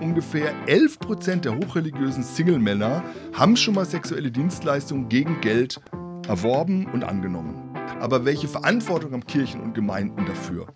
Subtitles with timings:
[0.00, 5.80] ungefähr 11% der hochreligiösen Single-Männer haben schon mal sexuelle Dienstleistungen gegen Geld
[6.26, 7.68] erworben und angenommen.
[8.00, 10.66] Aber welche Verantwortung haben Kirchen und Gemeinden dafür?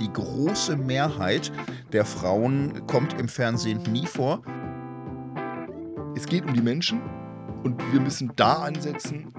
[0.00, 1.52] Die große Mehrheit
[1.92, 4.42] der Frauen kommt im Fernsehen nie vor.
[6.16, 7.00] Es geht um die Menschen
[7.62, 9.32] und wir müssen da ansetzen.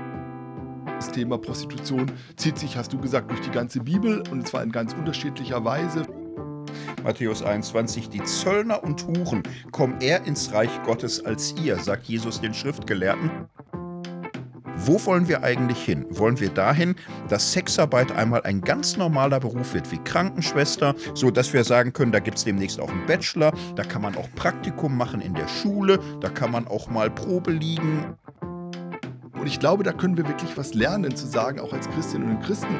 [0.85, 4.71] Das Thema Prostitution zieht sich, hast du gesagt, durch die ganze Bibel und zwar in
[4.71, 6.05] ganz unterschiedlicher Weise.
[7.03, 12.41] Matthäus 21, die Zöllner und Huren kommen eher ins Reich Gottes als ihr, sagt Jesus
[12.41, 13.31] den Schriftgelehrten.
[14.83, 16.05] Wo wollen wir eigentlich hin?
[16.09, 16.95] Wollen wir dahin,
[17.29, 22.11] dass Sexarbeit einmal ein ganz normaler Beruf wird wie Krankenschwester, so dass wir sagen können,
[22.11, 25.47] da gibt es demnächst auch einen Bachelor, da kann man auch Praktikum machen in der
[25.47, 28.15] Schule, da kann man auch mal Probe liegen.
[29.39, 32.43] Und ich glaube, da können wir wirklich was lernen, zu sagen, auch als Christinnen und
[32.43, 32.75] Christen.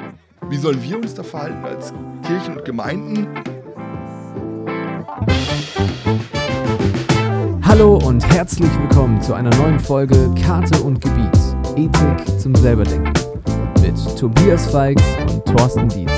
[0.49, 1.93] Wie sollen wir uns da verhalten als
[2.26, 3.27] Kirchen und Gemeinden?
[7.63, 11.32] Hallo und herzlich willkommen zu einer neuen Folge Karte und Gebiet.
[11.76, 13.12] Ethik zum Selberdenken
[13.82, 16.12] mit Tobias Feix und Thorsten Dietz.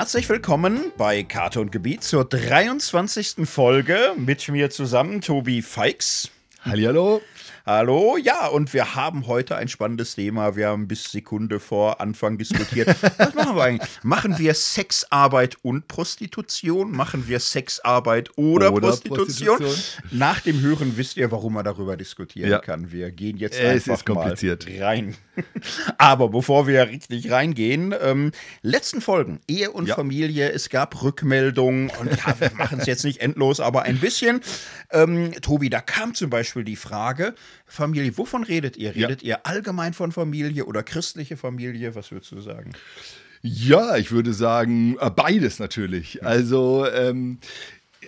[0.00, 3.46] Herzlich willkommen bei Karte und Gebiet zur 23.
[3.46, 6.30] Folge mit mir zusammen Tobi Feix.
[6.62, 7.20] Hallihallo.
[7.66, 10.56] Hallo, ja, und wir haben heute ein spannendes Thema.
[10.56, 12.88] Wir haben bis Sekunde vor Anfang diskutiert.
[13.18, 13.88] Was machen wir eigentlich?
[14.02, 16.90] Machen wir Sexarbeit und Prostitution?
[16.90, 19.58] Machen wir Sexarbeit oder, oder Prostitution?
[19.58, 20.18] Prostitution?
[20.18, 22.60] Nach dem Hören wisst ihr, warum man darüber diskutieren ja.
[22.60, 22.92] kann.
[22.92, 24.34] Wir gehen jetzt es einfach mal
[24.80, 25.16] rein.
[25.98, 29.94] Aber bevor wir richtig reingehen, ähm, letzten Folgen, Ehe und ja.
[29.94, 34.40] Familie, es gab Rückmeldungen und ja, wir machen es jetzt nicht endlos, aber ein bisschen.
[34.92, 37.34] Ähm, Tobi, da kam zum Beispiel die Frage,
[37.66, 38.94] Familie, wovon redet ihr?
[38.94, 39.36] Redet ja.
[39.36, 41.94] ihr allgemein von Familie oder christliche Familie?
[41.94, 42.72] Was würdest du sagen?
[43.42, 46.24] Ja, ich würde sagen, äh, beides natürlich.
[46.24, 47.38] Also ähm,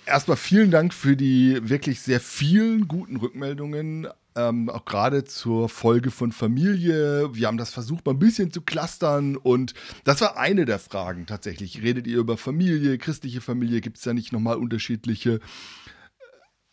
[0.07, 4.09] erstmal vielen Dank für die wirklich sehr vielen guten Rückmeldungen.
[4.35, 7.35] Ähm, auch gerade zur Folge von Familie.
[7.35, 11.27] Wir haben das versucht, mal ein bisschen zu clustern und das war eine der Fragen
[11.27, 11.83] tatsächlich.
[11.83, 13.83] Redet ihr über Familie, christliche Familie?
[13.83, 15.41] Gibt es da nicht nochmal unterschiedliche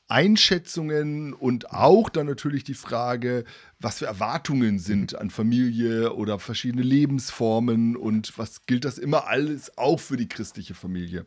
[0.09, 3.45] Einschätzungen und auch dann natürlich die Frage,
[3.79, 9.77] was für Erwartungen sind an Familie oder verschiedene Lebensformen und was gilt das immer alles
[9.77, 11.25] auch für die christliche Familie.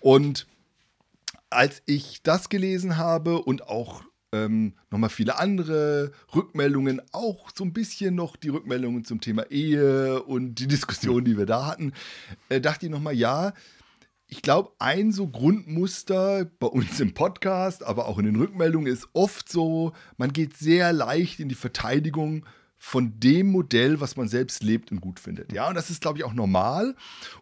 [0.00, 0.46] Und
[1.50, 4.02] als ich das gelesen habe und auch
[4.32, 10.22] ähm, nochmal viele andere Rückmeldungen, auch so ein bisschen noch die Rückmeldungen zum Thema Ehe
[10.22, 11.92] und die Diskussion, die wir da hatten,
[12.48, 13.52] äh, dachte ich nochmal, ja,
[14.26, 19.08] ich glaube, ein so Grundmuster bei uns im Podcast, aber auch in den Rückmeldungen ist
[19.12, 22.46] oft so, man geht sehr leicht in die Verteidigung
[22.78, 25.52] von dem Modell, was man selbst lebt und gut findet.
[25.52, 26.96] Ja, und das ist, glaube ich, auch normal.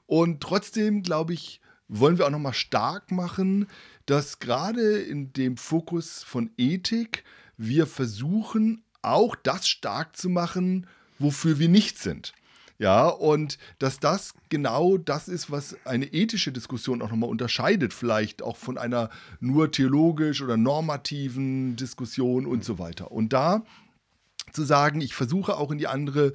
[0.06, 3.66] Und trotzdem, glaube ich, wollen wir auch nochmal stark machen,
[4.06, 7.24] dass gerade in dem Fokus von Ethik
[7.56, 10.86] wir versuchen, auch das stark zu machen,
[11.18, 12.32] wofür wir nicht sind.
[12.82, 18.42] Ja, und dass das genau das ist, was eine ethische Diskussion auch nochmal unterscheidet, vielleicht
[18.42, 23.12] auch von einer nur theologisch oder normativen Diskussion und so weiter.
[23.12, 23.62] Und da
[24.52, 26.32] zu sagen, ich versuche auch in die andere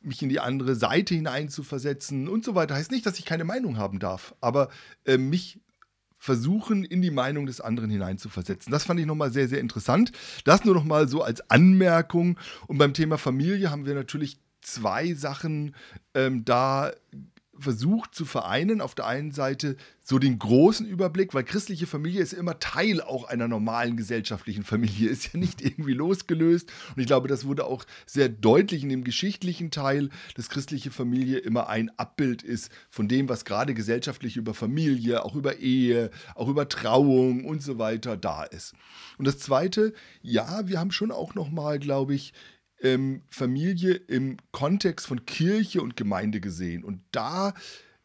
[0.00, 3.76] mich in die andere Seite hineinzuversetzen und so weiter, heißt nicht, dass ich keine Meinung
[3.76, 4.70] haben darf, aber
[5.04, 5.60] äh, mich
[6.16, 8.72] versuchen, in die Meinung des anderen hineinzuversetzen.
[8.72, 10.10] Das fand ich nochmal sehr, sehr interessant.
[10.44, 12.38] Das nur nochmal so als Anmerkung.
[12.66, 15.74] Und beim Thema Familie haben wir natürlich zwei Sachen
[16.14, 16.92] ähm, da
[17.58, 18.80] versucht zu vereinen.
[18.80, 23.24] Auf der einen Seite so den großen Überblick, weil christliche Familie ist immer Teil auch
[23.24, 26.72] einer normalen gesellschaftlichen Familie, ist ja nicht irgendwie losgelöst.
[26.94, 31.38] Und ich glaube, das wurde auch sehr deutlich in dem geschichtlichen Teil, dass christliche Familie
[31.38, 36.48] immer ein Abbild ist von dem, was gerade gesellschaftlich über Familie, auch über Ehe, auch
[36.48, 38.74] über Trauung und so weiter da ist.
[39.18, 42.32] Und das Zweite, ja, wir haben schon auch nochmal, glaube ich,
[42.82, 46.84] ähm, Familie im Kontext von Kirche und Gemeinde gesehen.
[46.84, 47.54] Und da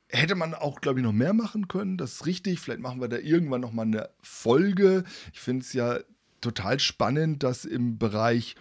[0.10, 1.98] hätte man auch, glaube ich, noch mehr machen können.
[1.98, 2.60] Das ist richtig.
[2.60, 5.04] Vielleicht machen wir da irgendwann noch mal eine Folge.
[5.34, 6.00] Ich finde es ja
[6.42, 8.56] total spannend, dass im Bereich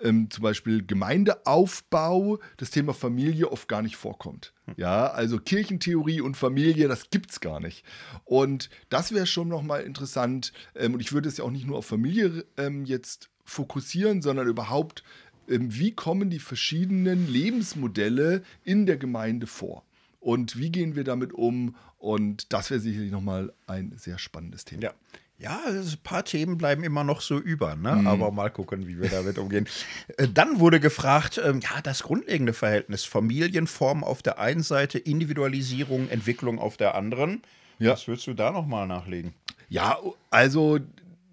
[0.00, 4.52] ähm, zum Beispiel Gemeindeaufbau das Thema Familie oft gar nicht vorkommt.
[4.76, 7.84] Ja, also Kirchentheorie und Familie, das gibt es gar nicht.
[8.24, 10.52] Und das wäre schon nochmal interessant.
[10.74, 14.46] Ähm, und ich würde es ja auch nicht nur auf Familie ähm, jetzt fokussieren, sondern
[14.46, 15.02] überhaupt
[15.48, 19.84] wie kommen die verschiedenen Lebensmodelle in der Gemeinde vor.
[20.20, 21.74] und wie gehen wir damit um?
[21.98, 24.82] Und das wäre sicherlich nochmal ein sehr spannendes Thema.
[24.82, 24.92] Ja.
[25.40, 27.94] Ja, ein paar Themen bleiben immer noch so über, ne?
[27.94, 28.06] Mhm.
[28.08, 29.68] aber mal gucken, wie wir damit umgehen.
[30.16, 36.08] Äh, dann wurde gefragt, ähm, ja, das grundlegende Verhältnis Familienform auf der einen Seite, Individualisierung,
[36.08, 37.42] Entwicklung auf der anderen.
[37.78, 37.92] Ja.
[37.92, 39.32] Was würdest du da nochmal nachlegen?
[39.68, 39.98] Ja,
[40.30, 40.80] also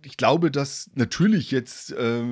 [0.06, 2.24] ich glaube, dass natürlich jetzt äh,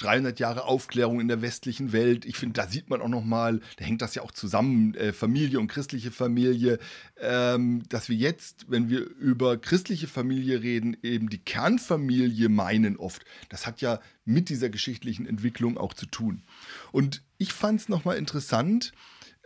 [0.00, 3.60] 300 Jahre Aufklärung in der westlichen Welt, ich finde, da sieht man auch noch mal,
[3.76, 6.78] da hängt das ja auch zusammen, äh, Familie und christliche Familie,
[7.20, 13.24] ähm, dass wir jetzt, wenn wir über christliche Familie reden, eben die Kernfamilie meinen oft.
[13.48, 16.44] Das hat ja mit dieser geschichtlichen Entwicklung auch zu tun.
[16.92, 18.92] Und ich fand es noch mal interessant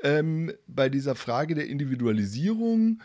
[0.02, 3.00] ähm, bei dieser Frage der Individualisierung,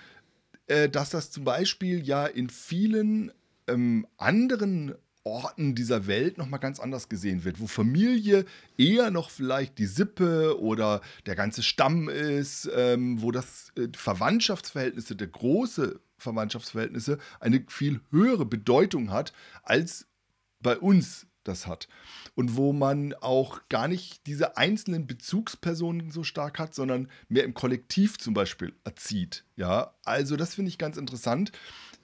[0.67, 3.31] äh, dass das zum Beispiel ja in vielen
[3.67, 4.95] ähm, anderen
[5.27, 8.45] Orten dieser Welt nochmal ganz anders gesehen wird, wo Familie
[8.77, 15.17] eher noch vielleicht die Sippe oder der ganze Stamm ist, ähm, wo das äh, Verwandtschaftsverhältnisse,
[15.17, 19.33] der große Verwandtschaftsverhältnisse eine viel höhere Bedeutung hat,
[19.63, 20.07] als
[20.61, 21.87] bei uns das hat.
[22.35, 27.53] Und wo man auch gar nicht diese einzelnen Bezugspersonen so stark hat, sondern mehr im
[27.53, 29.43] Kollektiv zum Beispiel erzieht.
[29.55, 31.51] Ja, also das finde ich ganz interessant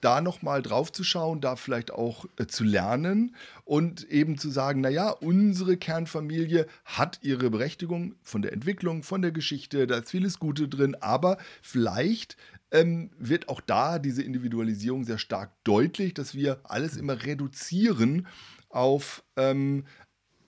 [0.04, 3.34] da nochmal drauf zu schauen, da vielleicht auch äh, zu lernen
[3.64, 9.32] und eben zu sagen, naja, unsere Kernfamilie hat ihre Berechtigung von der Entwicklung, von der
[9.32, 12.36] Geschichte, da ist vieles Gute drin, aber vielleicht
[12.70, 18.26] ähm, wird auch da diese Individualisierung sehr stark deutlich, dass wir alles immer reduzieren
[18.68, 19.84] auf ähm,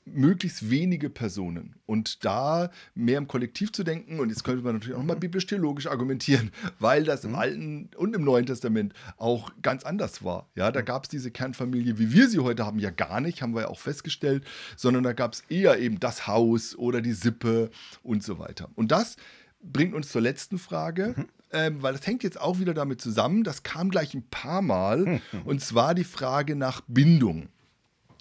[0.06, 4.20] möglichst wenige Personen und da mehr im Kollektiv zu denken.
[4.20, 7.36] Und jetzt könnte man natürlich auch mal biblisch-theologisch argumentieren, weil das im mhm.
[7.36, 10.48] Alten und im Neuen Testament auch ganz anders war.
[10.54, 10.84] Ja, da mhm.
[10.84, 13.68] gab es diese Kernfamilie, wie wir sie heute haben, ja gar nicht, haben wir ja
[13.68, 14.44] auch festgestellt,
[14.76, 17.70] sondern da gab es eher eben das Haus oder die Sippe
[18.02, 18.70] und so weiter.
[18.76, 19.16] Und das
[19.60, 21.14] bringt uns zur letzten Frage.
[21.16, 21.26] Mhm.
[21.52, 24.98] Ähm, weil das hängt jetzt auch wieder damit zusammen, das kam gleich ein paar Mal,
[24.98, 25.20] mhm.
[25.44, 27.48] und zwar die Frage nach Bindung.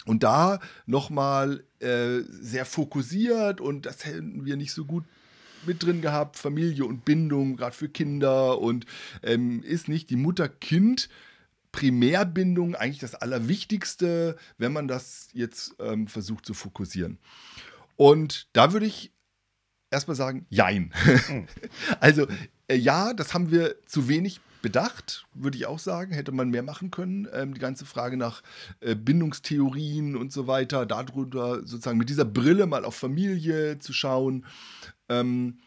[0.06, 5.04] Und da nochmal äh, sehr fokussiert und das hätten wir nicht so gut
[5.66, 8.86] mit drin gehabt, Familie und Bindung, gerade für Kinder und
[9.22, 11.08] ähm, ist nicht die Mutter-Kind-
[11.76, 17.18] Primärbindung eigentlich das Allerwichtigste, wenn man das jetzt ähm, versucht zu fokussieren.
[17.96, 19.12] Und da würde ich
[19.90, 20.90] erstmal sagen, jein.
[21.28, 21.46] Mhm.
[22.00, 22.26] also
[22.68, 26.12] äh, ja, das haben wir zu wenig bedacht, würde ich auch sagen.
[26.12, 27.28] Hätte man mehr machen können.
[27.32, 28.42] Ähm, die ganze Frage nach
[28.80, 34.44] äh, Bindungstheorien und so weiter, darüber sozusagen mit dieser Brille mal auf Familie zu schauen.
[35.08, 35.58] Ähm,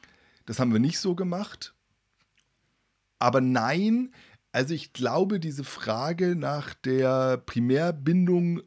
[0.45, 1.73] das haben wir nicht so gemacht.
[3.19, 4.11] Aber nein,
[4.51, 8.63] also ich glaube, diese Frage nach der Primärbindung,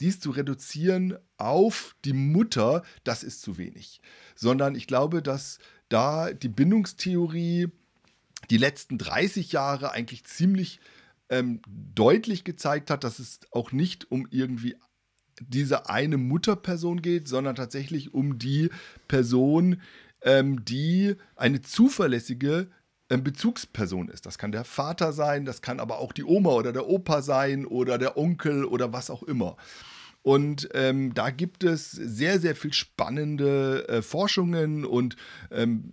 [0.00, 4.00] dies zu reduzieren auf die Mutter, das ist zu wenig.
[4.34, 7.68] Sondern ich glaube, dass da die Bindungstheorie
[8.50, 10.80] die letzten 30 Jahre eigentlich ziemlich
[11.28, 14.76] ähm, deutlich gezeigt hat, dass es auch nicht um irgendwie
[15.40, 18.70] diese eine Mutterperson geht, sondern tatsächlich um die
[19.08, 19.80] Person,
[20.22, 22.68] ähm, die eine zuverlässige
[23.10, 24.26] ähm, Bezugsperson ist.
[24.26, 27.66] Das kann der Vater sein, das kann aber auch die Oma oder der Opa sein
[27.66, 29.56] oder der Onkel oder was auch immer.
[30.22, 35.16] Und ähm, da gibt es sehr, sehr viel spannende äh, Forschungen und
[35.52, 35.92] ähm,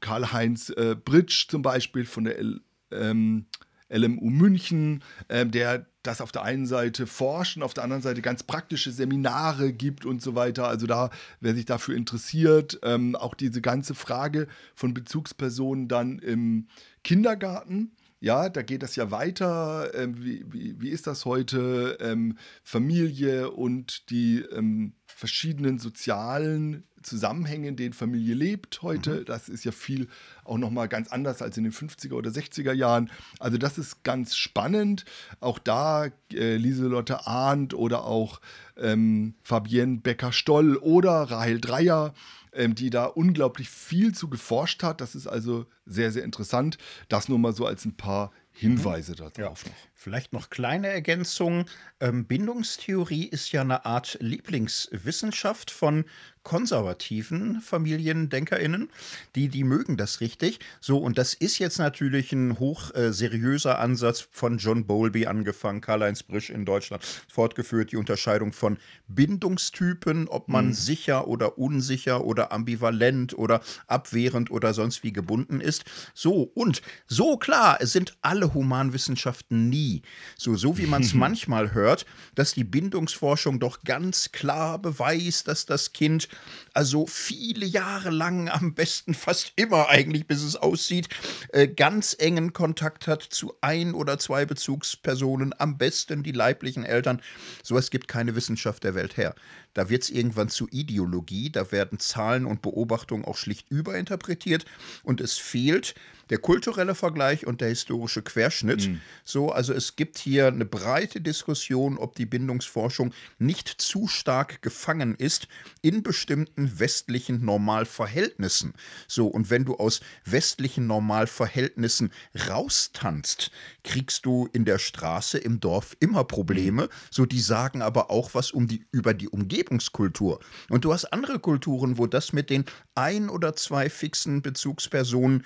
[0.00, 2.60] Karl-Heinz äh, Britsch zum Beispiel von der L,
[2.90, 3.46] ähm,
[3.88, 8.22] LMU München, äh, der das auf der einen Seite forscht und auf der anderen Seite
[8.22, 10.68] ganz praktische Seminare gibt und so weiter.
[10.68, 11.10] Also da,
[11.40, 16.68] wer sich dafür interessiert, ähm, auch diese ganze Frage von Bezugspersonen dann im
[17.02, 17.92] Kindergarten.
[18.20, 19.94] Ja, da geht das ja weiter.
[19.94, 21.98] Ähm, wie, wie, wie, ist das heute?
[22.00, 29.20] Ähm, Familie und die ähm, verschiedenen sozialen Zusammenhängen, in denen Familie lebt heute.
[29.20, 29.24] Mhm.
[29.24, 30.08] Das ist ja viel
[30.44, 33.10] auch nochmal ganz anders als in den 50er oder 60er Jahren.
[33.38, 35.06] Also das ist ganz spannend.
[35.40, 38.42] Auch da äh, Lieselotte Arndt oder auch
[38.76, 42.12] ähm, Fabienne Becker-Stoll oder Rahel Dreier,
[42.52, 45.00] ähm, die da unglaublich viel zu geforscht hat.
[45.00, 46.76] Das ist also sehr, sehr interessant.
[47.08, 49.16] Das nur mal so als ein paar Hinweise mhm.
[49.16, 49.70] darauf ja.
[49.70, 49.76] noch.
[49.94, 51.66] Vielleicht noch kleine Ergänzung.
[52.00, 56.04] Ähm, Bindungstheorie ist ja eine Art Lieblingswissenschaft von
[56.46, 58.88] konservativen FamiliendenkerInnen,
[59.34, 60.60] die, die mögen das richtig.
[60.80, 65.80] So, und das ist jetzt natürlich ein hoch äh, seriöser Ansatz von John Bowlby angefangen,
[65.80, 70.72] Karl-Heinz Brisch in Deutschland fortgeführt, die Unterscheidung von Bindungstypen, ob man mhm.
[70.74, 75.84] sicher oder unsicher oder ambivalent oder abwehrend oder sonst wie gebunden ist.
[76.14, 80.02] So, und so klar, es sind alle Humanwissenschaften nie.
[80.38, 85.66] So, so wie man es manchmal hört, dass die Bindungsforschung doch ganz klar beweist, dass
[85.66, 86.28] das Kind
[86.74, 91.08] also viele Jahre lang, am besten fast immer eigentlich, bis es aussieht,
[91.52, 97.22] äh, ganz engen Kontakt hat zu ein oder zwei Bezugspersonen, am besten die leiblichen Eltern.
[97.62, 99.34] Sowas gibt keine Wissenschaft der Welt her.
[99.76, 104.64] Da wird es irgendwann zu Ideologie, da werden Zahlen und Beobachtungen auch schlicht überinterpretiert
[105.02, 105.94] und es fehlt
[106.30, 108.88] der kulturelle Vergleich und der historische Querschnitt.
[108.88, 109.00] Mhm.
[109.24, 115.14] So, also es gibt hier eine breite Diskussion, ob die Bindungsforschung nicht zu stark gefangen
[115.14, 115.46] ist
[115.82, 118.72] in bestimmten westlichen Normalverhältnissen.
[119.06, 122.12] So, und wenn du aus westlichen Normalverhältnissen
[122.48, 123.50] raustanzt,
[123.84, 126.84] kriegst du in der Straße, im Dorf immer Probleme.
[126.84, 126.88] Mhm.
[127.10, 129.28] So, die sagen aber auch was um die, über die
[129.66, 130.40] Umgebungskultur.
[130.70, 135.44] Und du hast andere Kulturen, wo das mit den ein oder zwei fixen Bezugspersonen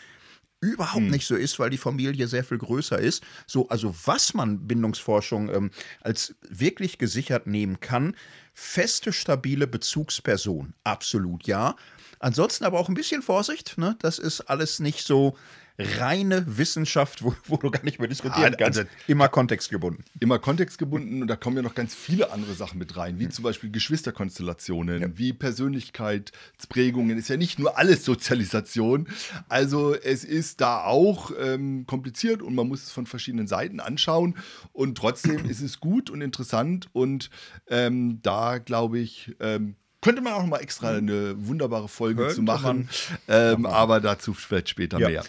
[0.62, 1.10] überhaupt hm.
[1.10, 3.22] nicht so ist, weil die Familie sehr viel größer ist.
[3.46, 5.70] So, also was man Bindungsforschung ähm,
[6.02, 8.14] als wirklich gesichert nehmen kann,
[8.52, 11.76] feste, stabile Bezugsperson, absolut ja.
[12.18, 13.96] Ansonsten aber auch ein bisschen Vorsicht, ne?
[14.00, 15.38] Das ist alles nicht so
[15.80, 18.78] reine Wissenschaft, wo, wo du gar nicht mehr diskutieren kannst.
[18.78, 20.04] Also, immer kontextgebunden.
[20.20, 23.42] Immer kontextgebunden und da kommen ja noch ganz viele andere Sachen mit rein, wie zum
[23.42, 25.08] Beispiel Geschwisterkonstellationen, ja.
[25.14, 27.18] wie Persönlichkeitsprägungen.
[27.18, 29.08] Ist ja nicht nur alles Sozialisation.
[29.48, 34.36] Also es ist da auch ähm, kompliziert und man muss es von verschiedenen Seiten anschauen.
[34.72, 37.30] Und trotzdem ist es gut und interessant und
[37.68, 42.36] ähm, da glaube ich, ähm, könnte man auch noch mal extra eine wunderbare Folge Könnte
[42.36, 42.88] zu machen,
[43.28, 45.08] ähm, aber dazu vielleicht später ja.
[45.08, 45.24] mehr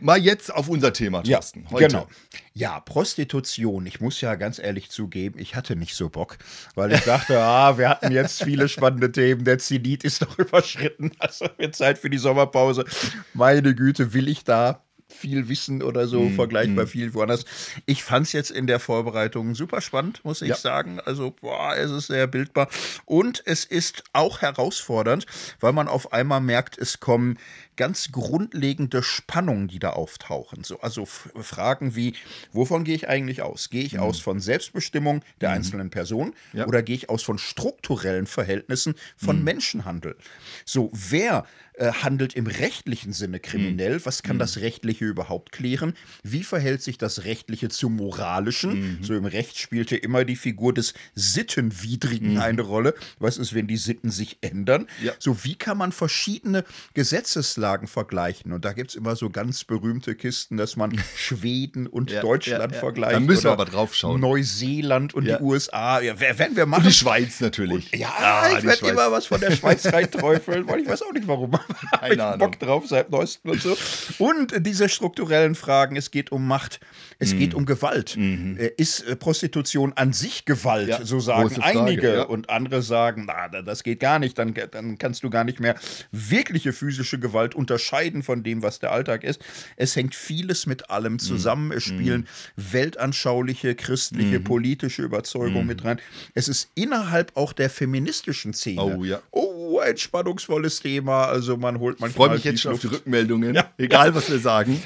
[0.00, 1.66] mal jetzt auf unser Thema, Thorsten.
[1.70, 2.08] Ja, genau.
[2.52, 3.86] Ja, Prostitution.
[3.86, 6.38] Ich muss ja ganz ehrlich zugeben, ich hatte nicht so Bock,
[6.74, 9.44] weil ich dachte, ah, wir hatten jetzt viele spannende Themen.
[9.44, 11.12] Der Zenit ist doch überschritten.
[11.18, 12.84] Also wird Zeit für die Sommerpause.
[13.32, 14.84] Meine Güte, will ich da
[15.14, 16.88] viel Wissen oder so, mm, vergleichbar mm.
[16.88, 17.44] viel woanders.
[17.86, 20.56] Ich fand es jetzt in der Vorbereitung super spannend, muss ich ja.
[20.56, 21.00] sagen.
[21.00, 22.68] Also, boah, es ist sehr bildbar.
[23.04, 25.26] Und es ist auch herausfordernd,
[25.60, 27.38] weil man auf einmal merkt, es kommen
[27.76, 30.64] ganz grundlegende Spannungen, die da auftauchen.
[30.64, 32.14] So, also Fragen wie,
[32.52, 33.70] wovon gehe ich eigentlich aus?
[33.70, 34.00] Gehe ich mhm.
[34.00, 35.56] aus von Selbstbestimmung der mhm.
[35.56, 36.66] einzelnen Person ja.
[36.66, 39.44] oder gehe ich aus von strukturellen Verhältnissen von mhm.
[39.44, 40.16] Menschenhandel?
[40.64, 43.96] So, wer äh, handelt im rechtlichen Sinne kriminell?
[43.96, 44.06] Mhm.
[44.06, 44.40] Was kann mhm.
[44.40, 45.94] das Rechtliche überhaupt klären?
[46.22, 48.98] Wie verhält sich das Rechtliche zum Moralischen?
[48.98, 48.98] Mhm.
[49.02, 52.94] So im Recht spielte immer die Figur des Sittenwidrigen eine Rolle.
[53.18, 54.86] Was ist, wenn die Sitten sich ändern?
[55.02, 55.12] Ja.
[55.18, 56.64] So, wie kann man verschiedene
[56.94, 58.52] Gesetzeslagen Rechtslagen vergleichen.
[58.52, 62.72] Und da gibt es immer so ganz berühmte Kisten, dass man Schweden und ja, Deutschland
[62.72, 62.80] ja, ja.
[62.80, 63.14] vergleicht.
[63.14, 64.20] Da müssen wir aber drauf schauen.
[64.20, 66.00] Neuseeland und die USA.
[66.00, 66.82] Ja, werden wir machen.
[66.82, 67.92] Und die Schweiz natürlich.
[67.92, 71.12] Und, ja, ah, ich werde immer was von der Schweiz reinträufeln, weil ich weiß auch
[71.12, 71.52] nicht warum.
[72.00, 72.38] Keine ich.
[72.38, 73.76] Bock drauf seit neuestem und so.
[74.18, 76.80] Und diese strukturellen Fragen, es geht um Macht,
[77.18, 77.38] es mhm.
[77.38, 78.16] geht um Gewalt.
[78.16, 78.56] Mhm.
[78.58, 81.00] Äh, ist äh, Prostitution an sich Gewalt?
[81.04, 82.26] so sagen einige.
[82.26, 85.76] Und andere sagen, na, das geht gar nicht, dann, dann kannst du gar nicht mehr
[86.12, 89.40] wirkliche physische Gewalt unterscheiden von dem, was der Alltag ist.
[89.76, 91.72] Es hängt vieles mit allem zusammen.
[91.72, 91.94] Es mhm.
[91.94, 92.20] spielen
[92.56, 92.72] mhm.
[92.72, 94.44] weltanschauliche, christliche, mhm.
[94.44, 95.66] politische Überzeugungen mhm.
[95.66, 96.00] mit rein.
[96.34, 98.82] Es ist innerhalb auch der feministischen Szene.
[98.82, 99.20] Oh ja.
[99.30, 101.26] Oh, ein spannungsvolles Thema.
[101.26, 102.26] Also man holt manchmal.
[102.26, 103.54] Ich freue mich jetzt schon auf die Rückmeldungen.
[103.54, 103.72] Ja.
[103.78, 104.82] Egal, was wir sagen.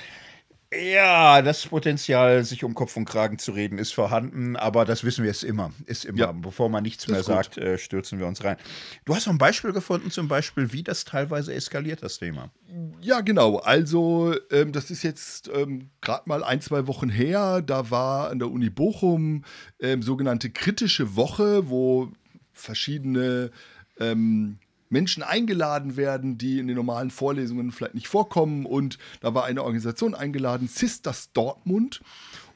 [0.71, 5.25] Ja, das Potenzial, sich um Kopf und Kragen zu reden, ist vorhanden, aber das wissen
[5.25, 5.73] wir jetzt immer.
[5.87, 6.19] Ist immer.
[6.19, 6.33] Ja.
[6.33, 8.59] Bevor man nichts mehr sagt, äh, stürzen wir uns rein.
[9.07, 12.51] Du hast noch ein Beispiel gefunden, zum Beispiel, wie das teilweise eskaliert, das Thema.
[13.01, 13.57] Ja, genau.
[13.57, 17.63] Also, ähm, das ist jetzt ähm, gerade mal ein, zwei Wochen her.
[17.63, 19.45] Da war an der Uni Bochum
[19.81, 22.13] ähm, sogenannte kritische Woche, wo
[22.53, 23.53] verschiedene
[23.99, 24.59] ähm,
[24.91, 28.67] Menschen eingeladen werden, die in den normalen Vorlesungen vielleicht nicht vorkommen.
[28.67, 32.01] Und da war eine Organisation eingeladen, Sisters Dortmund.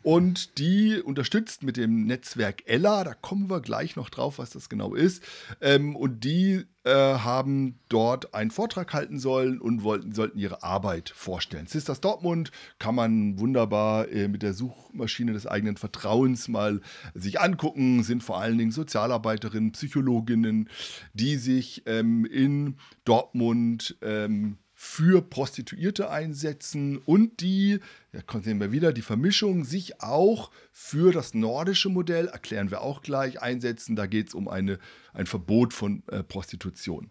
[0.03, 4.69] Und die unterstützt mit dem Netzwerk Ella, da kommen wir gleich noch drauf, was das
[4.69, 5.23] genau ist.
[5.61, 11.11] Ähm, und die äh, haben dort einen Vortrag halten sollen und wollten, sollten ihre Arbeit
[11.11, 11.69] vorstellen.
[11.69, 16.81] Sisters Dortmund kann man wunderbar äh, mit der Suchmaschine des eigenen Vertrauens mal
[17.15, 20.69] sich angucken, sind vor allen Dingen Sozialarbeiterinnen, Psychologinnen,
[21.13, 27.79] die sich ähm, in Dortmund ähm, für Prostituierte einsetzen und die,
[28.13, 33.01] ja, sehen wir wieder, die Vermischung sich auch für das nordische Modell, erklären wir auch
[33.01, 33.95] gleich, einsetzen.
[33.95, 34.81] Da geht es um eine,
[35.13, 37.11] ein Verbot von äh, Prostitution.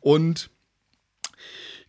[0.00, 0.50] Und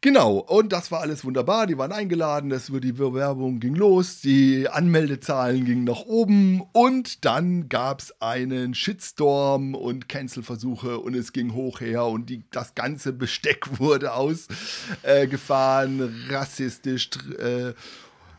[0.02, 1.66] Genau, und das war alles wunderbar.
[1.68, 7.70] Die waren eingeladen, das, die Bewerbung ging los, die Anmeldezahlen gingen nach oben und dann
[7.70, 13.14] gab es einen Shitstorm und Cancel-Versuche und es ging hoch her und die, das ganze
[13.14, 16.00] Besteck wurde ausgefahren,
[16.30, 17.10] äh, rassistisch,
[17.40, 17.74] äh,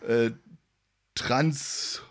[0.06, 0.30] äh,
[1.14, 2.02] trans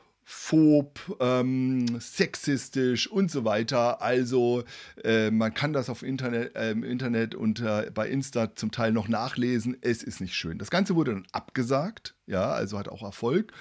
[0.45, 4.01] transphob, ähm, sexistisch und so weiter.
[4.01, 4.63] Also
[5.03, 9.07] äh, man kann das auf Internet, äh, Internet und äh, bei Insta zum Teil noch
[9.07, 9.77] nachlesen.
[9.81, 10.57] Es ist nicht schön.
[10.57, 13.53] Das Ganze wurde dann abgesagt, ja, also hat auch Erfolg.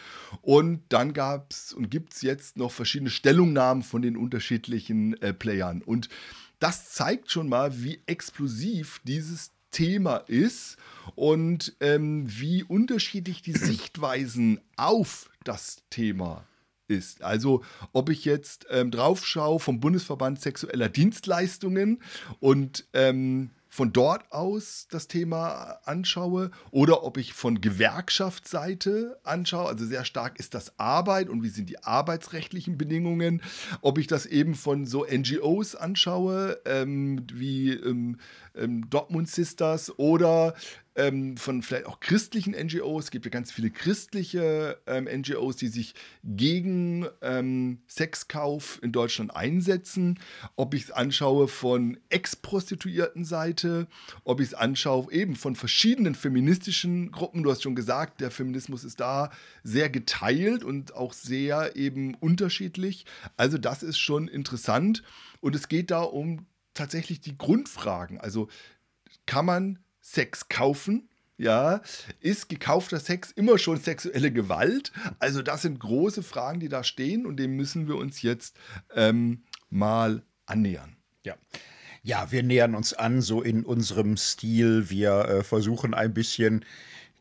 [0.42, 5.32] Und dann gab es und gibt es jetzt noch verschiedene Stellungnahmen von den unterschiedlichen äh,
[5.32, 5.82] Playern.
[5.82, 6.08] Und
[6.58, 10.76] das zeigt schon mal, wie explosiv dieses Thema ist
[11.16, 16.46] und ähm, wie unterschiedlich die Sichtweisen auf das Thema
[16.88, 17.22] ist.
[17.22, 17.62] Also
[17.92, 22.02] ob ich jetzt ähm, drauf schaue vom Bundesverband sexueller Dienstleistungen
[22.40, 29.84] und ähm, von dort aus das Thema anschaue oder ob ich von Gewerkschaftsseite anschaue, also
[29.84, 33.42] sehr stark ist das Arbeit und wie sind die arbeitsrechtlichen Bedingungen,
[33.80, 38.18] ob ich das eben von so NGOs anschaue, ähm, wie ähm,
[38.54, 40.54] ähm, Dortmund Sisters oder
[40.96, 43.04] ähm, von vielleicht auch christlichen NGOs.
[43.04, 49.34] Es gibt ja ganz viele christliche ähm, NGOs, die sich gegen ähm, Sexkauf in Deutschland
[49.34, 50.20] einsetzen.
[50.56, 53.88] Ob ich es anschaue von ex-prostituierten Seite,
[54.24, 57.42] ob ich es anschaue eben von verschiedenen feministischen Gruppen.
[57.42, 59.30] Du hast schon gesagt, der Feminismus ist da
[59.62, 63.06] sehr geteilt und auch sehr eben unterschiedlich.
[63.36, 65.02] Also das ist schon interessant.
[65.40, 68.20] Und es geht da um tatsächlich die Grundfragen.
[68.20, 68.48] Also
[69.26, 71.08] kann man Sex kaufen?
[71.36, 71.80] Ja,
[72.20, 74.92] ist gekaufter Sex immer schon sexuelle Gewalt?
[75.18, 78.56] Also das sind große Fragen, die da stehen und dem müssen wir uns jetzt
[78.94, 80.96] ähm, mal annähern.
[81.24, 81.34] Ja.
[82.02, 84.90] Ja, wir nähern uns an, so in unserem Stil.
[84.90, 86.66] Wir äh, versuchen ein bisschen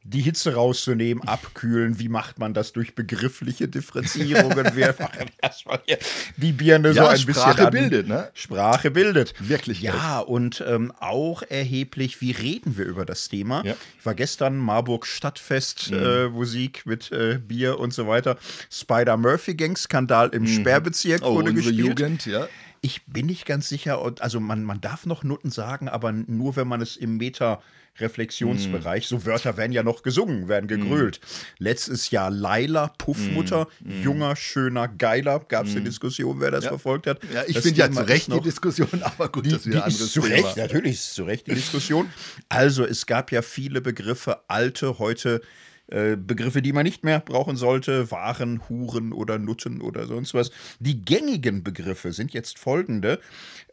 [0.04, 1.98] die Hitze rauszunehmen, abkühlen.
[1.98, 4.76] Wie macht man das durch begriffliche Differenzierungen?
[4.76, 5.98] Wir machen erstmal hier
[6.38, 7.54] die Birne ja, so ein Sprache bisschen.
[7.54, 8.30] Sprache bildet, ne?
[8.34, 9.34] Sprache bildet.
[9.40, 9.82] Wirklich.
[9.82, 13.64] Ja, und ähm, auch erheblich, wie reden wir über das Thema?
[13.66, 13.76] Ja.
[13.98, 15.98] Ich war gestern Marburg Stadtfest, mhm.
[15.98, 18.38] äh, Musik mit äh, Bier und so weiter.
[18.70, 20.48] Spider-Murphy-Gang-Skandal im mhm.
[20.48, 21.78] Sperrbezirk oh, wurde gespielt.
[21.78, 22.48] Jugend, ja.
[22.82, 26.68] Ich bin nicht ganz sicher, also man, man darf noch Nutten sagen, aber nur, wenn
[26.68, 27.62] man es im Meter
[28.00, 29.06] Reflexionsbereich.
[29.06, 29.08] Mm.
[29.08, 31.20] So Wörter werden ja noch gesungen, werden gegrölt.
[31.22, 31.64] Mm.
[31.64, 34.04] Letztes Jahr Laila, Puffmutter, mm.
[34.04, 35.40] junger, schöner, geiler.
[35.48, 36.70] Gab es eine Diskussion, wer das ja.
[36.70, 37.20] verfolgt hat.
[37.34, 40.14] Ja, ich finde ja zu Recht die Diskussion, aber gut, die, das wieder anderes ist
[40.14, 40.22] zu.
[40.22, 42.10] Recht, natürlich ist zu Recht die Diskussion.
[42.50, 45.42] Also, es gab ja viele Begriffe, alte, heute
[45.88, 50.52] Begriffe, die man nicht mehr brauchen sollte, Waren, Huren oder Nutten oder sonst was.
[50.80, 53.20] Die gängigen Begriffe sind jetzt folgende.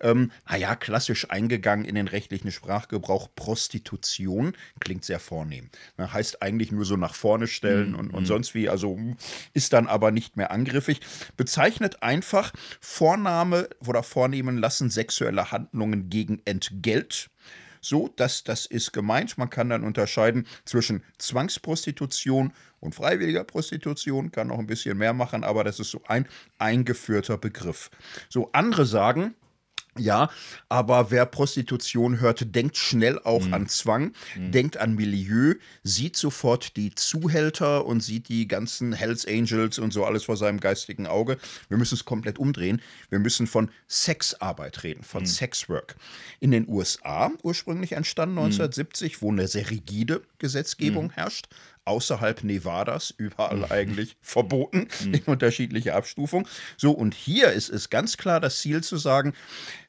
[0.00, 5.70] Ähm, naja, klassisch eingegangen in den rechtlichen Sprachgebrauch Prostitution, klingt sehr vornehm.
[5.96, 7.98] Na, heißt eigentlich nur so nach vorne stellen mhm.
[7.98, 8.98] und, und sonst wie, also
[9.54, 11.00] ist dann aber nicht mehr angriffig.
[11.36, 17.30] Bezeichnet einfach Vorname oder vornehmen lassen sexuelle Handlungen gegen Entgelt
[17.80, 19.38] so, dass das ist gemeint.
[19.38, 25.44] Man kann dann unterscheiden zwischen Zwangsprostitution und freiwilliger Prostitution, kann noch ein bisschen mehr machen,
[25.44, 26.26] aber das ist so ein
[26.58, 27.90] eingeführter Begriff.
[28.28, 29.34] So, andere sagen,
[29.98, 30.30] ja,
[30.68, 33.54] aber wer Prostitution hört, denkt schnell auch mhm.
[33.54, 34.52] an Zwang, mhm.
[34.52, 40.04] denkt an Milieu, sieht sofort die Zuhälter und sieht die ganzen Hells Angels und so
[40.04, 41.38] alles vor seinem geistigen Auge.
[41.68, 42.80] Wir müssen es komplett umdrehen.
[43.08, 45.26] Wir müssen von Sexarbeit reden, von mhm.
[45.26, 45.96] Sexwork.
[46.38, 49.22] In den USA ursprünglich entstanden 1970, mhm.
[49.22, 51.10] wo eine sehr rigide Gesetzgebung mhm.
[51.10, 51.48] herrscht
[51.90, 53.64] außerhalb Nevadas, überall mhm.
[53.68, 55.14] eigentlich verboten mhm.
[55.14, 56.46] in unterschiedlicher Abstufung.
[56.76, 59.34] So, und hier ist es ganz klar das Ziel zu sagen,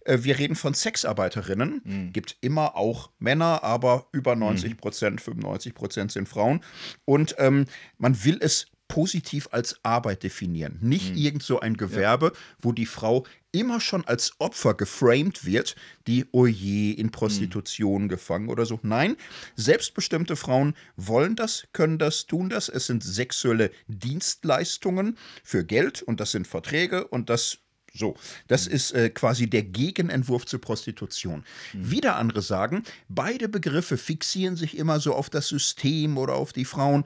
[0.06, 2.14] äh, wir reden von Sexarbeiterinnen, mhm.
[2.14, 6.62] gibt immer auch Männer, aber über 90 Prozent, 95 Prozent sind Frauen.
[7.06, 7.66] Und ähm,
[8.00, 10.78] man will es positiv als Arbeit definieren.
[10.82, 11.18] Nicht mhm.
[11.18, 12.40] irgend so ein Gewerbe, ja.
[12.60, 15.76] wo die Frau immer schon als Opfer geframed wird,
[16.08, 18.10] die oje in Prostitution mhm.
[18.10, 18.80] gefangen oder so.
[18.84, 19.18] Nein,
[19.56, 22.70] selbstbestimmte Frauen wollen das, können das, tun das.
[22.70, 27.60] Es sind sexuelle Dienstleistungen für Geld und das sind Verträge und das
[27.94, 28.16] so,
[28.48, 28.76] das mhm.
[28.76, 31.44] ist äh, quasi der Gegenentwurf zur Prostitution.
[31.74, 31.92] Mhm.
[31.92, 36.66] Wieder andere sagen, beide Begriffe fixieren sich immer so auf das System oder auf die
[36.66, 37.04] Frauen.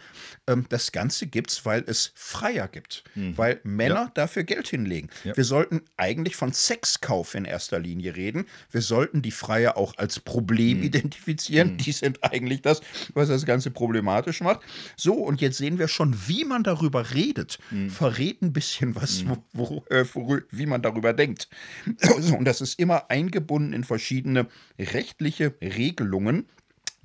[0.47, 3.37] Ähm, das Ganze gibt es, weil es Freier gibt, mhm.
[3.37, 4.11] weil Männer ja.
[4.13, 5.09] dafür Geld hinlegen.
[5.23, 5.35] Ja.
[5.35, 8.45] Wir sollten eigentlich von Sexkauf in erster Linie reden.
[8.69, 10.83] Wir sollten die Freier auch als Problem mhm.
[10.83, 11.73] identifizieren.
[11.73, 11.77] Mhm.
[11.77, 12.81] Die sind eigentlich das,
[13.13, 14.61] was das Ganze problematisch macht.
[14.95, 17.57] So, und jetzt sehen wir schon, wie man darüber redet,
[17.89, 20.05] verrät ein bisschen was, wo, wo, äh,
[20.51, 21.47] wie man man darüber denkt.
[22.37, 26.47] Und das ist immer eingebunden in verschiedene rechtliche Regelungen.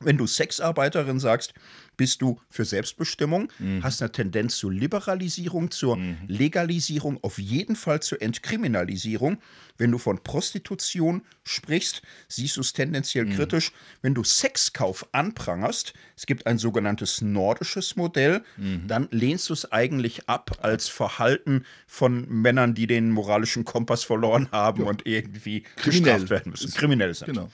[0.01, 1.55] Wenn du Sexarbeiterin sagst,
[2.01, 3.83] bist du für Selbstbestimmung, Mhm.
[3.83, 9.37] hast eine Tendenz zur Liberalisierung, zur Legalisierung, auf jeden Fall zur Entkriminalisierung.
[9.77, 13.35] Wenn du von Prostitution sprichst, siehst du es tendenziell Mhm.
[13.37, 13.73] kritisch.
[14.01, 18.87] Wenn du Sexkauf anprangerst, es gibt ein sogenanntes nordisches Modell, Mhm.
[18.89, 24.49] dann lehnst du es eigentlich ab als Verhalten von Männern, die den moralischen Kompass verloren
[24.53, 26.15] haben und irgendwie Kriminell.
[26.15, 27.27] bestraft werden müssen, kriminell sind.
[27.27, 27.51] Genau.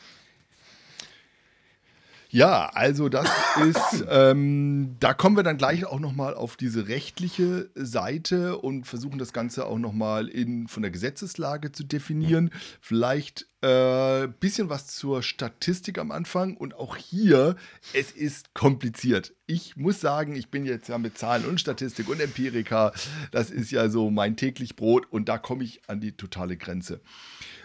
[2.30, 3.30] Ja, also das
[3.68, 9.18] ist, ähm, da kommen wir dann gleich auch nochmal auf diese rechtliche Seite und versuchen
[9.18, 10.30] das Ganze auch nochmal
[10.66, 12.50] von der Gesetzeslage zu definieren.
[12.80, 17.56] Vielleicht ein äh, bisschen was zur Statistik am Anfang und auch hier,
[17.92, 19.34] es ist kompliziert.
[19.46, 22.92] Ich muss sagen, ich bin jetzt ja mit Zahlen und Statistik und Empirika,
[23.30, 27.00] das ist ja so mein täglich Brot und da komme ich an die totale Grenze.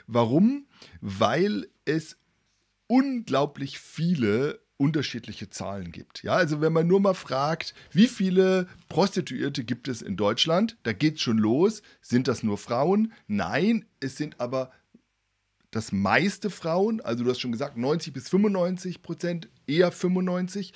[0.08, 0.66] Warum?
[1.02, 2.18] Weil es
[2.92, 6.24] unglaublich viele unterschiedliche Zahlen gibt.
[6.24, 10.92] Ja, also wenn man nur mal fragt, wie viele Prostituierte gibt es in Deutschland, da
[10.92, 11.84] geht es schon los.
[12.02, 13.14] Sind das nur Frauen?
[13.28, 14.72] Nein, es sind aber
[15.70, 20.74] das meiste Frauen, also du hast schon gesagt, 90 bis 95 Prozent, eher 95.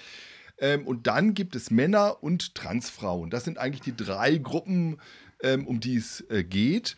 [0.57, 3.29] Ähm, und dann gibt es Männer und Transfrauen.
[3.29, 5.01] Das sind eigentlich die drei Gruppen,
[5.45, 6.97] ähm, um die es äh, geht.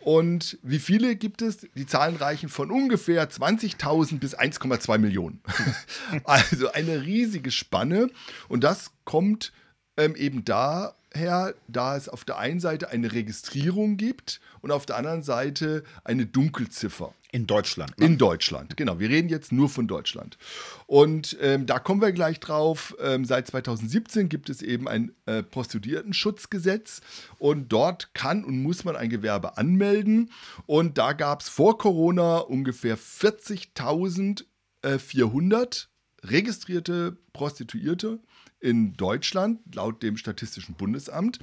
[0.00, 1.66] Und wie viele gibt es?
[1.74, 5.40] Die Zahlen reichen von ungefähr 20.000 bis 1,2 Millionen.
[6.24, 8.10] also eine riesige Spanne.
[8.48, 9.52] Und das kommt
[9.96, 14.96] ähm, eben daher, da es auf der einen Seite eine Registrierung gibt und auf der
[14.96, 17.14] anderen Seite eine Dunkelziffer.
[17.34, 17.98] In Deutschland.
[17.98, 18.06] Ne?
[18.06, 19.00] In Deutschland, genau.
[19.00, 20.38] Wir reden jetzt nur von Deutschland.
[20.86, 22.94] Und ähm, da kommen wir gleich drauf.
[23.02, 27.00] Ähm, seit 2017 gibt es eben ein äh, Prostituiertenschutzgesetz
[27.38, 30.30] und dort kann und muss man ein Gewerbe anmelden.
[30.66, 35.86] Und da gab es vor Corona ungefähr 40.400
[36.22, 38.20] registrierte Prostituierte
[38.60, 41.40] in Deutschland, laut dem Statistischen Bundesamt.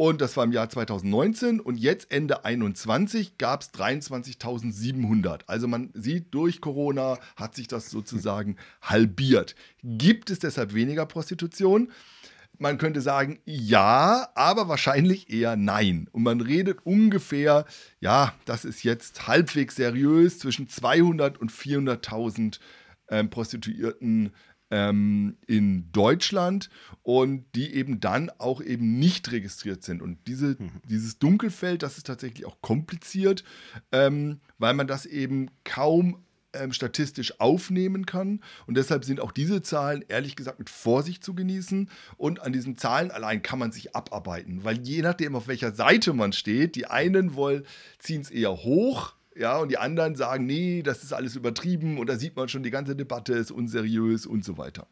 [0.00, 5.40] Und das war im Jahr 2019 und jetzt Ende 2021 gab es 23.700.
[5.46, 9.54] Also man sieht, durch Corona hat sich das sozusagen halbiert.
[9.82, 11.92] Gibt es deshalb weniger Prostitution?
[12.56, 16.08] Man könnte sagen, ja, aber wahrscheinlich eher nein.
[16.12, 17.66] Und man redet ungefähr,
[18.00, 22.58] ja, das ist jetzt halbwegs seriös, zwischen 200 und 400.000
[23.10, 24.32] ähm, Prostituierten
[24.70, 26.70] ähm, in Deutschland
[27.02, 30.02] und die eben dann auch eben nicht registriert sind.
[30.02, 33.44] Und diese, dieses Dunkelfeld, das ist tatsächlich auch kompliziert,
[33.92, 38.40] ähm, weil man das eben kaum ähm, statistisch aufnehmen kann.
[38.66, 41.88] Und deshalb sind auch diese Zahlen ehrlich gesagt mit Vorsicht zu genießen.
[42.16, 46.12] Und an diesen Zahlen allein kann man sich abarbeiten, weil je nachdem, auf welcher Seite
[46.12, 47.64] man steht, die einen wollen,
[47.98, 49.14] ziehen es eher hoch.
[49.40, 52.62] Ja, und die anderen sagen, nee, das ist alles übertrieben und da sieht man schon,
[52.62, 54.86] die ganze Debatte ist unseriös und so weiter.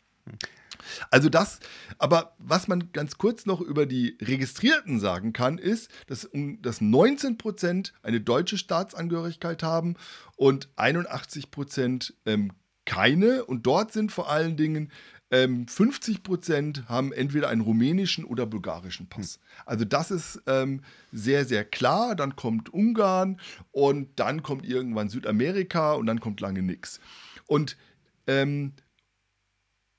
[1.11, 1.61] Also das,
[1.99, 6.31] aber was man ganz kurz noch über die Registrierten sagen kann, ist, dass,
[6.63, 9.97] dass 19 Prozent eine deutsche Staatsangehörigkeit haben
[10.37, 12.53] und 81 Prozent ähm,
[12.87, 13.45] keine.
[13.45, 14.91] Und dort sind vor allen Dingen
[15.31, 19.41] ähm, 50 Prozent haben entweder einen rumänischen oder bulgarischen Pass.
[19.67, 22.15] Also das ist ähm, sehr, sehr klar.
[22.15, 27.01] Dann kommt Ungarn und dann kommt irgendwann Südamerika und dann kommt lange nichts.
[27.47, 27.77] Und
[28.27, 28.73] ähm,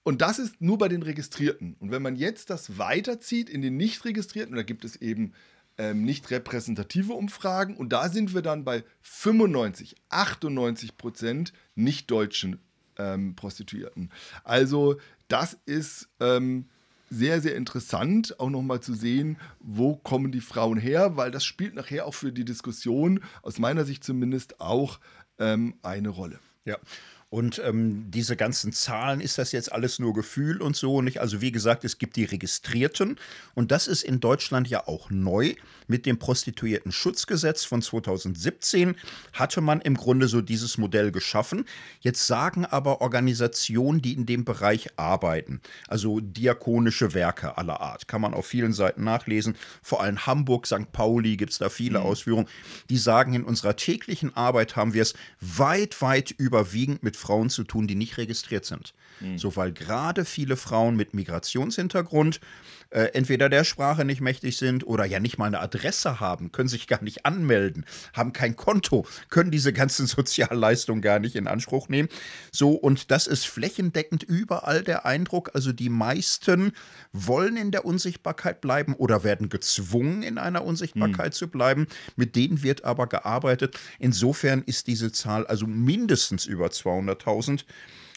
[0.04, 1.76] und das ist nur bei den Registrierten.
[1.80, 5.34] Und wenn man jetzt das weiterzieht in den nicht registrierten, da gibt es eben
[5.78, 12.60] ähm, nicht repräsentative Umfragen und da sind wir dann bei 95, 98 Prozent nicht deutschen
[13.00, 14.12] ähm, Prostituierten.
[14.44, 16.66] Also das ist ähm,
[17.10, 21.74] sehr, sehr interessant, auch nochmal zu sehen, wo kommen die Frauen her, weil das spielt
[21.74, 25.00] nachher auch für die Diskussion, aus meiner Sicht zumindest, auch
[25.40, 26.40] ähm, eine Rolle.
[26.66, 26.78] Ja.
[27.32, 31.22] Und ähm, diese ganzen Zahlen, ist das jetzt alles nur Gefühl und so nicht?
[31.22, 33.20] Also wie gesagt, es gibt die Registrierten
[33.54, 35.54] und das ist in Deutschland ja auch neu.
[35.86, 38.96] Mit dem Prostituierten-Schutzgesetz von 2017
[39.34, 41.66] hatte man im Grunde so dieses Modell geschaffen.
[42.00, 48.22] Jetzt sagen aber Organisationen, die in dem Bereich arbeiten, also diakonische Werke aller Art, kann
[48.22, 49.56] man auf vielen Seiten nachlesen.
[49.84, 50.92] Vor allem Hamburg, St.
[50.92, 52.48] Pauli gibt es da viele Ausführungen.
[52.90, 57.64] Die sagen, in unserer täglichen Arbeit haben wir es weit, weit überwiegend mit Frauen zu
[57.64, 58.94] tun, die nicht registriert sind.
[59.38, 62.40] So, weil gerade viele Frauen mit Migrationshintergrund
[62.92, 66.70] äh, entweder der Sprache nicht mächtig sind oder ja nicht mal eine Adresse haben, können
[66.70, 71.90] sich gar nicht anmelden, haben kein Konto, können diese ganzen Sozialleistungen gar nicht in Anspruch
[71.90, 72.10] nehmen.
[72.52, 75.52] So, und das ist flächendeckend überall der Eindruck.
[75.54, 76.72] Also die meisten
[77.14, 81.88] wollen in der Unsichtbarkeit bleiben oder werden gezwungen, in einer Unsichtbarkeit zu bleiben.
[82.16, 83.80] Mit denen wird aber gearbeitet.
[84.00, 87.66] Insofern ist diese Zahl also mindestens über 200.000.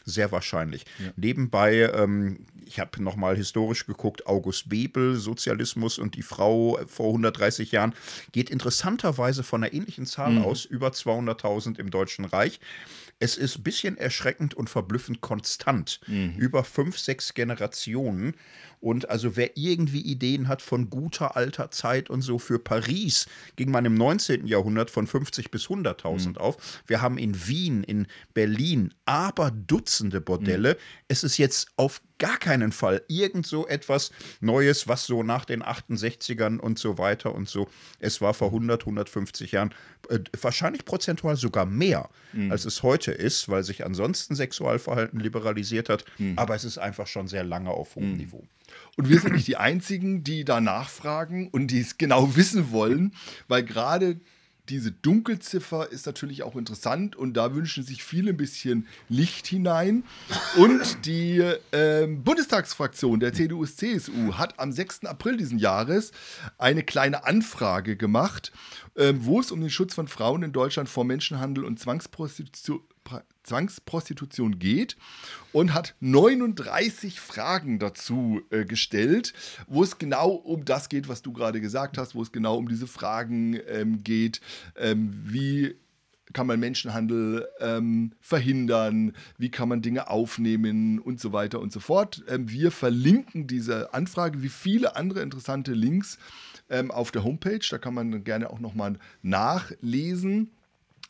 [0.05, 0.85] Sehr wahrscheinlich.
[0.99, 1.13] Ja.
[1.17, 7.73] Nebenbei, ähm, ich habe nochmal historisch geguckt, August Bebel, Sozialismus und die Frau vor 130
[7.73, 7.95] Jahren,
[8.33, 10.43] geht interessanterweise von einer ähnlichen Zahl mhm.
[10.43, 12.61] aus, über 200.000 im Deutschen Reich.
[13.19, 16.01] Es ist ein bisschen erschreckend und verblüffend konstant.
[16.09, 16.35] Mhm.
[16.39, 18.35] Über fünf, sechs Generationen.
[18.83, 23.71] Und also wer irgendwie Ideen hat von guter alter Zeit und so für Paris, ging
[23.71, 24.45] man im 19.
[24.49, 26.37] Jahrhundert von 50 bis 100.000 mhm.
[26.39, 26.83] auf.
[26.89, 30.75] Wir haben in Wien, in Berlin aber Dutzende Bordelle.
[30.75, 31.05] Mhm.
[31.07, 35.63] Es ist jetzt auf gar keinen Fall irgend so etwas Neues, was so nach den
[35.63, 37.69] 68ern und so weiter und so.
[38.01, 39.73] Es war vor 100, 150 Jahren
[40.09, 42.51] äh, wahrscheinlich prozentual sogar mehr, mhm.
[42.51, 46.05] als es heute ist, weil sich ansonsten Sexualverhalten liberalisiert hat.
[46.19, 46.37] Mhm.
[46.37, 48.17] Aber es ist einfach schon sehr lange auf hohem mhm.
[48.17, 48.45] Niveau.
[48.97, 53.15] Und wir sind nicht die Einzigen, die da nachfragen und die es genau wissen wollen,
[53.49, 54.21] weil gerade
[54.69, 60.05] diese Dunkelziffer ist natürlich auch interessant und da wünschen sich viele ein bisschen Licht hinein.
[60.57, 61.39] Und die
[61.73, 65.07] äh, Bundestagsfraktion der CDU-CSU hat am 6.
[65.07, 66.13] April diesen Jahres
[66.59, 68.53] eine kleine Anfrage gemacht,
[68.95, 72.81] äh, wo es um den Schutz von Frauen in Deutschland vor Menschenhandel und Zwangsprostitution
[73.43, 74.97] Zwangsprostitution geht
[75.53, 79.35] und hat 39 Fragen dazu äh, gestellt,
[79.67, 82.69] wo es genau um das geht, was du gerade gesagt hast, wo es genau um
[82.69, 84.41] diese Fragen ähm, geht,
[84.77, 85.77] ähm, wie
[86.33, 91.81] kann man Menschenhandel ähm, verhindern, wie kann man Dinge aufnehmen und so weiter und so
[91.81, 92.25] fort.
[92.29, 96.19] Ähm, wir verlinken diese Anfrage wie viele andere interessante Links
[96.71, 100.51] ähm, auf der Homepage, da kann man gerne auch nochmal nachlesen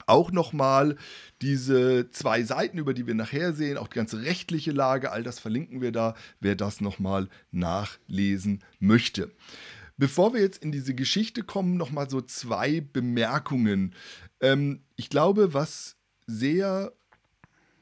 [0.07, 0.97] auch nochmal
[1.41, 5.39] diese zwei Seiten, über die wir nachher sehen, auch die ganze rechtliche Lage, all das
[5.39, 9.31] verlinken wir da, wer das nochmal nachlesen möchte.
[9.97, 13.95] Bevor wir jetzt in diese Geschichte kommen, nochmal so zwei Bemerkungen.
[14.41, 16.93] Ähm, ich glaube, was sehr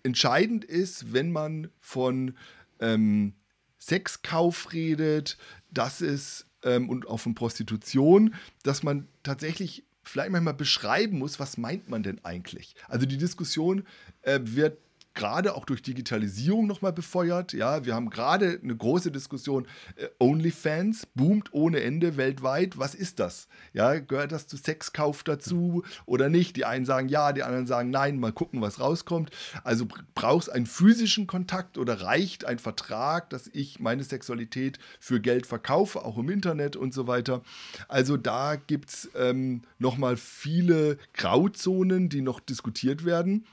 [0.02, 2.34] entscheidend ist, wenn man von
[2.80, 3.34] ähm,
[3.78, 5.38] Sexkauf redet,
[5.70, 11.56] das ist ähm, und auch von Prostitution, dass man tatsächlich vielleicht manchmal beschreiben muss, was
[11.56, 12.74] meint man denn eigentlich?
[12.88, 13.86] Also die Diskussion
[14.22, 14.78] äh, wird
[15.14, 17.52] gerade auch durch Digitalisierung nochmal befeuert.
[17.52, 19.66] Ja, wir haben gerade eine große Diskussion.
[19.96, 22.78] Äh, OnlyFans boomt ohne Ende weltweit.
[22.78, 23.48] Was ist das?
[23.72, 26.56] Ja, gehört das zu Sexkauf dazu oder nicht?
[26.56, 28.18] Die einen sagen ja, die anderen sagen nein.
[28.18, 29.30] Mal gucken, was rauskommt.
[29.64, 35.46] Also brauchst einen physischen Kontakt oder reicht ein Vertrag, dass ich meine Sexualität für Geld
[35.46, 37.42] verkaufe, auch im Internet und so weiter.
[37.88, 43.44] Also da gibt es ähm, nochmal viele Grauzonen, die noch diskutiert werden.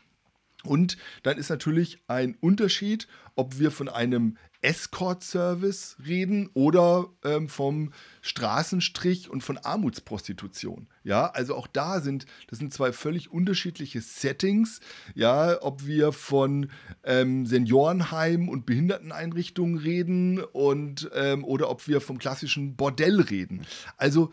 [0.63, 7.93] Und dann ist natürlich ein Unterschied, ob wir von einem Escort-Service reden oder ähm, vom
[8.21, 10.87] Straßenstrich und von Armutsprostitution.
[11.03, 14.79] Ja, also auch da sind, das sind zwei völlig unterschiedliche Settings.
[15.13, 16.71] Ja, ob wir von
[17.03, 23.65] ähm, Seniorenheim und Behinderteneinrichtungen reden und ähm, oder ob wir vom klassischen Bordell reden.
[23.95, 24.31] Also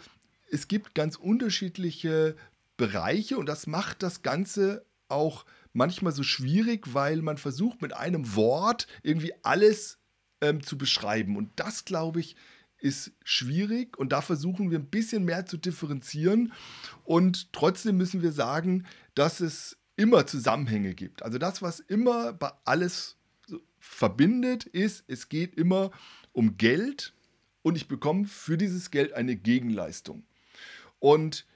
[0.50, 2.34] es gibt ganz unterschiedliche
[2.76, 8.34] Bereiche und das macht das Ganze auch manchmal so schwierig, weil man versucht mit einem
[8.34, 9.98] Wort irgendwie alles
[10.40, 11.36] ähm, zu beschreiben.
[11.36, 12.36] Und das, glaube ich,
[12.78, 16.52] ist schwierig und da versuchen wir ein bisschen mehr zu differenzieren.
[17.04, 21.22] Und trotzdem müssen wir sagen, dass es immer Zusammenhänge gibt.
[21.22, 23.16] Also das, was immer bei alles
[23.78, 25.90] verbindet, ist, es geht immer
[26.32, 27.14] um Geld
[27.62, 30.24] und ich bekomme für dieses Geld eine Gegenleistung.
[30.98, 31.46] Und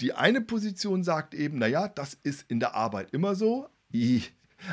[0.00, 3.68] die eine Position sagt eben, naja, das ist in der Arbeit immer so.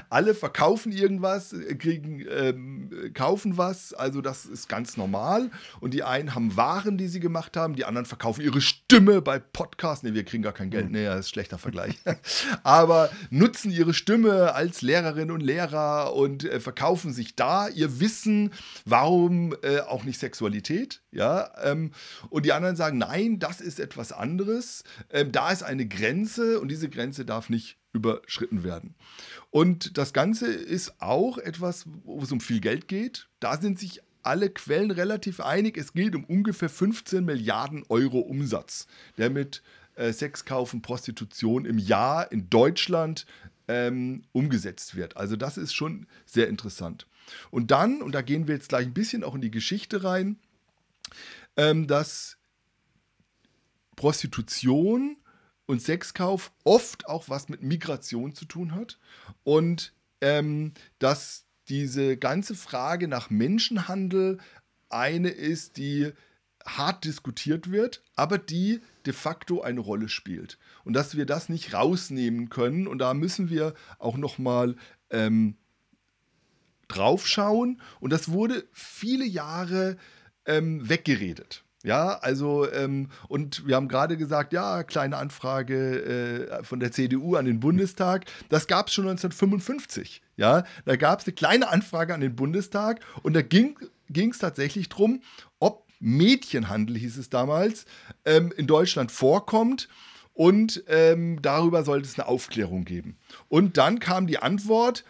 [0.09, 5.51] Alle verkaufen irgendwas, äh, kriegen, ähm, kaufen was, also das ist ganz normal.
[5.81, 9.39] Und die einen haben Waren, die sie gemacht haben, die anderen verkaufen ihre Stimme bei
[9.39, 10.03] Podcasts.
[10.03, 11.95] Ne, wir kriegen gar kein Geld, ne, das ist ein schlechter Vergleich.
[12.63, 18.51] Aber nutzen ihre Stimme als Lehrerinnen und Lehrer und äh, verkaufen sich da ihr Wissen.
[18.85, 21.02] Warum äh, auch nicht Sexualität?
[21.13, 21.91] Ja, ähm,
[22.29, 24.83] und die anderen sagen, nein, das ist etwas anderes.
[25.11, 28.95] Ähm, da ist eine Grenze und diese Grenze darf nicht überschritten werden.
[29.51, 33.27] Und das Ganze ist auch etwas, wo es um viel Geld geht.
[33.39, 35.77] Da sind sich alle Quellen relativ einig.
[35.77, 39.61] Es geht um ungefähr 15 Milliarden Euro Umsatz, der mit
[39.95, 43.27] äh, Sexkauf Prostitution im Jahr in Deutschland
[43.67, 45.15] ähm, umgesetzt wird.
[45.15, 47.05] Also das ist schon sehr interessant.
[47.51, 50.37] Und dann, und da gehen wir jetzt gleich ein bisschen auch in die Geschichte rein,
[51.57, 52.37] ähm, dass
[53.95, 55.17] Prostitution
[55.65, 58.99] und Sexkauf oft auch was mit Migration zu tun hat
[59.43, 64.39] und ähm, dass diese ganze Frage nach Menschenhandel
[64.89, 66.11] eine ist, die
[66.65, 70.57] hart diskutiert wird, aber die de facto eine Rolle spielt.
[70.85, 74.75] Und dass wir das nicht rausnehmen können und da müssen wir auch noch mal
[75.09, 75.57] ähm,
[76.87, 79.97] draufschauen und das wurde viele Jahre
[80.45, 81.63] ähm, weggeredet.
[81.83, 87.35] Ja, also, ähm, und wir haben gerade gesagt, ja, kleine Anfrage äh, von der CDU
[87.35, 88.25] an den Bundestag.
[88.47, 90.21] Das gab es schon 1955.
[90.37, 93.75] Ja, da gab es eine kleine Anfrage an den Bundestag und da ging
[94.09, 95.21] es tatsächlich darum,
[95.59, 97.85] ob Mädchenhandel, hieß es damals,
[98.23, 99.89] ähm, in Deutschland vorkommt
[100.33, 103.17] und ähm, darüber sollte es eine Aufklärung geben.
[103.49, 105.03] Und dann kam die Antwort,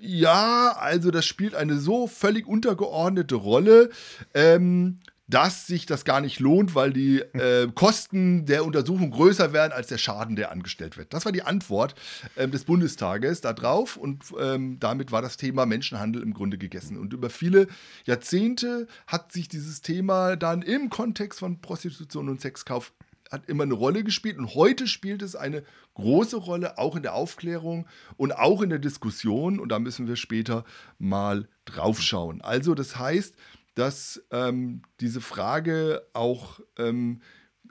[0.00, 3.90] ja, also das spielt eine so völlig untergeordnete Rolle.
[4.34, 4.98] Ähm,
[5.28, 9.88] dass sich das gar nicht lohnt, weil die äh, Kosten der Untersuchung größer werden als
[9.88, 11.12] der Schaden, der angestellt wird.
[11.12, 11.94] Das war die Antwort
[12.36, 16.96] äh, des Bundestages darauf und ähm, damit war das Thema Menschenhandel im Grunde gegessen.
[16.96, 17.66] Und über viele
[18.04, 22.92] Jahrzehnte hat sich dieses Thema dann im Kontext von Prostitution und Sexkauf
[23.30, 25.62] hat immer eine Rolle gespielt und heute spielt es eine
[25.94, 27.86] große Rolle, auch in der Aufklärung
[28.16, 30.64] und auch in der Diskussion und da müssen wir später
[30.98, 32.40] mal drauf schauen.
[32.40, 33.34] Also das heißt,
[33.74, 37.20] dass ähm, diese Frage auch, ähm,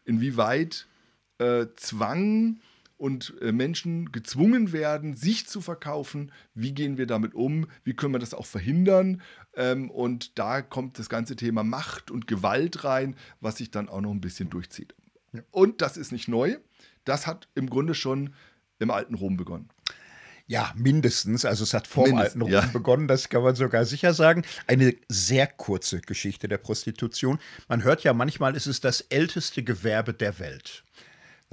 [0.06, 0.88] inwieweit
[1.40, 2.60] äh, Zwang
[2.98, 8.14] und äh, Menschen gezwungen werden, sich zu verkaufen, wie gehen wir damit um, wie können
[8.14, 9.22] wir das auch verhindern
[9.56, 14.02] ähm, und da kommt das ganze Thema Macht und Gewalt rein, was sich dann auch
[14.02, 14.96] noch ein bisschen durchzieht.
[15.52, 16.58] Und das ist nicht neu.
[17.04, 18.34] Das hat im Grunde schon
[18.80, 19.70] im alten Rom begonnen.
[20.48, 21.44] Ja, mindestens.
[21.44, 22.62] Also es hat vor dem alten Rom ja.
[22.68, 24.44] begonnen, das kann man sogar sicher sagen.
[24.68, 27.40] Eine sehr kurze Geschichte der Prostitution.
[27.68, 30.84] Man hört ja manchmal, es ist das älteste Gewerbe der Welt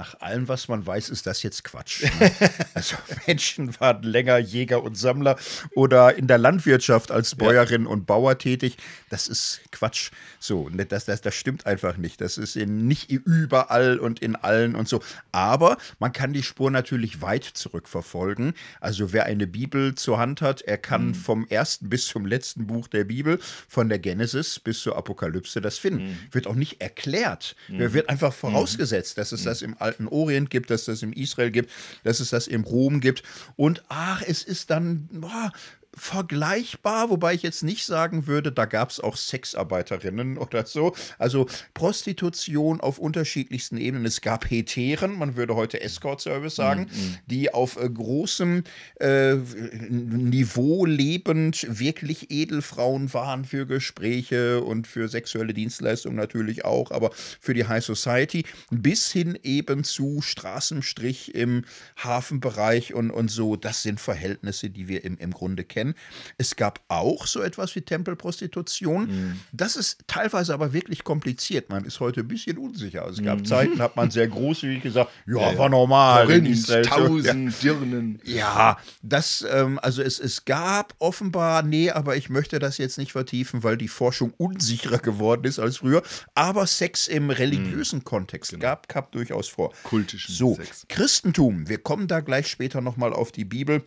[0.03, 2.03] nach allem, was man weiß, ist das jetzt Quatsch.
[2.03, 2.33] Ne?
[2.75, 2.97] also
[3.29, 5.37] Menschen waren länger Jäger und Sammler
[5.77, 7.88] oder in der Landwirtschaft als Bäuerin ja.
[7.88, 8.79] und Bauer tätig.
[9.11, 10.11] Das ist Quatsch.
[10.41, 12.21] So, ne, das, das, das stimmt einfach nicht.
[12.21, 15.01] Das ist nicht überall und in allen und so.
[15.31, 18.55] Aber man kann die Spur natürlich weit zurückverfolgen.
[18.81, 21.15] Also wer eine Bibel zur Hand hat, er kann mhm.
[21.15, 23.38] vom ersten bis zum letzten Buch der Bibel,
[23.69, 26.09] von der Genesis bis zur Apokalypse, das finden.
[26.09, 26.19] Mhm.
[26.33, 27.55] Wird auch nicht erklärt.
[27.69, 27.93] Mhm.
[27.93, 31.70] Wird einfach vorausgesetzt, dass es das im alten Orient gibt, dass das im Israel gibt,
[32.05, 33.22] dass es das im Rom gibt.
[33.57, 35.52] Und ach, es ist dann boah,
[35.94, 40.94] vergleichbar, wobei ich jetzt nicht sagen würde, da gab es auch Sexarbeiterinnen oder so.
[41.18, 44.07] Also Prostitution auf unterschiedlichsten Ebenen.
[44.07, 47.18] Es gab Heteren, man würde heute Escort-Service sagen, mm, mm.
[47.26, 48.64] die auf äh, großem
[49.00, 57.11] äh, Niveau lebend wirklich Edelfrauen waren für Gespräche und für sexuelle Dienstleistungen natürlich auch, aber
[57.40, 61.64] für die High Society bis hin eben zu Straßenstrich im
[62.02, 63.57] Hafenbereich und, und so.
[63.57, 65.95] Das sind Verhältnisse, die wir im, im Grunde kennen kennen.
[66.38, 69.07] Es gab auch so etwas wie Tempelprostitution.
[69.07, 69.40] Mhm.
[69.53, 71.71] Das ist teilweise aber wirklich kompliziert.
[71.71, 73.03] Man ist heute ein bisschen unsicher.
[73.03, 73.45] Also es gab mhm.
[73.45, 76.27] Zeiten, hat man sehr großzügig gesagt, ja, war normal.
[76.27, 77.73] Korinth, tausend ja.
[77.75, 78.21] Dirnen.
[78.25, 83.12] Ja, das, ähm, also es, es gab offenbar, nee, aber ich möchte das jetzt nicht
[83.12, 86.03] vertiefen, weil die Forschung unsicherer geworden ist als früher.
[86.35, 88.05] Aber Sex im religiösen mhm.
[88.05, 88.62] Kontext genau.
[88.62, 89.73] gab, gab durchaus vor.
[89.83, 90.87] Kultischen so, Sex.
[90.88, 93.83] Christentum, wir kommen da gleich später nochmal auf die Bibel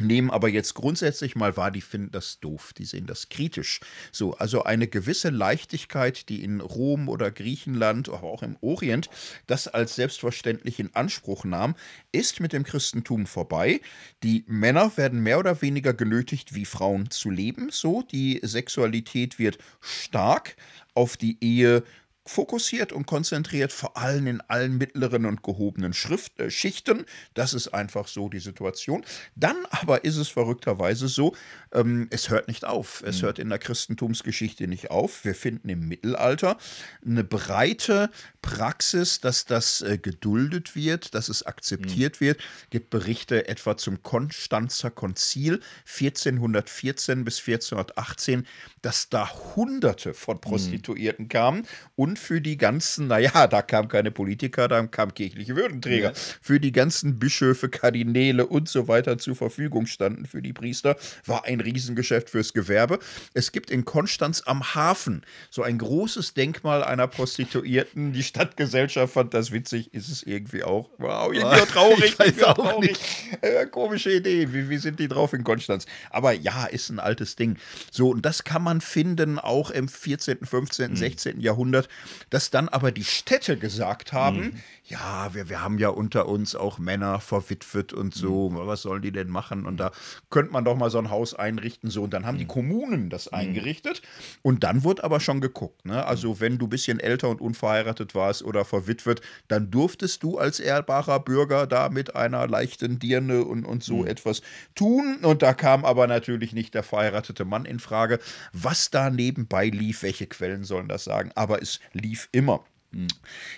[0.00, 3.80] nehmen aber jetzt grundsätzlich mal wahr, die finden das doof, die sehen das kritisch.
[4.12, 9.08] So, also eine gewisse Leichtigkeit, die in Rom oder Griechenland, aber auch im Orient
[9.46, 11.74] das als selbstverständlich in Anspruch nahm,
[12.12, 13.80] ist mit dem Christentum vorbei.
[14.22, 17.68] Die Männer werden mehr oder weniger genötigt, wie Frauen zu leben.
[17.70, 20.56] So, die Sexualität wird stark
[20.94, 21.84] auf die Ehe
[22.28, 27.06] fokussiert und konzentriert, vor allem in allen mittleren und gehobenen Schrift, äh, Schichten.
[27.34, 29.04] Das ist einfach so die Situation.
[29.34, 31.34] Dann aber ist es verrückterweise so,
[31.76, 33.02] ähm, es hört nicht auf.
[33.06, 33.26] Es mhm.
[33.26, 35.24] hört in der Christentumsgeschichte nicht auf.
[35.24, 36.56] Wir finden im Mittelalter
[37.04, 38.10] eine breite
[38.42, 42.26] Praxis, dass das äh, geduldet wird, dass es akzeptiert mhm.
[42.26, 42.40] wird.
[42.64, 48.46] Es gibt Berichte etwa zum Konstanzer Konzil 1414 bis 1418,
[48.82, 50.40] dass da Hunderte von mhm.
[50.40, 51.28] Prostituierten mhm.
[51.28, 56.20] kamen und für die ganzen, naja, da kamen keine Politiker, da kamen kirchliche Würdenträger, ja.
[56.40, 61.44] für die ganzen Bischöfe, Kardinäle und so weiter zur Verfügung standen für die Priester, war
[61.44, 62.98] ein Riesengeschäft fürs Gewerbe.
[63.34, 68.12] Es gibt in Konstanz am Hafen so ein großes Denkmal einer Prostituierten.
[68.12, 70.88] Die Stadtgesellschaft fand das witzig, ist es irgendwie auch.
[70.98, 72.16] Wow, irgendwie auch traurig.
[72.24, 72.98] Ich auch traurig.
[73.42, 74.52] Äh, komische Idee.
[74.52, 75.86] Wie, wie sind die drauf in Konstanz?
[76.10, 77.58] Aber ja, ist ein altes Ding.
[77.90, 80.96] So, und das kann man finden auch im 14., 15., mhm.
[80.96, 81.40] 16.
[81.40, 81.88] Jahrhundert
[82.30, 86.78] dass dann aber die Städte gesagt haben, ja, wir, wir haben ja unter uns auch
[86.78, 89.66] Männer verwitwet und so, was sollen die denn machen?
[89.66, 89.90] Und da
[90.30, 92.04] könnte man doch mal so ein Haus einrichten, so.
[92.04, 94.02] Und dann haben die Kommunen das eingerichtet.
[94.42, 96.06] Und dann wurde aber schon geguckt, ne?
[96.06, 100.60] Also, wenn du ein bisschen älter und unverheiratet warst oder verwitwet, dann durftest du als
[100.60, 104.42] ehrbarer Bürger da mit einer leichten Dirne und, und so etwas
[104.76, 105.18] tun.
[105.22, 108.20] Und da kam aber natürlich nicht der verheiratete Mann in Frage.
[108.52, 111.32] Was da nebenbei lief, welche Quellen sollen das sagen?
[111.34, 112.64] Aber es lief immer.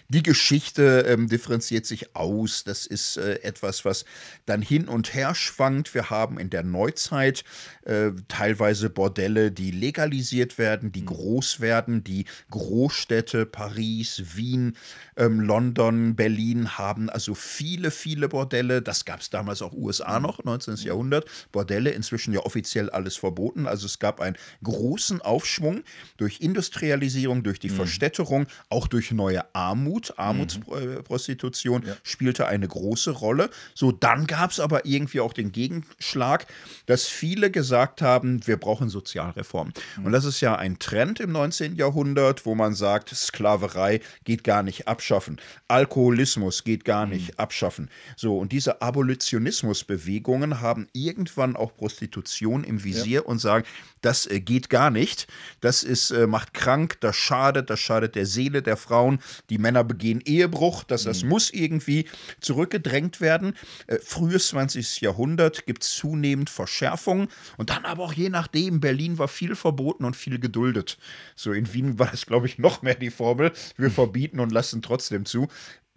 [0.09, 2.65] Die Geschichte ähm, differenziert sich aus.
[2.65, 4.05] Das ist äh, etwas, was
[4.47, 5.95] dann hin und her schwankt.
[5.95, 7.45] Wir haben in der Neuzeit
[7.85, 12.05] äh, teilweise Bordelle, die legalisiert werden, die groß werden.
[12.05, 14.77] Die Großstädte Paris, Wien,
[15.17, 18.83] ähm, London, Berlin haben also viele, viele Bordelle.
[18.83, 20.77] Das gab es damals auch USA noch, 19.
[20.77, 21.27] Jahrhundert.
[21.53, 23.67] Bordelle, inzwischen ja offiziell alles verboten.
[23.67, 25.83] Also es gab einen großen Aufschwung
[26.17, 33.51] durch Industrialisierung, durch die Verstädterung, auch durch neue Armut, Armutsprostitution spielte eine große Rolle.
[33.75, 36.47] So, dann gab es aber irgendwie auch den Gegenschlag,
[36.87, 39.73] dass viele gesagt haben, wir brauchen Sozialreform.
[40.03, 41.77] Und das ist ja ein Trend im 19.
[41.77, 47.91] Jahrhundert, wo man sagt, Sklaverei geht gar nicht abschaffen, Alkoholismus geht gar nicht abschaffen.
[48.17, 53.65] So, und diese Abolitionismusbewegungen haben irgendwann auch Prostitution im Visier und sagen,
[54.01, 55.27] das äh, geht gar nicht,
[55.61, 59.08] das ist, äh, macht krank, das schadet, das schadet der Seele der Frauen,
[59.49, 62.05] die Männer begehen Ehebruch, das, das muss irgendwie
[62.41, 63.55] zurückgedrängt werden.
[63.87, 65.01] Äh, frühes 20.
[65.01, 70.05] Jahrhundert gibt es zunehmend Verschärfungen und dann aber auch je nachdem, Berlin war viel verboten
[70.05, 70.99] und viel geduldet.
[71.35, 74.83] So in Wien war das, glaube ich, noch mehr die Formel, wir verbieten und lassen
[74.83, 75.49] trotzdem zu.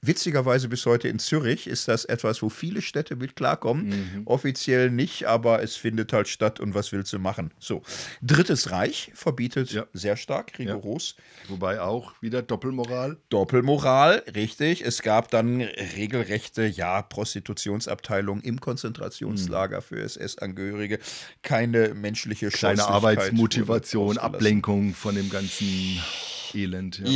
[0.03, 4.23] Witzigerweise bis heute in Zürich ist das etwas, wo viele Städte mit klarkommen.
[4.25, 7.51] Offiziell nicht, aber es findet halt statt und was willst du machen?
[7.59, 7.83] So.
[8.23, 9.85] Drittes Reich verbietet Ja.
[9.93, 11.15] sehr stark, rigoros.
[11.49, 13.17] Wobei auch wieder Doppelmoral.
[13.29, 14.83] Doppelmoral, richtig.
[14.83, 20.97] Es gab dann regelrechte, ja, Prostitutionsabteilungen im Konzentrationslager für SS-Angehörige.
[21.43, 24.17] Keine menschliche Kleine Scheußlichkeit Arbeitsmotivation.
[24.17, 25.99] Ablenkung von dem ganzen
[26.55, 26.99] Elend.
[27.05, 27.11] Ja.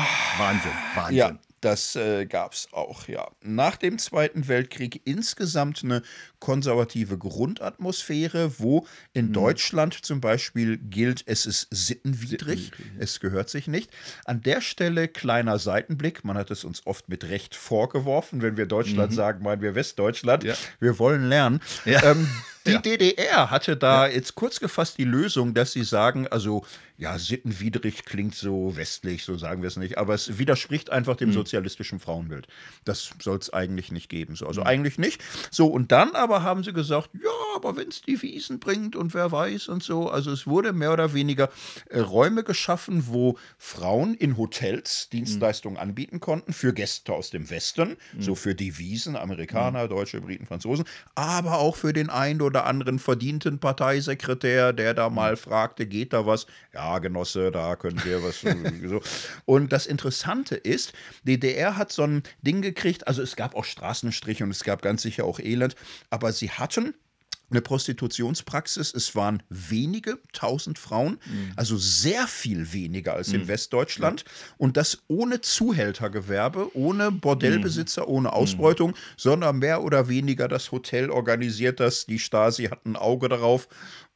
[0.00, 0.06] Ja,
[0.38, 1.38] Wahnsinn, Wahnsinn.
[1.60, 3.30] Das äh, gab es auch, ja.
[3.42, 6.02] Nach dem Zweiten Weltkrieg insgesamt eine
[6.40, 9.32] konservative Grundatmosphäre, wo in Mhm.
[9.34, 13.90] Deutschland zum Beispiel gilt, es ist sittenwidrig, es gehört sich nicht.
[14.24, 18.66] An der Stelle kleiner Seitenblick, man hat es uns oft mit Recht vorgeworfen, wenn wir
[18.66, 20.42] Deutschland sagen, meinen wir Westdeutschland.
[20.42, 20.48] Mhm.
[20.50, 20.54] Ja.
[20.80, 21.60] Wir wollen lernen.
[21.84, 22.02] Ja.
[22.02, 22.26] Ähm,
[22.66, 22.78] die Ja.
[22.80, 26.64] DDR hatte da jetzt kurz gefasst die Lösung, dass sie sagen, also
[26.98, 31.18] ja, sittenwidrig klingt so westlich, so sagen wir es nicht, aber es widerspricht einfach Mhm.
[31.18, 32.46] dem sozialistischen Frauenbild.
[32.84, 34.36] Das soll es eigentlich nicht geben.
[34.36, 34.44] So.
[34.44, 34.48] Mhm.
[34.50, 35.22] Also eigentlich nicht.
[35.50, 39.12] So, und dann aber haben sie gesagt, ja, aber wenn es die Wiesen bringt und
[39.14, 40.08] wer weiß und so.
[40.08, 41.50] Also es wurde mehr oder weniger
[41.88, 45.80] äh, Räume geschaffen, wo Frauen in Hotels Dienstleistungen Mhm.
[45.82, 49.88] anbieten konnten für Gäste aus dem Westen, so für die Wiesen, Amerikaner, Mhm.
[49.88, 55.36] Deutsche, Briten, Franzosen, aber auch für den einen oder anderen verdienten Parteisekretär, der da mal
[55.36, 56.46] fragte, geht da was?
[56.72, 58.40] Ja, Genosse, da können wir was.
[58.40, 58.48] so.
[59.46, 60.92] Und das Interessante ist,
[61.24, 65.02] DDR hat so ein Ding gekriegt, also es gab auch Straßenstriche und es gab ganz
[65.02, 65.74] sicher auch Elend,
[66.10, 66.94] aber sie hatten
[67.50, 68.94] eine Prostitutionspraxis.
[68.94, 71.18] Es waren wenige tausend Frauen,
[71.56, 74.24] also sehr viel weniger als in Westdeutschland.
[74.56, 81.80] Und das ohne Zuhältergewerbe, ohne Bordellbesitzer, ohne Ausbeutung, sondern mehr oder weniger das Hotel organisiert
[81.80, 82.06] das.
[82.06, 83.68] Die Stasi hat ein Auge darauf.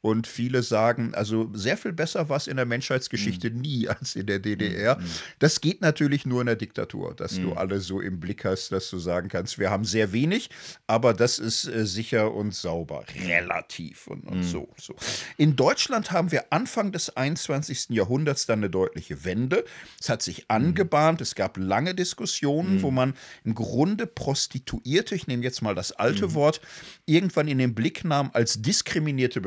[0.04, 4.26] Und viele sagen, also sehr viel besser war es in der Menschheitsgeschichte nie als in
[4.26, 4.98] der DDR.
[5.38, 8.90] Das geht natürlich nur in der Diktatur, dass du alle so im Blick hast, dass
[8.90, 10.50] du sagen kannst, wir haben sehr wenig,
[10.86, 14.94] aber das ist äh, sicher und sauber, relativ und, und so, so.
[15.38, 17.88] In Deutschland haben wir Anfang des 21.
[17.88, 19.64] Jahrhunderts dann eine deutliche Wende.
[19.98, 25.44] Es hat sich angebahnt, es gab lange Diskussionen, wo man im Grunde Prostituierte, ich nehme
[25.44, 26.60] jetzt mal das alte Wort,
[27.06, 29.40] irgendwann in den Blick nahm als diskriminierte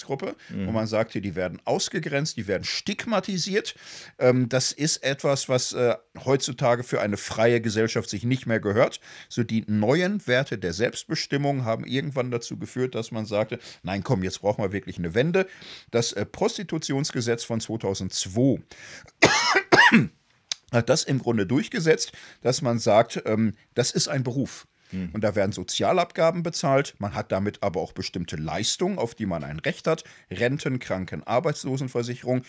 [0.00, 0.36] Bevölkerungsgruppe,
[0.66, 3.74] wo man sagte, die werden ausgegrenzt, die werden stigmatisiert.
[4.18, 9.00] Ähm, das ist etwas, was äh, heutzutage für eine freie Gesellschaft sich nicht mehr gehört.
[9.28, 14.22] So die neuen Werte der Selbstbestimmung haben irgendwann dazu geführt, dass man sagte, nein, komm,
[14.22, 15.46] jetzt brauchen wir wirklich eine Wende.
[15.90, 18.62] Das äh, Prostitutionsgesetz von 2002
[20.72, 24.66] hat das im Grunde durchgesetzt, dass man sagt, ähm, das ist ein Beruf.
[25.12, 26.94] Und da werden Sozialabgaben bezahlt.
[26.98, 30.04] Man hat damit aber auch bestimmte Leistungen, auf die man ein Recht hat.
[30.30, 32.42] Renten, Kranken, Arbeitslosenversicherung.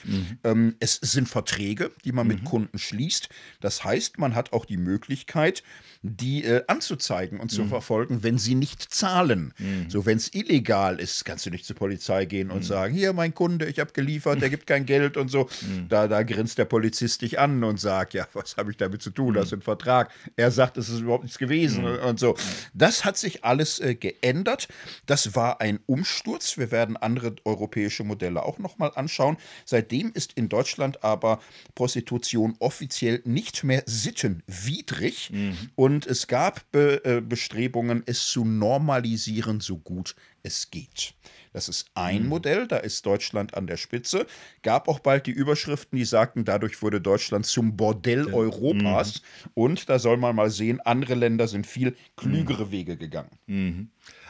[0.43, 3.29] Ähm, es sind Verträge, die man mit Kunden schließt.
[3.59, 5.63] Das heißt, man hat auch die Möglichkeit,
[6.03, 9.53] die äh, anzuzeigen und zu verfolgen, wenn sie nicht zahlen.
[9.87, 13.33] So, wenn es illegal ist, kannst du nicht zur Polizei gehen und sagen, hier, mein
[13.33, 15.47] Kunde, ich habe geliefert, der gibt kein Geld und so.
[15.89, 19.11] Da, da grinst der Polizist dich an und sagt, ja, was habe ich damit zu
[19.11, 19.33] tun?
[19.35, 20.11] Das ist ein Vertrag.
[20.35, 22.30] Er sagt, es ist überhaupt nichts gewesen und so.
[22.73, 24.67] Das hat sich alles äh, geändert.
[25.05, 26.57] Das war ein Umsturz.
[26.57, 29.37] Wir werden andere europäische Modelle auch nochmal anschauen.
[29.65, 31.39] Seitdem ist in Deutschland aber
[31.75, 35.31] Prostitution offiziell nicht mehr sittenwidrig.
[35.75, 41.13] Und es gab Be äh, Bestrebungen, es zu normalisieren, so gut es geht.
[41.53, 44.25] Das ist ein Modell, da ist Deutschland an der Spitze.
[44.63, 49.21] Gab auch bald die Überschriften, die sagten, dadurch wurde Deutschland zum Bordell Europas.
[49.53, 53.29] Und da soll man mal sehen, andere Länder sind viel klügere Wege gegangen.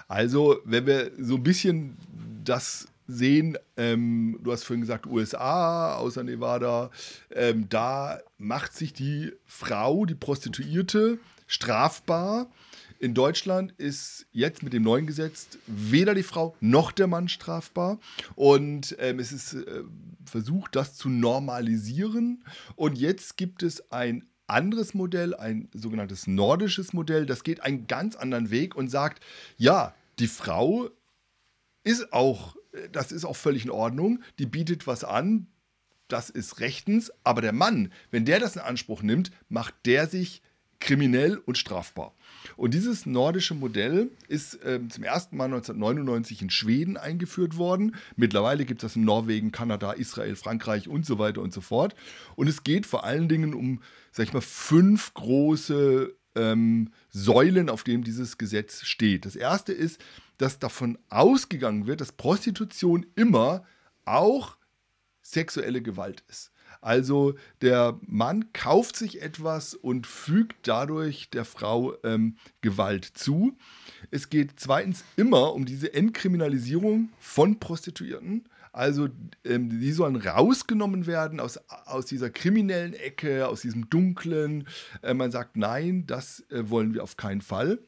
[0.07, 1.97] Also, wenn wir so ein bisschen
[2.43, 6.89] das sehen, ähm, du hast vorhin gesagt, USA, außer Nevada,
[7.33, 12.49] ähm, da macht sich die Frau, die Prostituierte, strafbar.
[13.01, 17.99] In Deutschland ist jetzt mit dem neuen Gesetz weder die Frau noch der Mann strafbar.
[18.35, 19.83] Und ähm, es ist äh,
[20.23, 22.43] versucht, das zu normalisieren.
[22.75, 28.15] Und jetzt gibt es ein anderes Modell, ein sogenanntes nordisches Modell, das geht einen ganz
[28.15, 29.23] anderen Weg und sagt,
[29.57, 30.87] ja, die Frau
[31.83, 32.55] ist auch,
[32.91, 35.47] das ist auch völlig in Ordnung, die bietet was an,
[36.07, 40.43] das ist rechtens, aber der Mann, wenn der das in Anspruch nimmt, macht der sich
[40.81, 42.13] kriminell und strafbar.
[42.57, 47.95] Und dieses nordische Modell ist ähm, zum ersten Mal 1999 in Schweden eingeführt worden.
[48.15, 51.95] Mittlerweile gibt es das in Norwegen, Kanada, Israel, Frankreich und so weiter und so fort.
[52.35, 53.81] Und es geht vor allen Dingen um,
[54.11, 59.25] sag ich mal, fünf große ähm, Säulen, auf denen dieses Gesetz steht.
[59.25, 60.01] Das erste ist,
[60.37, 63.63] dass davon ausgegangen wird, dass Prostitution immer
[64.05, 64.57] auch
[65.21, 66.51] sexuelle Gewalt ist.
[66.81, 73.55] Also der Mann kauft sich etwas und fügt dadurch der Frau ähm, Gewalt zu.
[74.09, 78.45] Es geht zweitens immer um diese Entkriminalisierung von Prostituierten.
[78.73, 79.09] Also
[79.43, 84.67] ähm, die sollen rausgenommen werden aus, aus dieser kriminellen Ecke, aus diesem dunklen.
[85.01, 87.79] Äh, man sagt, nein, das äh, wollen wir auf keinen Fall.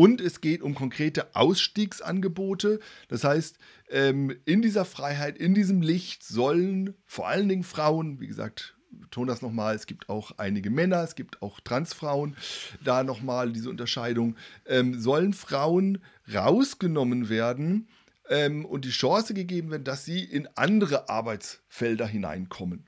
[0.00, 2.80] Und es geht um konkrete Ausstiegsangebote.
[3.08, 3.58] Das heißt,
[3.90, 9.30] ähm, in dieser Freiheit, in diesem Licht sollen vor allen Dingen Frauen, wie gesagt, betone
[9.30, 12.34] das nochmal, es gibt auch einige Männer, es gibt auch Transfrauen,
[12.82, 15.98] da nochmal diese Unterscheidung, ähm, sollen Frauen
[16.32, 17.86] rausgenommen werden
[18.30, 22.86] ähm, und die Chance gegeben werden, dass sie in andere Arbeitsfelder hineinkommen.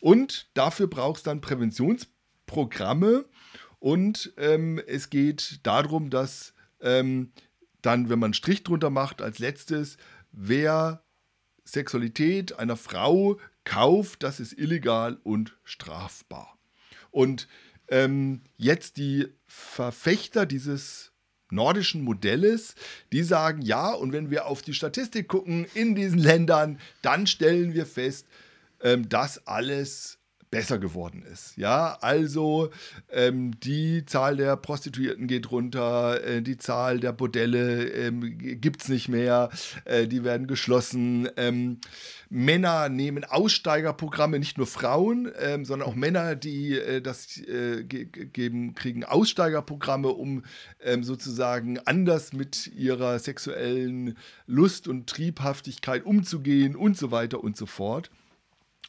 [0.00, 3.26] Und dafür braucht es dann Präventionsprogramme,
[3.86, 7.30] und ähm, es geht darum, dass ähm,
[7.82, 9.96] dann, wenn man einen Strich drunter macht, als letztes,
[10.32, 11.04] wer
[11.64, 16.58] Sexualität einer Frau kauft, das ist illegal und strafbar.
[17.12, 17.46] Und
[17.86, 21.12] ähm, jetzt die Verfechter dieses
[21.52, 22.74] nordischen Modells,
[23.12, 27.72] die sagen ja, und wenn wir auf die Statistik gucken in diesen Ländern, dann stellen
[27.72, 28.26] wir fest,
[28.80, 30.18] ähm, dass alles
[30.56, 31.56] besser geworden ist.
[31.56, 32.70] Ja, also
[33.10, 38.88] ähm, die Zahl der Prostituierten geht runter, äh, die Zahl der Bordelle ähm, gibt es
[38.88, 39.50] nicht mehr,
[39.84, 41.28] äh, die werden geschlossen.
[41.36, 41.78] Ähm,
[42.28, 48.06] Männer nehmen Aussteigerprogramme, nicht nur Frauen, ähm, sondern auch Männer, die äh, das äh, ge
[48.06, 50.42] geben, kriegen Aussteigerprogramme, um
[50.82, 57.66] ähm, sozusagen anders mit ihrer sexuellen Lust und Triebhaftigkeit umzugehen und so weiter und so
[57.66, 58.10] fort.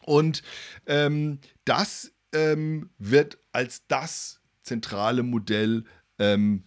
[0.08, 0.42] Und
[0.86, 5.84] ähm, das ähm, wird als das zentrale Modell
[6.18, 6.64] ähm,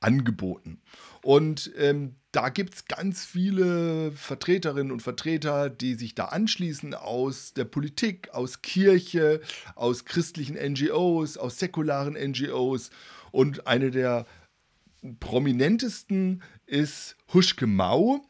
[0.00, 0.82] angeboten.
[1.22, 7.54] Und ähm, da gibt es ganz viele Vertreterinnen und Vertreter, die sich da anschließen aus
[7.54, 9.40] der Politik, aus Kirche,
[9.76, 12.90] aus christlichen NGOs, aus säkularen NGOs.
[13.30, 14.26] Und eine der
[15.20, 18.22] prominentesten ist Huschke Mau.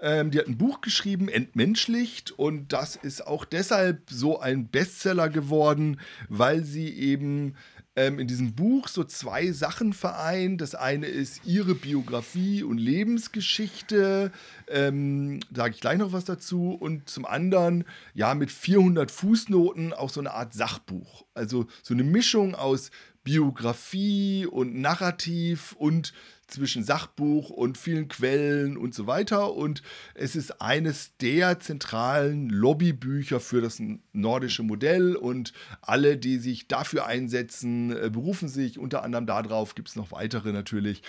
[0.00, 5.28] Ähm, die hat ein Buch geschrieben, Entmenschlicht, und das ist auch deshalb so ein Bestseller
[5.28, 7.54] geworden, weil sie eben
[7.98, 10.60] ähm, in diesem Buch so zwei Sachen vereint.
[10.60, 14.30] Das eine ist ihre Biografie und Lebensgeschichte,
[14.68, 17.84] ähm, sage ich gleich noch was dazu, und zum anderen,
[18.14, 21.24] ja, mit 400 Fußnoten auch so eine Art Sachbuch.
[21.34, 22.92] Also so eine Mischung aus
[23.24, 26.12] Biografie und Narrativ und
[26.48, 29.54] zwischen Sachbuch und vielen Quellen und so weiter.
[29.54, 29.82] Und
[30.14, 33.80] es ist eines der zentralen Lobbybücher für das
[34.12, 35.16] nordische Modell.
[35.16, 39.74] Und alle, die sich dafür einsetzen, äh, berufen sich unter anderem darauf.
[39.74, 41.02] Gibt es noch weitere natürlich.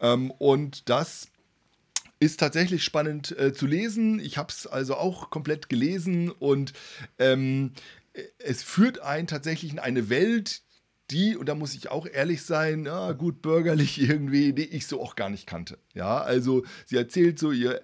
[0.00, 1.28] Ähm, und das
[2.18, 4.18] ist tatsächlich spannend äh, zu lesen.
[4.18, 6.72] Ich habe es also auch komplett gelesen und
[7.18, 7.72] ähm,
[8.38, 10.62] es führt einen tatsächlich in eine Welt,
[11.10, 15.00] die, und da muss ich auch ehrlich sein, ja, gut bürgerlich irgendwie, die ich so
[15.00, 15.78] auch gar nicht kannte.
[15.94, 17.80] Ja, also sie erzählt so ihr.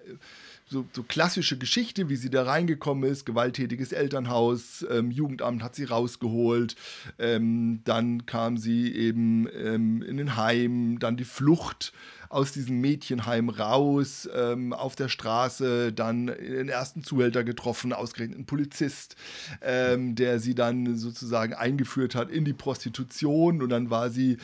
[0.65, 5.83] So, so, klassische Geschichte, wie sie da reingekommen ist, gewalttätiges Elternhaus, ähm, Jugendamt hat sie
[5.83, 6.77] rausgeholt,
[7.19, 11.91] ähm, dann kam sie eben ähm, in den Heim, dann die Flucht
[12.33, 18.45] aus diesem Mädchenheim raus, ähm, auf der Straße, dann den ersten Zuhälter getroffen, ausgerechnet einen
[18.45, 19.15] Polizist,
[19.61, 24.37] ähm, der sie dann sozusagen eingeführt hat in die Prostitution und dann war sie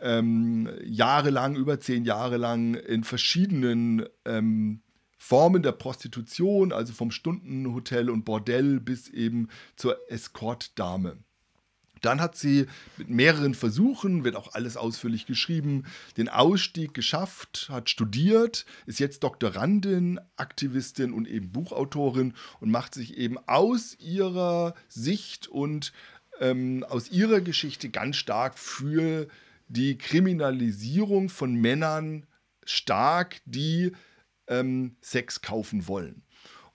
[0.00, 4.82] ähm, jahrelang, über zehn Jahre lang in verschiedenen ähm,
[5.18, 11.18] Formen der Prostitution, also vom Stundenhotel und Bordell bis eben zur Escortdame.
[12.00, 15.84] Dann hat sie mit mehreren Versuchen, wird auch alles ausführlich geschrieben,
[16.16, 23.16] den Ausstieg geschafft, hat studiert, ist jetzt Doktorandin, Aktivistin und eben Buchautorin und macht sich
[23.16, 25.92] eben aus ihrer Sicht und
[26.40, 29.28] ähm, aus ihrer Geschichte ganz stark für
[29.68, 32.26] die Kriminalisierung von Männern
[32.64, 33.92] stark, die
[34.48, 36.22] ähm, Sex kaufen wollen.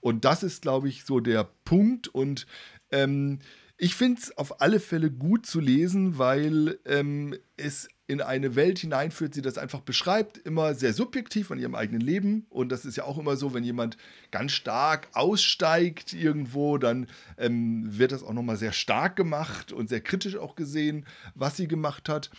[0.00, 2.08] Und das ist, glaube ich, so der Punkt.
[2.08, 2.46] Und
[2.90, 3.40] ähm,
[3.78, 8.78] ich finde es auf alle Fälle gut zu lesen, weil ähm, es in eine Welt
[8.78, 12.46] hineinführt, sie das einfach beschreibt, immer sehr subjektiv an ihrem eigenen Leben.
[12.50, 13.96] Und das ist ja auch immer so, wenn jemand
[14.30, 20.00] ganz stark aussteigt irgendwo, dann ähm, wird das auch nochmal sehr stark gemacht und sehr
[20.00, 21.04] kritisch auch gesehen,
[21.34, 22.30] was sie gemacht hat.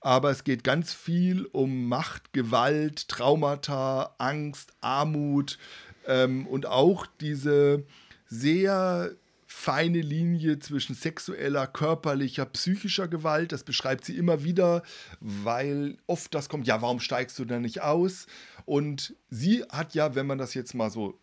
[0.00, 5.58] Aber es geht ganz viel um Macht, Gewalt, Traumata, Angst, Armut
[6.06, 7.84] ähm, und auch diese
[8.26, 9.16] sehr
[9.54, 13.52] feine Linie zwischen sexueller, körperlicher, psychischer Gewalt.
[13.52, 14.82] Das beschreibt sie immer wieder,
[15.20, 18.26] weil oft das kommt, ja, warum steigst du da nicht aus?
[18.66, 21.14] Und sie hat ja, wenn man das jetzt mal so ein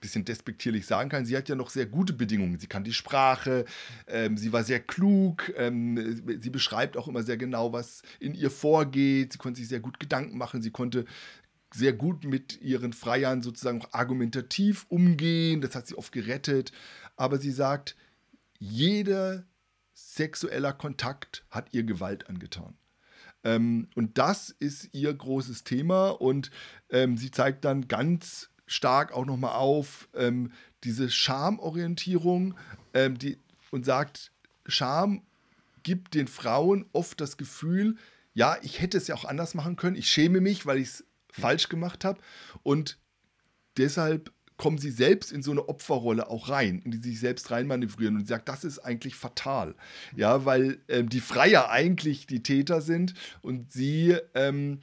[0.00, 2.58] bisschen despektierlich sagen kann, sie hat ja noch sehr gute Bedingungen.
[2.58, 3.64] Sie kann die Sprache,
[4.08, 8.50] ähm, sie war sehr klug, ähm, sie beschreibt auch immer sehr genau, was in ihr
[8.50, 9.32] vorgeht.
[9.32, 11.06] Sie konnte sich sehr gut Gedanken machen, sie konnte
[11.74, 15.60] sehr gut mit ihren Freiern sozusagen auch argumentativ umgehen.
[15.60, 16.72] Das hat sie oft gerettet
[17.16, 17.96] aber sie sagt,
[18.58, 19.44] jeder
[19.94, 22.76] sexueller Kontakt hat ihr Gewalt angetan.
[23.44, 26.08] Ähm, und das ist ihr großes Thema.
[26.08, 26.50] Und
[26.90, 30.52] ähm, sie zeigt dann ganz stark auch nochmal auf ähm,
[30.84, 32.56] diese Schamorientierung
[32.92, 33.38] ähm, die,
[33.70, 34.32] und sagt,
[34.66, 35.22] Scham
[35.82, 37.96] gibt den Frauen oft das Gefühl,
[38.34, 41.04] ja, ich hätte es ja auch anders machen können, ich schäme mich, weil ich es
[41.30, 42.20] falsch gemacht habe
[42.64, 42.98] und
[43.78, 47.50] deshalb kommen sie selbst in so eine Opferrolle auch rein, in die sie sich selbst
[47.50, 49.74] reinmanövrieren und sagt, das ist eigentlich fatal.
[50.14, 54.80] Ja, weil ähm, die Freier eigentlich die Täter sind und sie ähm,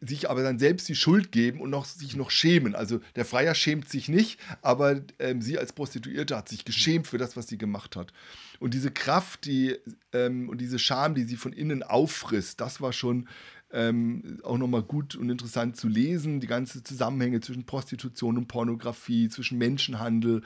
[0.00, 2.74] sich aber dann selbst die Schuld geben und noch, sich noch schämen.
[2.74, 7.18] Also der Freier schämt sich nicht, aber ähm, sie als Prostituierte hat sich geschämt für
[7.18, 8.12] das, was sie gemacht hat.
[8.60, 9.76] Und diese Kraft die,
[10.12, 13.28] ähm, und diese Scham, die sie von innen auffrisst, das war schon
[13.72, 16.40] ähm, auch nochmal gut und interessant zu lesen.
[16.40, 20.42] Die ganzen Zusammenhänge zwischen Prostitution und Pornografie, zwischen Menschenhandel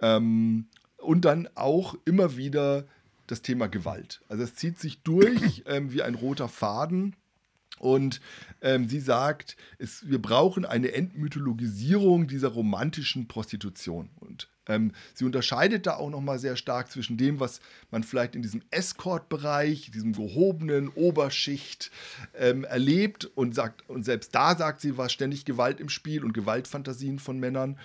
[0.00, 0.66] ähm,
[0.98, 2.86] und dann auch immer wieder
[3.26, 4.20] das Thema Gewalt.
[4.28, 7.14] Also es zieht sich durch ähm, wie ein roter Faden.
[7.78, 8.22] Und
[8.62, 14.08] ähm, sie sagt, es, wir brauchen eine Entmythologisierung dieser romantischen Prostitution.
[14.16, 17.60] Und ähm, sie unterscheidet da auch nochmal sehr stark zwischen dem, was
[17.90, 21.90] man vielleicht in diesem Escort-Bereich, diesem gehobenen Oberschicht
[22.34, 26.32] ähm, erlebt und sagt, und selbst da sagt sie, war ständig Gewalt im Spiel und
[26.32, 27.78] Gewaltfantasien von Männern.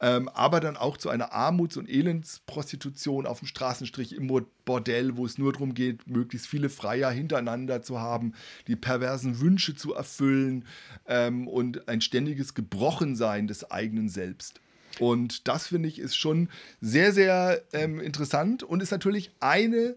[0.00, 4.26] Ähm, aber dann auch zu einer Armuts- und Elendsprostitution auf dem Straßenstrich im
[4.64, 8.32] Bordell, wo es nur darum geht, möglichst viele Freier hintereinander zu haben,
[8.66, 10.64] die perversen Wünsche zu erfüllen
[11.06, 14.60] ähm, und ein ständiges Gebrochensein des eigenen Selbst.
[15.00, 16.48] Und das finde ich ist schon
[16.80, 19.96] sehr, sehr ähm, interessant und ist natürlich eine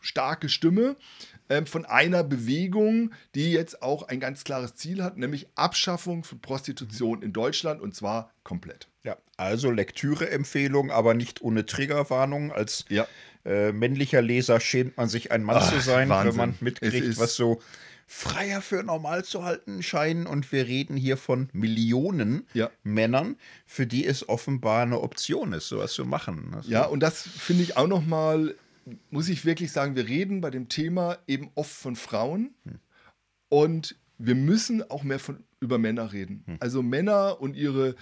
[0.00, 0.96] starke Stimme
[1.48, 6.40] ähm, von einer Bewegung, die jetzt auch ein ganz klares Ziel hat, nämlich Abschaffung von
[6.40, 8.88] Prostitution in Deutschland und zwar komplett.
[9.02, 12.52] Ja, also Lektüre-Empfehlung, aber nicht ohne Triggerwarnung.
[12.52, 13.06] Als ja.
[13.44, 16.32] äh, männlicher Leser schämt man sich, ein Mann Ach, zu sein, Wahnsinn.
[16.32, 17.60] wenn man mitkriegt, was so
[18.06, 20.26] Freier für normal zu halten scheinen.
[20.26, 22.70] Und wir reden hier von Millionen ja.
[22.82, 23.36] Männern,
[23.66, 26.52] für die es offenbar eine Option ist, sowas zu machen.
[26.54, 28.54] Also ja, und das finde ich auch noch mal,
[29.10, 32.54] muss ich wirklich sagen, wir reden bei dem Thema eben oft von Frauen.
[32.64, 32.78] Hm.
[33.48, 36.44] Und wir müssen auch mehr von, über Männer reden.
[36.60, 37.94] Also Männer und ihre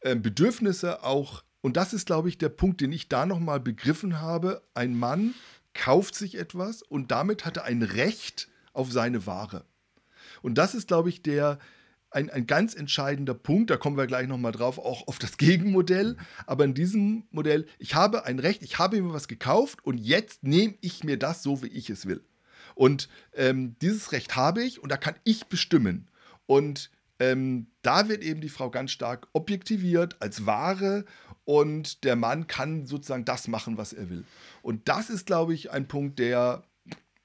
[0.00, 1.44] äh, Bedürfnisse auch.
[1.60, 4.62] Und das ist, glaube ich, der Punkt, den ich da nochmal begriffen habe.
[4.74, 5.34] Ein Mann
[5.74, 8.48] kauft sich etwas und damit hat er ein Recht
[8.78, 9.64] auf seine Ware.
[10.40, 11.58] Und das ist, glaube ich, der,
[12.10, 16.16] ein, ein ganz entscheidender Punkt, da kommen wir gleich nochmal drauf, auch auf das Gegenmodell.
[16.46, 20.44] Aber in diesem Modell, ich habe ein Recht, ich habe mir was gekauft und jetzt
[20.44, 22.24] nehme ich mir das so, wie ich es will.
[22.74, 26.08] Und ähm, dieses Recht habe ich und da kann ich bestimmen.
[26.46, 31.04] Und ähm, da wird eben die Frau ganz stark objektiviert als Ware
[31.44, 34.24] und der Mann kann sozusagen das machen, was er will.
[34.62, 36.62] Und das ist, glaube ich, ein Punkt, der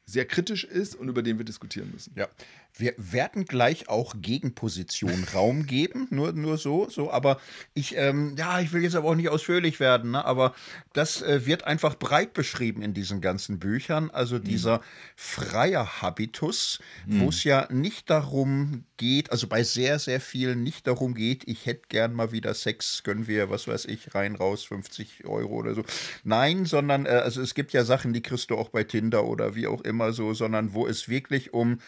[0.06, 2.14] sehr kritisch ist und über den wir diskutieren müssen.
[2.16, 2.28] Ja,
[2.76, 7.40] wir werden gleich auch Gegenposition Raum geben, nur, nur so, so, aber
[7.74, 10.54] ich, ähm, ja, ich will jetzt aber auch nicht ausführlich werden, ne, aber
[10.94, 14.44] das äh, wird einfach breit beschrieben in diesen ganzen Büchern, also Mhm.
[14.44, 14.82] dieser
[15.16, 16.80] freie Habitus,
[17.18, 21.66] wo es ja nicht darum geht, also bei sehr, sehr vielen nicht darum geht, ich
[21.66, 25.76] hätte gern mal wieder Sex, können wir, was weiß ich, rein, raus, 50 Euro oder
[25.76, 25.84] so.
[26.24, 29.56] Nein, sondern, äh, also es gibt ja Sachen, die kriegst du auch bei Tinder oder
[29.56, 31.80] wie auch immer so, sondern wo es wirklich um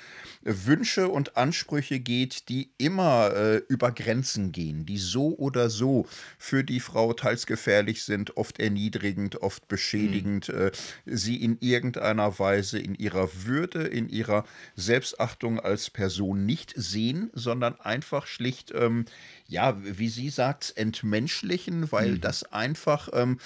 [0.44, 0.75] Wünsche
[1.10, 6.06] und Ansprüche geht, die immer äh, über Grenzen gehen, die so oder so
[6.38, 10.72] für die Frau teils gefährlich sind, oft erniedrigend, oft beschädigend, äh,
[11.06, 14.46] sie in irgendeiner Weise in ihrer Würde, in ihrer
[14.76, 19.06] Selbstachtung als Person nicht sehen, sondern einfach schlicht, ähm,
[19.48, 23.10] ja, wie sie sagt, entmenschlichen, weil das einfach.
[23.14, 23.40] Ähm,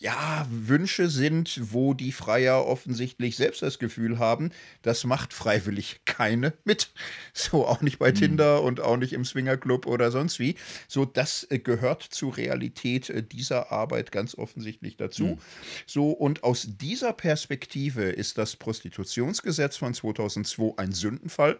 [0.00, 4.50] ja, Wünsche sind, wo die Freier offensichtlich selbst das Gefühl haben,
[4.82, 6.90] das macht freiwillig keine mit.
[7.32, 10.56] So auch nicht bei Tinder und auch nicht im Swingerclub oder sonst wie.
[10.88, 15.38] So, das äh, gehört zur Realität äh, dieser Arbeit ganz offensichtlich dazu.
[15.86, 21.58] So, und aus dieser Perspektive ist das Prostitutionsgesetz von 2002 ein Sündenfall.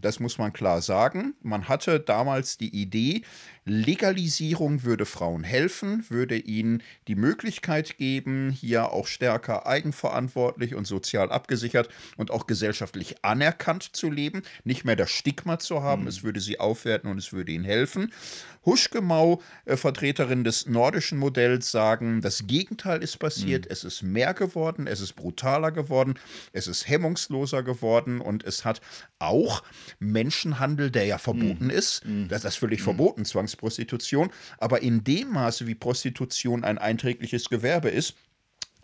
[0.00, 1.34] Das muss man klar sagen.
[1.42, 3.22] Man hatte damals die Idee,
[3.68, 11.32] Legalisierung würde Frauen helfen, würde ihnen die Möglichkeit geben, hier auch stärker eigenverantwortlich und sozial
[11.32, 16.38] abgesichert und auch gesellschaftlich anerkannt zu leben, nicht mehr das Stigma zu haben, es würde
[16.38, 18.12] sie aufwerten und es würde ihnen helfen.
[18.66, 24.86] Huschgemau, äh, Vertreterin des nordischen Modells, sagen, das Gegenteil ist passiert, es ist mehr geworden,
[24.86, 26.14] es ist brutaler geworden,
[26.52, 28.80] es ist hemmungsloser geworden und es hat
[29.18, 29.62] auch
[30.00, 35.74] Menschenhandel, der ja verboten ist, das ist völlig verboten, Zwangsprostitution, aber in dem Maße, wie
[35.74, 38.14] Prostitution ein einträgliches Gewerbe ist,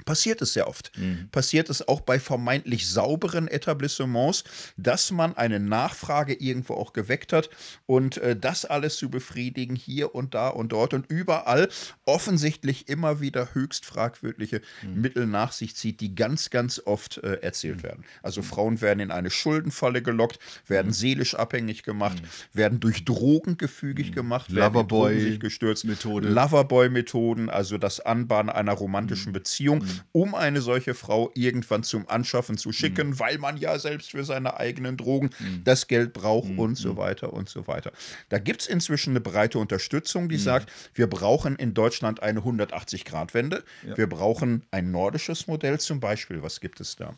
[0.04, 0.92] passiert es sehr oft.
[1.30, 4.44] Passiert es auch bei vermeintlich sauberen Etablissements,
[4.76, 7.50] dass man eine Nachfrage irgendwo auch geweckt hat
[7.86, 11.68] und äh, das alles zu befriedigen, hier und da und dort und überall
[12.04, 14.60] offensichtlich immer wieder höchst fragwürdige
[14.94, 18.04] Mittel nach sich zieht, die ganz, ganz oft äh, erzählt werden.
[18.22, 22.22] Also Frauen werden in eine Schuldenfalle gelockt, werden seelisch abhängig gemacht,
[22.52, 25.84] werden durch Drogen gefügig gemacht, Loverboy- gestürzt.
[25.84, 26.28] Methode.
[26.28, 32.72] Loverboy-Methoden, also das Anbahnen einer romantischen Beziehung, um eine solche Frau irgendwann zum Anschaffen zu
[32.72, 35.30] schicken, weil man ja selbst für seine eigenen Drogen
[35.64, 37.92] das Geld braucht und so weiter und so weiter.
[38.28, 43.64] Da gibt es inzwischen eine breite Unterstützung, die sagt, wir brauchen in Deutschland eine 180-Grad-Wende.
[43.96, 46.42] Wir brauchen ein nordisches Modell zum Beispiel.
[46.42, 47.14] Was gibt es da?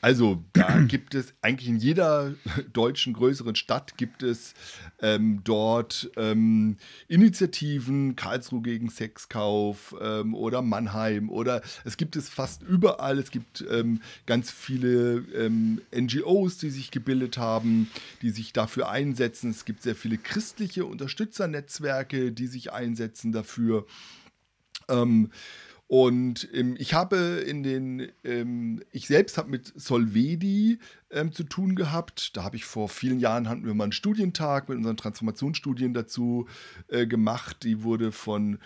[0.00, 2.34] Also da gibt es eigentlich in jeder
[2.72, 4.54] deutschen größeren Stadt gibt es
[5.00, 6.76] ähm, dort ähm,
[7.08, 13.18] Initiativen, Karlsruhe gegen Sexkauf ähm, oder Mannheim oder es gibt es fast überall.
[13.18, 17.90] Es gibt ähm, ganz viele ähm, NGOs, die sich gebildet haben,
[18.22, 19.50] die sich dafür einsetzen.
[19.50, 23.86] Es gibt sehr viele christliche Unterstützernetzwerke, die sich einsetzen dafür.
[24.88, 25.30] Ähm,
[25.86, 27.16] und ähm, ich habe
[27.46, 30.78] in den, ähm, ich selbst habe mit Solvedi
[31.10, 32.36] ähm, zu tun gehabt.
[32.36, 36.48] Da habe ich vor vielen Jahren hatten wir mal einen Studientag mit unseren Transformationsstudien dazu
[36.88, 37.64] äh, gemacht.
[37.64, 38.58] Die wurde von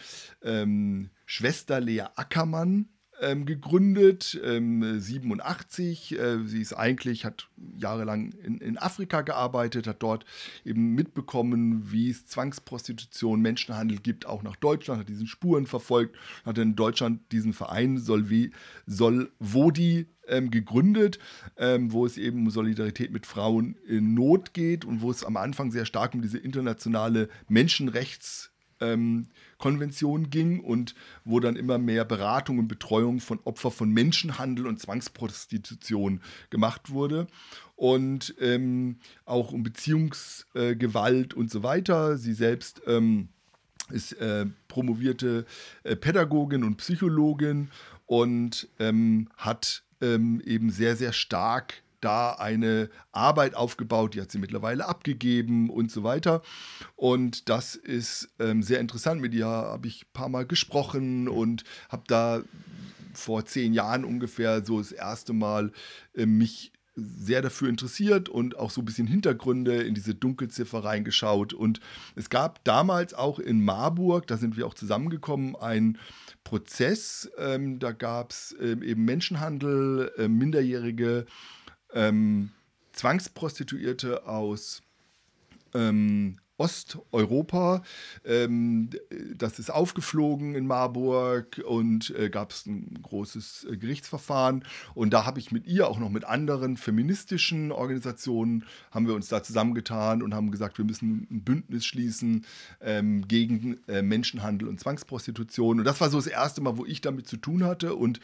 [0.42, 2.88] ähm, Schwester Lea Ackermann
[3.20, 6.18] ähm, gegründet, ähm, 87.
[6.18, 10.24] Äh, sie ist eigentlich, hat jahrelang in, in Afrika gearbeitet, hat dort
[10.64, 16.58] eben mitbekommen, wie es Zwangsprostitution, Menschenhandel gibt, auch nach Deutschland, hat diesen Spuren verfolgt, hat
[16.58, 18.52] in Deutschland diesen Verein Solvi,
[18.86, 21.18] Solvodi ähm, gegründet,
[21.56, 25.36] ähm, wo es eben um Solidarität mit Frauen in Not geht und wo es am
[25.36, 28.50] Anfang sehr stark um diese internationale Menschenrechts-
[28.80, 29.26] ähm,
[29.58, 34.80] Konvention ging und wo dann immer mehr Beratung und Betreuung von Opfern von Menschenhandel und
[34.80, 36.20] Zwangsprostitution
[36.50, 37.26] gemacht wurde.
[37.76, 42.18] Und ähm, auch um Beziehungsgewalt äh, und so weiter.
[42.18, 43.28] Sie selbst ähm,
[43.90, 45.46] ist äh, promovierte
[45.84, 47.70] äh, Pädagogin und Psychologin
[48.06, 54.38] und ähm, hat ähm, eben sehr, sehr stark da eine Arbeit aufgebaut, die hat sie
[54.38, 56.42] mittlerweile abgegeben und so weiter.
[56.96, 59.20] Und das ist ähm, sehr interessant.
[59.20, 62.42] Mit ihr habe ich ein paar Mal gesprochen und habe da
[63.14, 65.72] vor zehn Jahren ungefähr so das erste Mal
[66.14, 71.52] äh, mich sehr dafür interessiert und auch so ein bisschen Hintergründe in diese Dunkelziffer reingeschaut.
[71.52, 71.80] Und
[72.16, 75.98] es gab damals auch in Marburg, da sind wir auch zusammengekommen, einen
[76.44, 77.30] Prozess.
[77.38, 81.26] Ähm, da gab es ähm, eben Menschenhandel, äh, Minderjährige,
[81.94, 82.50] ähm,
[82.92, 84.82] Zwangsprostituierte aus
[85.74, 87.82] ähm, Osteuropa.
[88.24, 88.90] Ähm,
[89.34, 94.64] das ist aufgeflogen in Marburg und äh, gab es ein großes äh, Gerichtsverfahren.
[94.94, 99.28] Und da habe ich mit ihr, auch noch mit anderen feministischen Organisationen, haben wir uns
[99.28, 102.44] da zusammengetan und haben gesagt, wir müssen ein Bündnis schließen
[102.80, 105.78] ähm, gegen äh, Menschenhandel und Zwangsprostitution.
[105.78, 108.18] Und das war so das erste Mal, wo ich damit zu tun hatte und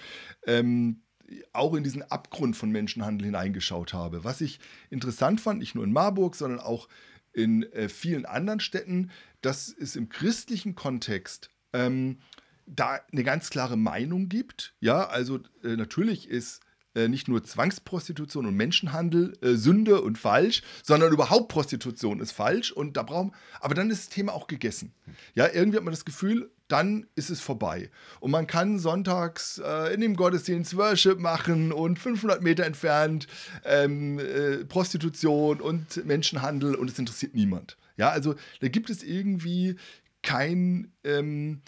[0.46, 1.03] ähm,
[1.52, 4.24] auch in diesen Abgrund von Menschenhandel hineingeschaut habe.
[4.24, 4.60] Was ich
[4.90, 6.88] interessant fand, nicht nur in Marburg, sondern auch
[7.32, 9.10] in äh, vielen anderen Städten,
[9.40, 12.18] dass es im christlichen Kontext ähm,
[12.66, 14.74] da eine ganz klare Meinung gibt.
[14.80, 16.60] Ja, also äh, natürlich ist
[16.94, 22.72] äh, nicht nur Zwangsprostitution und Menschenhandel äh, Sünde und falsch, sondern überhaupt Prostitution ist falsch
[22.72, 24.94] und da brauchen, aber dann ist das Thema auch gegessen.
[25.34, 27.90] Ja, irgendwie hat man das Gefühl, dann ist es vorbei.
[28.20, 33.26] Und man kann sonntags äh, in dem Gottesdienst Worship machen und 500 Meter entfernt
[33.64, 37.76] ähm, äh, Prostitution und Menschenhandel und es interessiert niemand.
[37.96, 39.76] Ja, also da gibt es irgendwie
[40.22, 41.60] kein, ähm,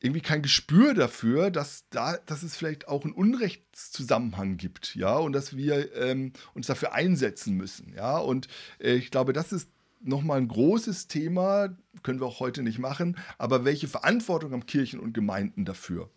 [0.00, 5.32] irgendwie kein Gespür dafür, dass, da, dass es vielleicht auch einen Unrechtszusammenhang gibt, ja, und
[5.32, 8.16] dass wir ähm, uns dafür einsetzen müssen, ja.
[8.18, 8.46] Und
[8.78, 9.68] äh, ich glaube, das ist
[10.06, 15.00] nochmal ein großes Thema, können wir auch heute nicht machen, aber welche Verantwortung haben Kirchen
[15.00, 16.10] und Gemeinden dafür?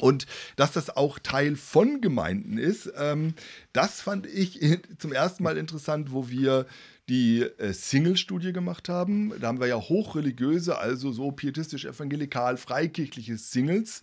[0.00, 3.34] Und dass das auch Teil von Gemeinden ist, ähm,
[3.72, 4.60] das fand ich
[4.98, 6.66] zum ersten Mal interessant, wo wir
[7.08, 9.32] die äh, Single-Studie gemacht haben.
[9.40, 14.02] Da haben wir ja hochreligiöse, also so pietistisch-evangelikal, freikirchliche Singles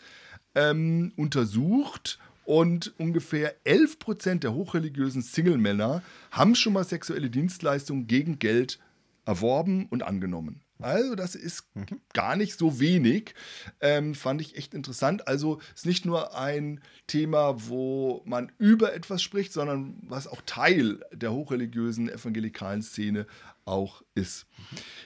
[0.56, 2.20] ähm, untersucht.
[2.46, 8.80] Und ungefähr 11% der hochreligiösen Single-Männer haben schon mal sexuelle Dienstleistungen gegen Geld
[9.26, 10.62] erworben und angenommen.
[10.80, 12.02] Also das ist mhm.
[12.14, 13.34] gar nicht so wenig.
[13.80, 15.28] Ähm, fand ich echt interessant.
[15.28, 20.42] Also es ist nicht nur ein Thema, wo man über etwas spricht, sondern was auch
[20.46, 23.26] Teil der hochreligiösen evangelikalen Szene
[23.64, 24.48] auch ist.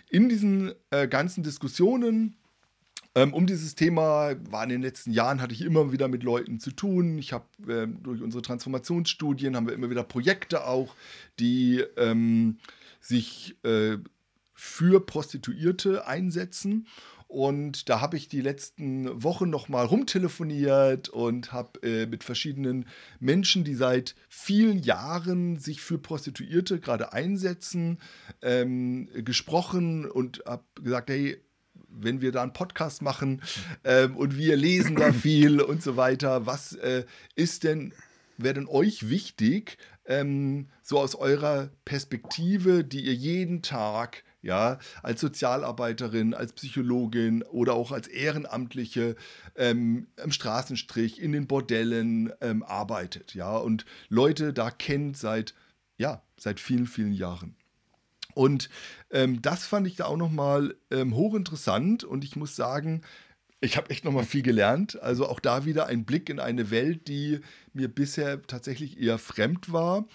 [0.09, 2.35] In diesen äh, ganzen Diskussionen
[3.15, 6.59] ähm, um dieses Thema war in den letzten Jahren hatte ich immer wieder mit Leuten
[6.59, 7.17] zu tun.
[7.17, 10.95] Ich habe äh, durch unsere Transformationsstudien haben wir immer wieder Projekte auch,
[11.39, 12.59] die ähm,
[12.99, 13.97] sich äh,
[14.53, 16.87] für Prostituierte einsetzen.
[17.27, 22.87] Und da habe ich die letzten Wochen noch mal rumtelefoniert und habe äh, mit verschiedenen
[23.19, 27.99] Menschen, die seit vielen Jahren sich für Prostituierte gerade einsetzen,
[28.41, 31.37] ähm, gesprochen und habe gesagt, hey,
[31.87, 33.43] wenn wir da einen Podcast machen
[33.83, 37.93] ähm, und wir lesen da viel und so weiter, was äh, ist denn,
[38.37, 39.77] wäre denn euch wichtig,
[40.09, 47.73] ähm, so aus eurer Perspektive, die ihr jeden Tag ja, als Sozialarbeiterin, als Psychologin oder
[47.73, 49.15] auch als Ehrenamtliche
[49.55, 55.53] ähm, im Straßenstrich, in den Bordellen ähm, arbeitet, ja, und Leute da kennt seit,
[55.97, 57.55] ja, seit vielen, vielen Jahren.
[58.33, 58.69] Und
[59.11, 63.01] ähm, das fand ich da auch nochmal ähm, hochinteressant und ich muss sagen,
[63.61, 65.01] ich habe echt nochmal viel gelernt.
[65.01, 67.39] Also auch da wieder ein Blick in eine Welt, die
[67.73, 70.05] mir bisher tatsächlich eher fremd war.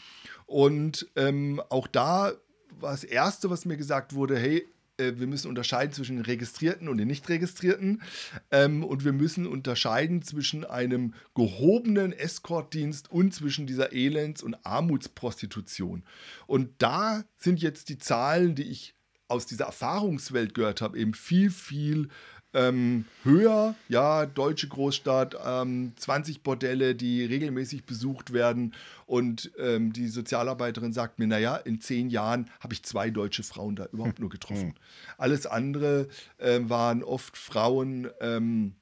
[0.47, 2.33] Und ähm, auch da
[2.81, 4.67] war das Erste, was mir gesagt wurde, hey,
[4.97, 8.03] äh, wir müssen unterscheiden zwischen den Registrierten und den Nicht-Registrierten.
[8.51, 16.05] Ähm, und wir müssen unterscheiden zwischen einem gehobenen Escortdienst und zwischen dieser Elends- und Armutsprostitution.
[16.47, 18.95] Und da sind jetzt die Zahlen, die ich
[19.29, 22.09] aus dieser Erfahrungswelt gehört habe, eben viel, viel
[22.55, 28.75] ähm, höher, ja, deutsche Großstadt, ähm, 20 Bordelle, die regelmäßig besucht werden.
[29.07, 33.77] Und ähm, die Sozialarbeiterin sagt mir, naja, in zehn Jahren habe ich zwei deutsche Frauen
[33.77, 34.69] da überhaupt nur getroffen.
[34.69, 34.75] Hm.
[35.19, 38.75] Alles andere äh, waren oft Frauen ähm,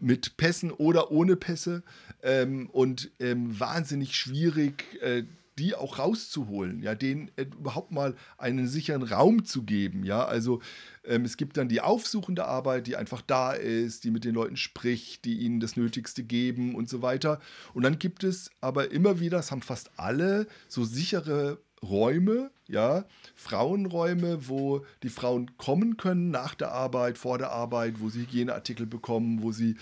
[0.00, 1.82] mit Pässen oder ohne Pässe
[2.22, 5.00] ähm, und ähm, wahnsinnig schwierig.
[5.00, 5.24] Äh,
[5.58, 10.60] die auch rauszuholen, ja, denen äh, überhaupt mal einen sicheren Raum zu geben, ja, also
[11.04, 14.56] ähm, es gibt dann die aufsuchende Arbeit, die einfach da ist, die mit den Leuten
[14.56, 17.40] spricht, die ihnen das Nötigste geben und so weiter.
[17.74, 23.04] Und dann gibt es aber immer wieder, das haben fast alle, so sichere Räume, ja,
[23.34, 28.86] Frauenräume, wo die Frauen kommen können nach der Arbeit, vor der Arbeit, wo sie Hygieneartikel
[28.86, 29.76] bekommen, wo sie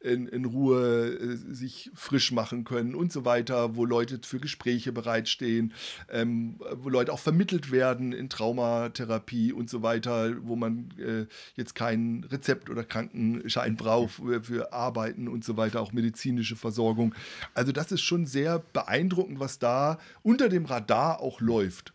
[0.00, 4.92] in, in Ruhe äh, sich frisch machen können und so weiter, wo Leute für Gespräche
[4.92, 5.72] bereitstehen,
[6.10, 11.26] ähm, wo Leute auch vermittelt werden in Traumatherapie und so weiter, wo man äh,
[11.56, 17.14] jetzt kein Rezept oder Krankenschein braucht für, für Arbeiten und so weiter, auch medizinische Versorgung.
[17.54, 21.94] Also das ist schon sehr beeindruckend, was da unter dem Radar auch läuft.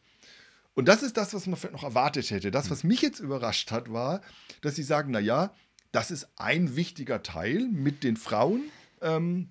[0.76, 2.52] Und das ist das, was man vielleicht noch erwartet hätte.
[2.52, 4.22] Das, was mich jetzt überrascht hat, war,
[4.62, 5.54] dass sie sagen, naja,
[5.92, 8.64] das ist ein wichtiger Teil mit den Frauen.
[9.02, 9.50] Ähm,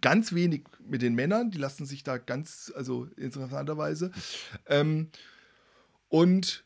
[0.00, 4.12] ganz wenig mit den Männern, die lassen sich da ganz, also interessanterweise.
[4.66, 5.10] Ähm,
[6.08, 6.64] und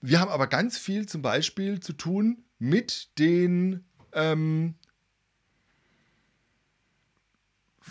[0.00, 4.74] wir haben aber ganz viel zum Beispiel zu tun mit den ähm,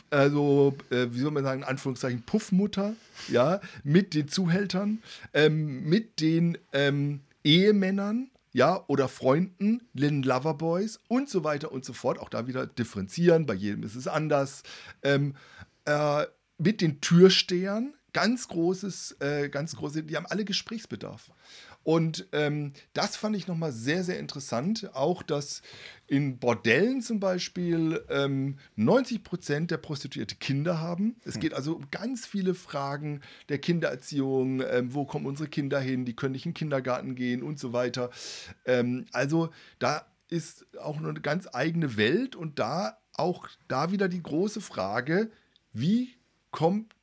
[0.10, 2.96] also, äh, wie soll man sagen, in Anführungszeichen Puffmutter,
[3.28, 5.02] ja, mit den Zuhältern,
[5.34, 11.94] ähm, mit den ähm, Ehemännern, ja, oder Freunden, den Loverboys und so weiter und so
[11.94, 12.20] fort.
[12.20, 14.64] Auch da wieder differenzieren, bei jedem ist es anders.
[15.04, 15.36] Ähm,
[15.86, 16.26] äh,
[16.58, 21.32] mit den Türstehern, ganz großes, äh, ganz große, die haben alle Gesprächsbedarf.
[21.90, 24.92] Und ähm, das fand ich nochmal sehr, sehr interessant.
[24.94, 25.64] Auch, dass
[26.06, 31.16] in Bordellen zum Beispiel ähm, 90 Prozent der Prostituierte Kinder haben.
[31.26, 31.42] Es hm.
[31.42, 34.62] geht also um ganz viele Fragen der Kindererziehung.
[34.70, 36.06] Ähm, wo kommen unsere Kinder hin?
[36.06, 38.12] Die können nicht in den Kindergarten gehen und so weiter.
[38.66, 44.22] Ähm, also da ist auch eine ganz eigene Welt und da auch da wieder die
[44.22, 45.32] große Frage,
[45.74, 46.14] wie
[46.52, 46.94] kommt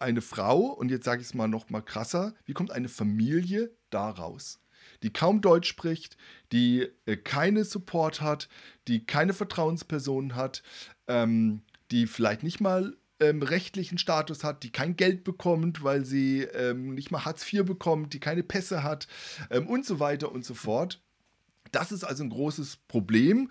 [0.00, 3.76] eine Frau, und jetzt sage ich es mal noch mal krasser, wie kommt eine Familie
[3.90, 4.60] daraus?
[5.02, 6.16] Die kaum Deutsch spricht,
[6.52, 8.48] die äh, keine Support hat,
[8.86, 10.62] die keine Vertrauensperson hat,
[11.06, 16.42] ähm, die vielleicht nicht mal ähm, rechtlichen Status hat, die kein Geld bekommt, weil sie
[16.42, 19.08] ähm, nicht mal Hartz IV bekommt, die keine Pässe hat
[19.50, 21.00] ähm, und so weiter und so fort.
[21.72, 23.50] Das ist also ein großes Problem.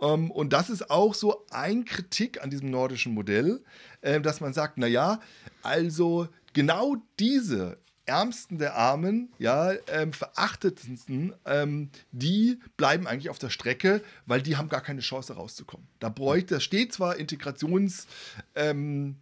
[0.00, 3.62] Ähm, und das ist auch so ein Kritik an diesem nordischen Modell,
[4.00, 5.20] äh, dass man sagt, naja,
[5.62, 7.78] also genau diese
[8.08, 14.56] Ärmsten der Armen, ja, ähm, verachtetsten, ähm, die bleiben eigentlich auf der Strecke, weil die
[14.56, 15.86] haben gar keine Chance rauszukommen.
[15.98, 18.06] Da bräuchte, da steht zwar Integrations,
[18.54, 19.16] ähm,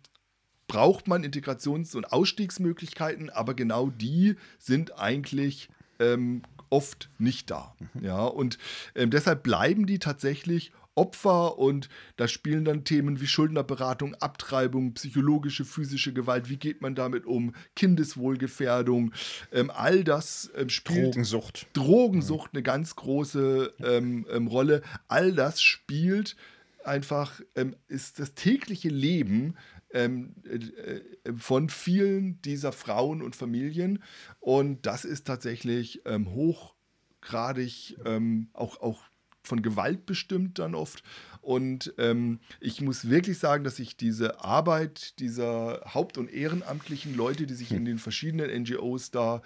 [0.69, 5.69] braucht man Integrations- und Ausstiegsmöglichkeiten, aber genau die sind eigentlich
[5.99, 7.75] ähm, oft nicht da.
[7.95, 8.05] Mhm.
[8.05, 8.59] Ja, und
[8.95, 15.65] äh, deshalb bleiben die tatsächlich Opfer und da spielen dann Themen wie Schuldnerberatung, Abtreibung, psychologische,
[15.65, 19.13] physische Gewalt, wie geht man damit um, Kindeswohlgefährdung,
[19.53, 21.15] ähm, all das ähm, spielt.
[21.15, 21.69] Drogensucht.
[21.75, 24.83] Drogensucht eine ganz große ähm, ähm, Rolle.
[25.07, 26.35] All das spielt
[26.83, 29.57] einfach, ähm, ist das tägliche Leben
[29.97, 34.03] ähm, äh, von vielen dieser Frauen und Familien.
[34.41, 39.05] Und das ist tatsächlich ähm, hochgradig ähm, auch, auch
[39.43, 41.03] von Gewalt bestimmt dann oft.
[41.47, 47.47] Und ähm, ich muss wirklich sagen, dass ich diese Arbeit dieser haupt- und ehrenamtlichen Leute,
[47.47, 49.43] die sich in den verschiedenen NGOs da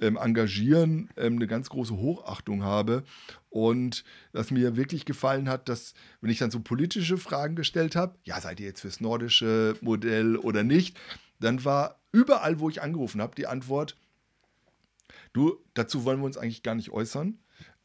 [0.00, 3.04] ähm, engagieren, ähm, eine ganz große Hochachtung habe.
[3.48, 8.18] Und was mir wirklich gefallen hat, dass, wenn ich dann so politische Fragen gestellt habe,
[8.24, 10.98] ja, seid ihr jetzt fürs nordische Modell oder nicht,
[11.38, 13.96] dann war überall, wo ich angerufen habe, die Antwort,
[15.32, 17.38] du, dazu wollen wir uns eigentlich gar nicht äußern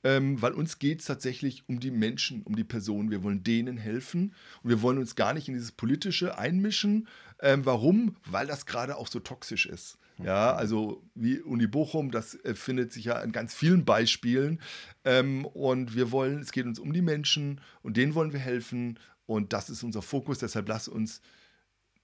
[0.04, 3.12] ähm, weil uns geht es tatsächlich um die Menschen, um die Personen.
[3.12, 4.34] Wir wollen denen helfen
[4.64, 7.08] und wir wollen uns gar nicht in dieses Politische einmischen.
[7.40, 8.16] Ähm, warum?
[8.26, 9.98] Weil das gerade auch so toxisch ist.
[10.24, 14.60] Ja, also wie Uni Bochum, das äh, findet sich ja in ganz vielen Beispielen.
[15.04, 19.00] Ähm, und wir wollen, es geht uns um die Menschen und denen wollen wir helfen.
[19.26, 20.40] Und das ist unser Fokus.
[20.40, 21.22] Deshalb lass uns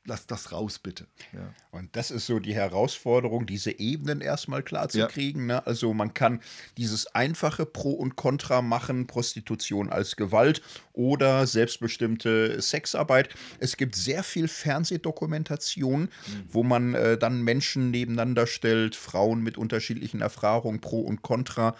[0.07, 1.05] lass das raus, bitte.
[1.33, 1.53] Ja.
[1.71, 5.07] Und das ist so die Herausforderung, diese Ebenen erstmal klar zu ja.
[5.07, 5.45] kriegen.
[5.45, 5.65] Ne?
[5.67, 6.41] Also man kann
[6.77, 10.61] dieses einfache Pro und Contra machen, Prostitution als Gewalt
[10.93, 13.29] oder selbstbestimmte Sexarbeit.
[13.59, 16.09] Es gibt sehr viel Fernsehdokumentation, mhm.
[16.49, 21.75] wo man äh, dann Menschen nebeneinander stellt, Frauen mit unterschiedlichen Erfahrungen, Pro und Contra.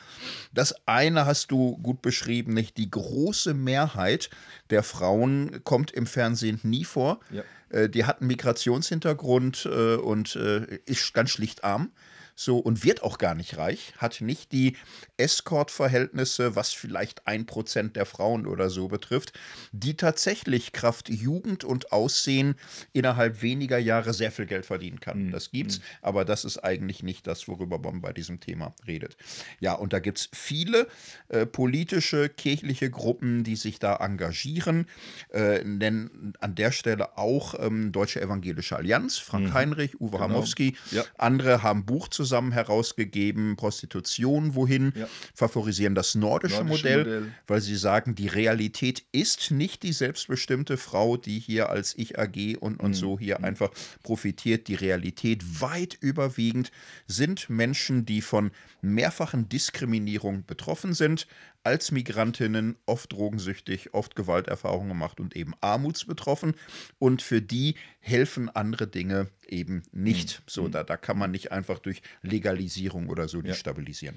[0.54, 2.78] Das eine hast du gut beschrieben, nicht?
[2.78, 4.30] Die große Mehrheit
[4.70, 7.22] der Frauen kommt im Fernsehen nie vor.
[7.32, 7.44] Ja.
[7.70, 11.92] Äh, die hat einen Migrationshintergrund äh, und äh, ist ganz schlicht arm.
[12.38, 14.78] So und wird auch gar nicht reich, hat nicht die
[15.18, 19.34] Escort-Verhältnisse, was vielleicht ein Prozent der Frauen oder so betrifft,
[19.72, 22.56] die tatsächlich Kraft Jugend und Aussehen
[22.94, 25.32] innerhalb weniger Jahre sehr viel Geld verdienen kann.
[25.32, 29.18] Das gibt's, aber das ist eigentlich nicht das, worüber man bei diesem Thema redet.
[29.60, 30.88] Ja, und da gibt es viele
[31.30, 34.86] äh, politische, kirchliche Gruppen, die sich da engagieren.
[35.34, 40.76] Äh, nennen an der Stelle auch ähm, Deutsche Evangelische Allianz, Frank Heinrich, Uwe Hamowski.
[40.92, 41.04] Ja.
[41.18, 45.08] Andere haben Buch zusammen herausgegeben, Prostitution, wohin, Ja.
[45.34, 47.32] favorisieren das nordische, Nordische Modell, Modell.
[47.48, 52.58] weil sie sagen, die Realität ist nicht die selbstbestimmte Frau, die hier als Ich AG
[52.60, 52.86] und, Mhm.
[52.86, 53.70] und so hier einfach
[54.04, 54.68] profitiert.
[54.68, 56.72] Die Realität weit überwiegend
[57.08, 58.52] sind Menschen, die von
[58.82, 61.28] mehrfachen Diskriminierung betroffen sind,
[61.68, 66.56] als Migrantinnen, oft drogensüchtig, oft Gewalterfahrungen gemacht und eben armutsbetroffen.
[66.98, 70.42] Und für die helfen andere Dinge eben nicht.
[70.48, 74.16] So, da, da kann man nicht einfach durch Legalisierung oder so die stabilisieren.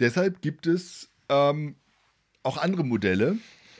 [0.00, 1.76] Deshalb gibt es ähm,
[2.42, 3.36] auch andere Modelle.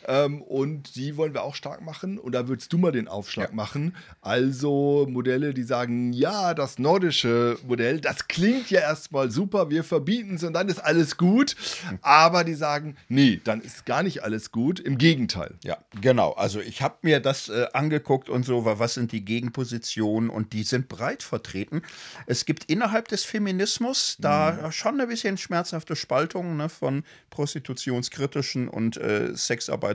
[0.09, 2.18] Ähm, und die wollen wir auch stark machen.
[2.18, 3.54] Und da würdest du mal den Aufschlag Ja.
[3.54, 3.94] machen.
[4.22, 10.36] Also Modelle, die sagen, ja, das nordische Modell, das klingt ja erstmal super, wir verbieten
[10.36, 11.54] es und dann ist alles gut.
[12.00, 14.80] Aber die sagen, nee, dann ist gar nicht alles gut.
[14.80, 15.54] Im Gegenteil.
[15.62, 16.32] Ja, genau.
[16.32, 20.54] Also ich habe mir das äh, angeguckt und so, wa- was sind die Gegenpositionen und
[20.54, 21.82] die sind breit vertreten.
[22.26, 28.96] Es gibt innerhalb des Feminismus da schon ein bisschen schmerzhafte Spaltungen ne, von prostitutionskritischen und
[28.96, 29.34] äh,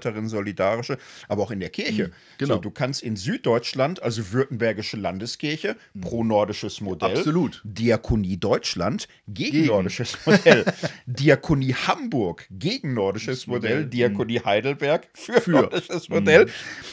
[0.04, 0.98] Sexarbeiterinnen solidarische,
[1.28, 2.12] aber auch in der Kirche.
[2.38, 2.56] genau.
[2.56, 7.18] So, du kannst in Süddeutschland, also württembergische Landeskirche, pro nordisches Modell.
[7.18, 7.62] Absolut.
[7.64, 9.68] Diakonie Deutschland gegen, Gegen.
[9.68, 10.66] nordisches Modell.
[11.06, 13.84] Diakonie Hamburg gegen nordisches Modell.
[13.84, 13.90] Modell.
[13.90, 15.52] Diakonie Heidelberg für, Für.
[15.52, 16.48] nordisches Modell.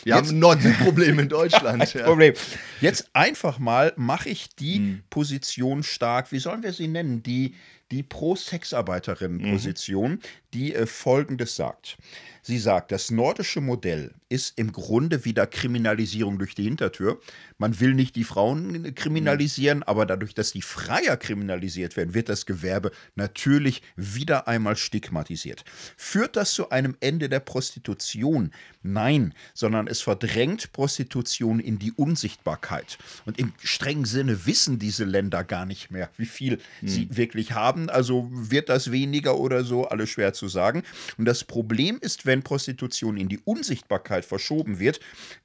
[0.05, 1.93] Wir haben ein Nord-Süd-Problem in Deutschland.
[1.95, 2.05] ja.
[2.05, 2.35] Problem.
[2.81, 4.99] Jetzt einfach mal mache ich die.
[5.11, 7.23] Position stark, wie sollen wir sie nennen?
[7.23, 7.55] Die,
[7.91, 10.21] die Pro-Sexarbeiterinnen-Position,
[10.55, 11.99] die äh, folgendes sagt.
[12.43, 17.21] Sie sagt, das nordische Modell ist im Grunde wieder Kriminalisierung durch die Hintertür.
[17.59, 22.47] Man will nicht die Frauen kriminalisieren, aber dadurch, dass die Freier kriminalisiert werden, wird das
[22.47, 25.65] Gewerbe natürlich wieder einmal stigmatisiert.
[25.97, 28.53] Führt das zu einem Ende der Prostitution?
[28.83, 32.97] Nein, sondern es verdrängt Prostitution in die Unsichtbarkeit.
[33.27, 37.91] Und im strengen Sinne wissen diese Länder gar nicht mehr, wie viel sie wirklich haben.
[37.91, 40.83] Also wird das weniger oder so, alles schwer zu sagen.
[41.19, 45.01] Und das Problem ist, wenn Prostitution in die Unsichtbarkeit verschoben wird,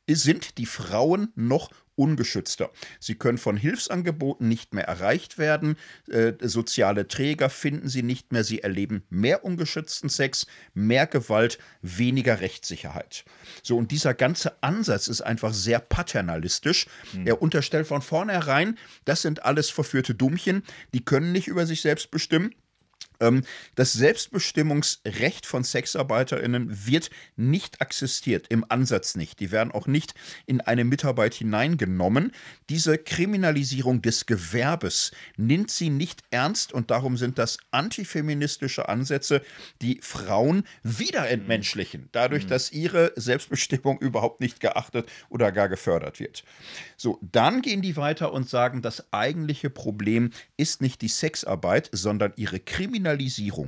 [0.08, 2.72] sind die Frauen noch ungeschützter.
[3.00, 5.78] Sie können von Hilfsangeboten nicht mehr erreicht werden.
[6.10, 8.44] Äh, soziale Träger finden sie nicht mehr.
[8.44, 13.26] Sie erleben mehr ungeschützten Sex, mehr Gewalt, weniger Rechtssicherheit.
[13.64, 16.88] So, und dieser ganze Ansatz ist einfach sehr paternalistisch.
[17.26, 22.12] Er unterstellt von vornherein, das sind alles verführte Dummchen, die können nicht über sich selbst
[22.12, 22.54] bestimmen.
[23.20, 23.44] Ähm,
[23.76, 29.40] Das Selbstbestimmungsrecht von SexarbeiterInnen wird nicht existiert, im Ansatz nicht.
[29.40, 30.14] Die werden auch nicht
[30.46, 32.32] in eine Mitarbeit hineingenommen.
[32.70, 39.42] Diese Kriminalisierung des Gewerbes nimmt sie nicht ernst und darum sind das antifeministische Ansätze,
[39.82, 46.44] die Frauen wieder entmenschlichen, dadurch, dass ihre Selbstbestimmung überhaupt nicht geachtet oder gar gefördert wird.
[46.98, 52.34] So, dann gehen die weiter und sagen, das eigentliche Problem ist nicht die Sexarbeit, sondern
[52.36, 53.05] ihre Kriminalisierung.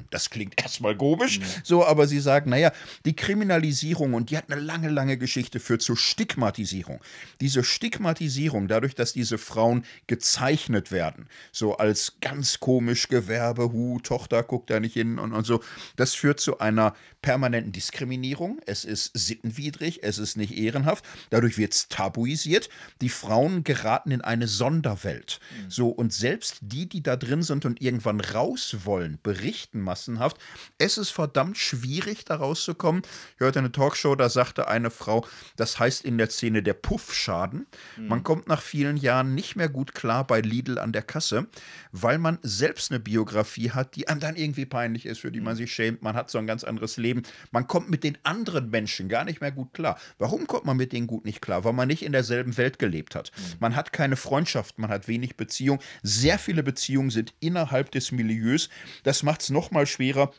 [0.10, 2.72] Das klingt erstmal komisch, so, aber sie sagen, naja,
[3.06, 7.00] die Kriminalisierung, und die hat eine lange, lange Geschichte, führt zur Stigmatisierung.
[7.42, 14.44] Diese Stigmatisierung, dadurch, dass diese Frauen gezeichnet werden, so als ganz komisch Gewerbe, hu, Tochter
[14.44, 15.62] guckt da nicht hin und, und so,
[15.96, 18.60] das führt zu einer permanenten Diskriminierung.
[18.66, 21.04] Es ist sittenwidrig, es ist nicht ehrenhaft.
[21.30, 22.70] Dadurch wird es tabuisiert.
[23.02, 25.40] Die Frauen geraten in eine Sonderwelt.
[25.68, 30.38] So, und selbst die, die da drin sind und irgendwann raus wollen, berichten massenhaft,
[30.78, 33.02] es ist verdammt schwierig, da rauszukommen.
[33.36, 37.68] Ich hörte eine Talkshow, da sagte eine Frau, das heißt in der Szene der Puffschaden.
[37.98, 41.48] Man kommt nach vielen Jahren nicht mehr gut klar bei Lidl an der Kasse,
[41.92, 45.58] weil man selbst eine Biografie hat, die einem dann irgendwie peinlich ist, für die man
[45.58, 46.02] sich schämt.
[46.02, 47.24] Man hat so ein ganz anderes Leben.
[47.52, 50.00] Man kommt mit den anderen Menschen gar nicht mehr gut klar.
[50.20, 51.66] Warum kommt man mit denen gut nicht klar?
[51.66, 53.34] Weil man nicht in derselben Welt gelebt hat.
[53.60, 55.80] Man hat keine Freundschaft, man hat wenig Beziehung.
[56.02, 58.70] Sehr viele Beziehungen sind innerhalb des Milieus.
[59.04, 60.32] Das macht es noch mal schwerer,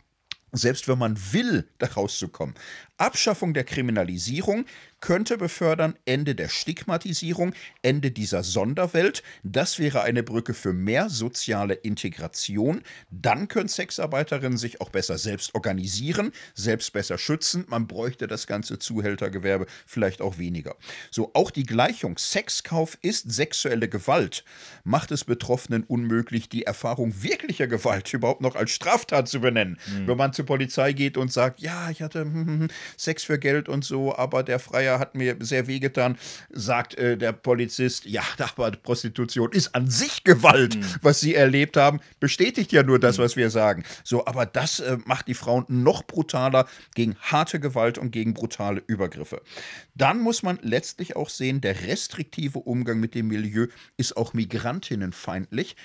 [0.52, 2.54] selbst wenn man will, da rauszukommen.
[2.96, 4.64] Abschaffung der Kriminalisierung,
[5.00, 9.22] könnte befördern Ende der Stigmatisierung, Ende dieser Sonderwelt.
[9.42, 12.82] Das wäre eine Brücke für mehr soziale Integration.
[13.10, 17.64] Dann können Sexarbeiterinnen sich auch besser selbst organisieren, selbst besser schützen.
[17.68, 20.76] Man bräuchte das ganze Zuhältergewerbe vielleicht auch weniger.
[21.10, 24.44] So, auch die Gleichung Sexkauf ist sexuelle Gewalt
[24.84, 29.78] macht es Betroffenen unmöglich, die Erfahrung wirklicher Gewalt überhaupt noch als Straftat zu benennen.
[29.86, 30.08] Mhm.
[30.08, 33.38] Wenn man zur Polizei geht und sagt, ja, ich hatte hm, hm, hm, Sex für
[33.38, 36.16] Geld und so, aber der Freier hat mir sehr wehgetan,
[36.50, 40.84] sagt äh, der Polizist, ja, aber Prostitution ist an sich Gewalt, mhm.
[41.02, 43.84] was sie erlebt haben, bestätigt ja nur das, was wir sagen.
[44.04, 48.82] So, aber das äh, macht die Frauen noch brutaler gegen harte Gewalt und gegen brutale
[48.86, 49.42] Übergriffe.
[49.94, 53.66] Dann muss man letztlich auch sehen, der restriktive Umgang mit dem Milieu
[53.96, 55.76] ist auch migrantinnenfeindlich.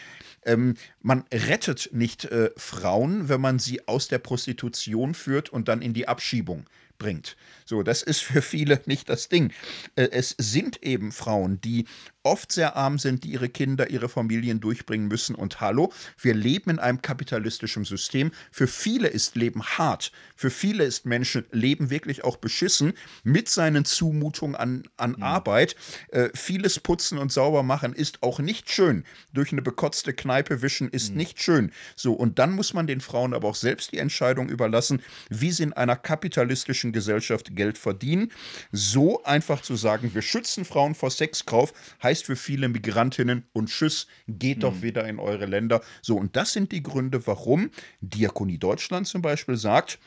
[0.45, 5.81] Ähm, man rettet nicht äh, Frauen, wenn man sie aus der Prostitution führt und dann
[5.81, 6.65] in die Abschiebung
[7.03, 7.35] bringt.
[7.65, 9.51] So, das ist für viele nicht das Ding.
[9.95, 11.85] Äh, es sind eben Frauen, die
[12.24, 15.35] oft sehr arm sind, die ihre Kinder, ihre Familien durchbringen müssen.
[15.35, 18.31] Und hallo, wir leben in einem kapitalistischen System.
[18.52, 20.11] Für viele ist Leben hart.
[20.35, 22.93] Für viele ist Menschen Leben wirklich auch beschissen
[23.23, 25.23] mit seinen Zumutungen an, an mhm.
[25.23, 25.76] Arbeit.
[26.10, 29.03] Äh, vieles putzen und sauber machen ist auch nicht schön.
[29.34, 31.18] Durch eine bekotzte Kneipe wischen ist mhm.
[31.18, 31.72] nicht schön.
[31.95, 35.64] So, und dann muss man den Frauen aber auch selbst die Entscheidung überlassen, wie sie
[35.64, 38.31] in einer kapitalistischen Gesellschaft Geld verdienen.
[38.72, 43.69] So einfach zu sagen, wir schützen Frauen vor Sexkauf, heißt heißt für viele Migrantinnen und
[43.69, 44.81] Tschüss, geht doch hm.
[44.84, 45.81] wieder in eure Länder.
[46.03, 47.72] So, und das sind die Gründe, warum
[48.02, 49.98] Diakonie Deutschland zum Beispiel sagt,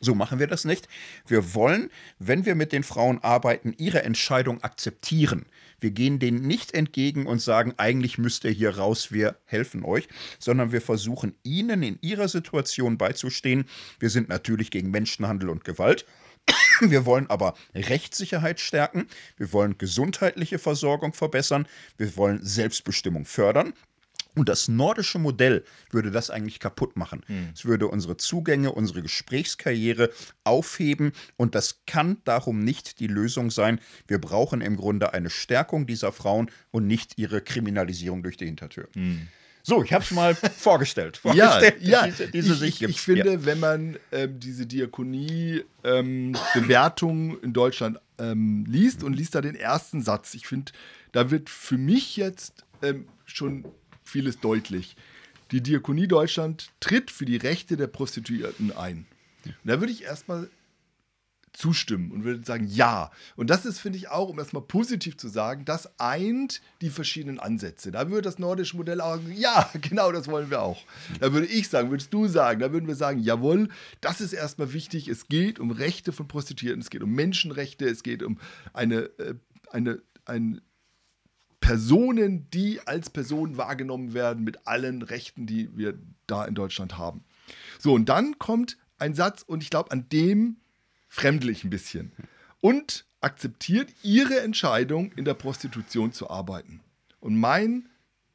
[0.00, 0.88] so machen wir das nicht.
[1.26, 5.46] Wir wollen, wenn wir mit den Frauen arbeiten, ihre Entscheidung akzeptieren.
[5.78, 10.08] Wir gehen denen nicht entgegen und sagen, eigentlich müsst ihr hier raus, wir helfen euch,
[10.40, 13.66] sondern wir versuchen ihnen in ihrer Situation beizustehen.
[14.00, 16.06] Wir sind natürlich gegen Menschenhandel und Gewalt.
[16.80, 21.66] Wir wollen aber Rechtssicherheit stärken, wir wollen gesundheitliche Versorgung verbessern,
[21.96, 23.72] wir wollen Selbstbestimmung fördern.
[24.34, 27.22] Und das nordische Modell würde das eigentlich kaputt machen.
[27.26, 27.48] Hm.
[27.54, 30.10] Es würde unsere Zugänge, unsere Gesprächskarriere
[30.44, 31.12] aufheben.
[31.38, 33.80] Und das kann darum nicht die Lösung sein.
[34.06, 38.88] Wir brauchen im Grunde eine Stärkung dieser Frauen und nicht ihre Kriminalisierung durch die Hintertür.
[38.94, 39.26] Hm.
[39.68, 41.16] So, ich habe es mal vorgestellt.
[41.22, 41.78] vorgestellt.
[41.80, 42.08] Ja, ja.
[42.08, 43.44] Diese, diese ich, Sicht ich, ich finde, ja.
[43.44, 50.02] wenn man ähm, diese Diakonie-Bewertung ähm, in Deutschland ähm, liest und liest da den ersten
[50.02, 50.70] Satz, ich finde,
[51.10, 53.64] da wird für mich jetzt ähm, schon
[54.04, 54.94] vieles deutlich.
[55.50, 59.04] Die Diakonie Deutschland tritt für die Rechte der Prostituierten ein.
[59.64, 60.48] Da würde ich erstmal
[61.56, 63.10] zustimmen und würde sagen, ja.
[63.34, 67.40] Und das ist, finde ich auch, um erstmal positiv zu sagen, das eint die verschiedenen
[67.40, 67.90] Ansätze.
[67.90, 70.82] Da würde das nordische Modell auch sagen, ja, genau, das wollen wir auch.
[71.18, 73.68] Da würde ich sagen, würdest du sagen, da würden wir sagen, jawohl,
[74.00, 75.08] das ist erstmal wichtig.
[75.08, 78.38] Es geht um Rechte von Prostituierten, es geht um Menschenrechte, es geht um
[78.74, 79.34] eine, äh,
[79.72, 80.60] eine, ein
[81.60, 87.24] Personen, die als Personen wahrgenommen werden mit allen Rechten, die wir da in Deutschland haben.
[87.78, 90.58] So, und dann kommt ein Satz, und ich glaube, an dem
[91.08, 92.12] fremdlich ein bisschen.
[92.60, 96.80] Und akzeptiert ihre Entscheidung, in der Prostitution zu arbeiten.
[97.20, 97.88] Und mein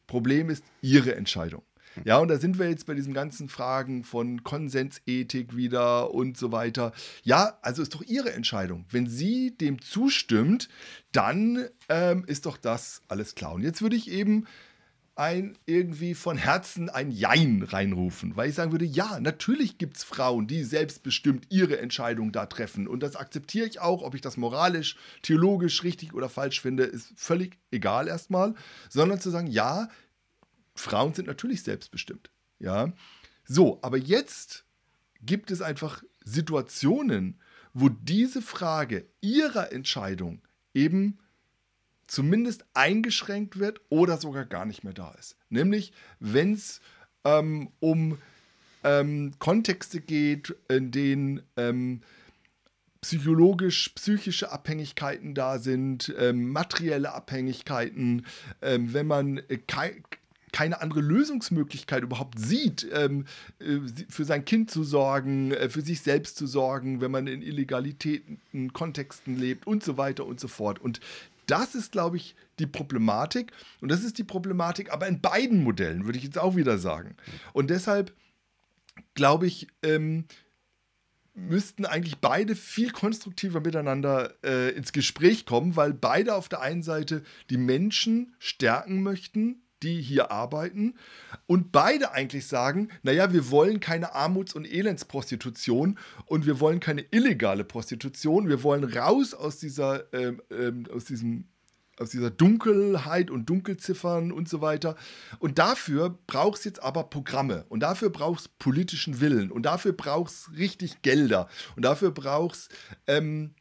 [0.07, 1.63] Problem ist ihre Entscheidung.
[2.05, 6.51] Ja, und da sind wir jetzt bei diesen ganzen Fragen von Konsensethik wieder und so
[6.51, 6.93] weiter.
[7.23, 8.85] Ja, also ist doch ihre Entscheidung.
[8.89, 10.69] Wenn sie dem zustimmt,
[11.11, 13.53] dann ähm, ist doch das alles klar.
[13.53, 14.45] Und jetzt würde ich eben
[15.15, 20.03] ein irgendwie von Herzen ein Jein reinrufen, weil ich sagen würde, ja, natürlich gibt es
[20.03, 22.87] Frauen, die selbstbestimmt ihre Entscheidung da treffen.
[22.87, 27.13] Und das akzeptiere ich auch, ob ich das moralisch, theologisch richtig oder falsch finde, ist
[27.17, 28.55] völlig egal erstmal,
[28.89, 29.89] sondern zu sagen, ja,
[30.75, 32.93] Frauen sind natürlich selbstbestimmt, ja.
[33.43, 34.65] So, aber jetzt
[35.21, 37.39] gibt es einfach Situationen,
[37.73, 40.41] wo diese Frage ihrer Entscheidung
[40.73, 41.19] eben
[42.11, 45.37] zumindest eingeschränkt wird oder sogar gar nicht mehr da ist.
[45.49, 46.81] Nämlich, wenn es
[47.23, 48.17] ähm, um
[48.83, 52.01] ähm, Kontexte geht, in denen ähm,
[52.99, 58.25] psychologisch, psychische Abhängigkeiten da sind, ähm, materielle Abhängigkeiten,
[58.61, 60.01] ähm, wenn man äh, kei
[60.51, 63.25] keine andere Lösungsmöglichkeit überhaupt sieht, ähm,
[63.59, 63.79] äh,
[64.09, 68.73] für sein Kind zu sorgen, äh, für sich selbst zu sorgen, wenn man in Illegalitäten,
[68.73, 70.79] Kontexten lebt und so weiter und so fort.
[70.79, 70.99] Und
[71.51, 73.51] das ist, glaube ich, die Problematik.
[73.81, 77.15] Und das ist die Problematik, aber in beiden Modellen, würde ich jetzt auch wieder sagen.
[77.53, 78.13] Und deshalb
[79.13, 80.25] glaube ich, ähm,
[81.33, 86.83] müssten eigentlich beide viel konstruktiver miteinander äh, ins Gespräch kommen, weil beide auf der einen
[86.83, 90.95] Seite die Menschen stärken möchten, die hier arbeiten
[91.47, 97.05] und beide eigentlich sagen, naja, wir wollen keine Armuts- und Elendsprostitution und wir wollen keine
[97.11, 101.45] illegale Prostitution, wir wollen raus aus dieser, ähm, ähm, aus diesem
[102.01, 104.95] aus dieser Dunkelheit und Dunkelziffern und so weiter.
[105.39, 107.65] Und dafür braucht es jetzt aber Programme.
[107.69, 109.51] Und dafür braucht es politischen Willen.
[109.51, 111.47] Und dafür braucht es richtig Gelder.
[111.75, 112.69] Und dafür braucht es
[113.05, 113.53] ähm,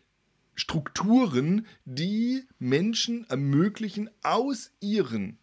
[0.55, 5.39] Strukturen, die Menschen ermöglichen, aus ihren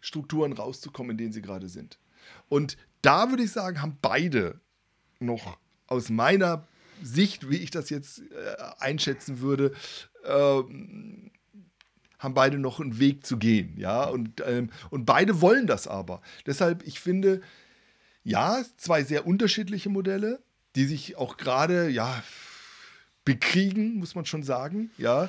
[0.00, 1.98] Strukturen rauszukommen, in denen sie gerade sind.
[2.48, 4.60] Und da würde ich sagen, haben beide
[5.20, 6.66] noch aus meiner
[7.02, 9.72] Sicht, wie ich das jetzt äh, einschätzen würde,
[10.24, 10.62] äh,
[12.18, 16.20] haben beide noch einen Weg zu gehen, ja, und, ähm, und beide wollen das aber.
[16.44, 17.40] Deshalb, ich finde,
[18.22, 20.42] ja, zwei sehr unterschiedliche Modelle,
[20.76, 22.22] die sich auch gerade, ja,
[23.24, 25.28] bekriegen, muss man schon sagen, ja,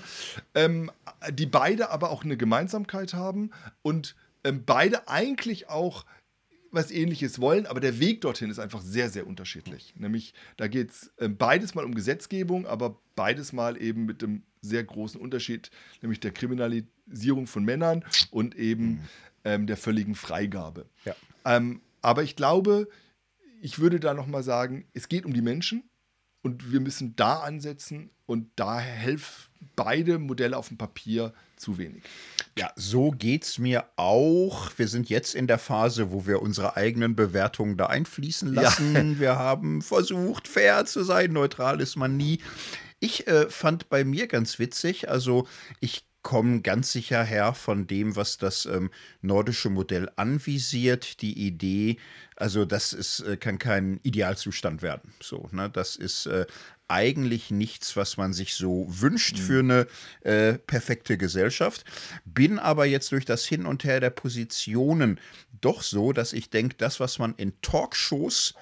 [0.55, 0.91] ähm,
[1.31, 6.05] die beide aber auch eine Gemeinsamkeit haben und ähm, beide eigentlich auch
[6.71, 9.93] was ähnliches wollen, aber der Weg dorthin ist einfach sehr, sehr unterschiedlich.
[9.97, 14.43] Nämlich, da geht es äh, beides mal um Gesetzgebung, aber beides mal eben mit einem
[14.61, 15.69] sehr großen Unterschied,
[16.01, 18.99] nämlich der Kriminalisierung von Männern und eben mhm.
[19.43, 20.85] ähm, der völligen Freigabe.
[21.03, 21.15] Ja.
[21.45, 22.87] Ähm, aber ich glaube,
[23.61, 25.83] ich würde da nochmal sagen, es geht um die Menschen
[26.41, 32.03] und wir müssen da ansetzen und da helfen beide Modelle auf dem Papier zu wenig.
[32.57, 34.71] Ja, so geht es mir auch.
[34.75, 39.13] Wir sind jetzt in der Phase, wo wir unsere eigenen Bewertungen da einfließen lassen.
[39.13, 39.19] Ja.
[39.19, 41.31] Wir haben versucht, fair zu sein.
[41.31, 42.39] Neutral ist man nie.
[42.99, 45.47] Ich äh, fand bei mir ganz witzig, also
[45.79, 48.91] ich kommen ganz sicher her von dem, was das ähm,
[49.21, 51.21] nordische Modell anvisiert.
[51.21, 51.97] Die Idee,
[52.35, 55.13] also das ist, äh, kann kein Idealzustand werden.
[55.21, 55.69] So, ne?
[55.69, 56.45] Das ist äh,
[56.91, 59.41] eigentlich nichts, was man sich so wünscht mhm.
[59.41, 59.87] für eine
[60.21, 61.85] äh, perfekte Gesellschaft.
[62.25, 65.19] Bin aber jetzt durch das Hin und Her der Positionen
[65.61, 68.55] doch so, dass ich denke, das, was man in Talkshows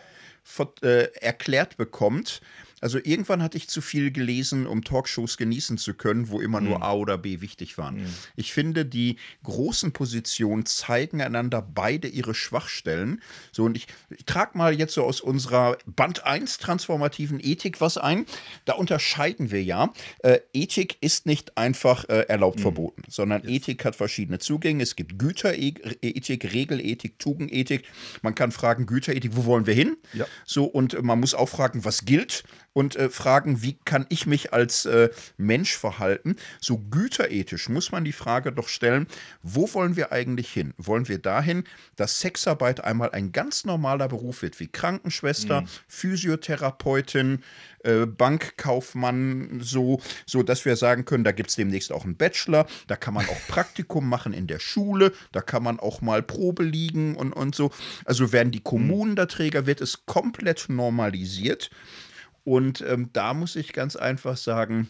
[0.82, 2.42] äh, erklärt bekommt,
[2.82, 6.78] also irgendwann hatte ich zu viel gelesen, um Talkshows genießen zu können, wo immer nur
[6.78, 6.84] mhm.
[6.84, 7.98] A oder B wichtig waren.
[7.98, 8.14] Mhm.
[8.36, 13.22] Ich finde, die großen Positionen zeigen einander beide ihre Schwachstellen.
[13.52, 17.98] So, und ich, ich trage mal jetzt so aus unserer Band 1 transformativen Ethik was
[17.98, 18.26] ein.
[18.66, 19.94] Da unterscheiden wir ja.
[20.20, 22.64] Äh, Ethik ist nicht einfach äh, erlaubt mhm.
[22.64, 23.52] verboten, sondern yes.
[23.52, 24.84] Ethik hat verschiedene Zugänge.
[24.84, 27.84] Es gibt Güterethik, Regelethik, Tugendethik.
[28.22, 29.98] Man kann fragen, Güterethik, wo wollen wir hin?
[30.14, 30.26] Ja.
[30.46, 32.44] So, und man muss auch fragen, was gilt?
[32.74, 36.36] Und äh, fragen, wie kann ich mich als äh, Mensch verhalten.
[36.60, 39.08] So güterethisch muss man die Frage doch stellen,
[39.42, 40.74] wo wollen wir eigentlich hin?
[40.78, 41.64] Wollen wir dahin,
[41.96, 45.68] dass Sexarbeit einmal ein ganz normaler Beruf wird, wie Krankenschwester, mhm.
[45.88, 47.44] Physiotherapeutin,
[47.84, 52.68] äh, Bankkaufmann, so, so dass wir sagen können, da gibt es demnächst auch einen Bachelor,
[52.88, 56.64] da kann man auch Praktikum machen in der Schule, da kann man auch mal Probe
[56.64, 57.72] liegen und, und so.
[58.06, 61.70] Also werden die Kommunen da Träger, wird es komplett normalisiert.
[62.50, 64.88] Und ähm, da muss ich ganz einfach sagen,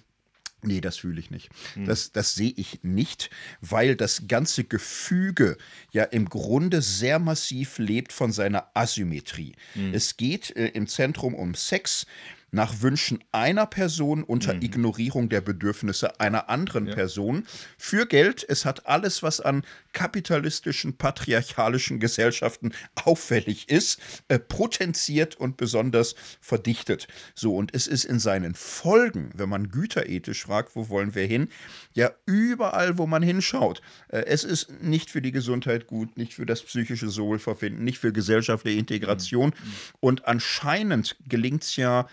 [0.61, 1.49] Nee, das fühle ich nicht.
[1.76, 1.86] Hm.
[1.86, 3.30] Das, das sehe ich nicht,
[3.61, 5.57] weil das ganze Gefüge
[5.94, 9.53] ja im Grunde sehr massiv lebt von seiner Asymmetrie.
[9.73, 9.94] Hm.
[9.94, 12.06] Es geht äh, im Zentrum um Sex
[12.51, 14.61] nach Wünschen einer Person unter mhm.
[14.61, 16.95] Ignorierung der Bedürfnisse einer anderen ja.
[16.95, 17.45] Person
[17.77, 18.45] für Geld.
[18.47, 19.63] Es hat alles, was an
[19.93, 27.07] kapitalistischen, patriarchalischen Gesellschaften auffällig ist, äh, potenziert und besonders verdichtet.
[27.34, 31.49] So, und es ist in seinen Folgen, wenn man güterethisch fragt, wo wollen wir hin,
[31.93, 33.81] ja überall, wo man hinschaut.
[34.09, 38.13] Äh, es ist nicht für die Gesundheit gut, nicht für das psychische Wohlverfinden, nicht für
[38.13, 39.49] gesellschaftliche Integration.
[39.49, 39.73] Mhm.
[39.99, 42.07] Und anscheinend gelingt es ja,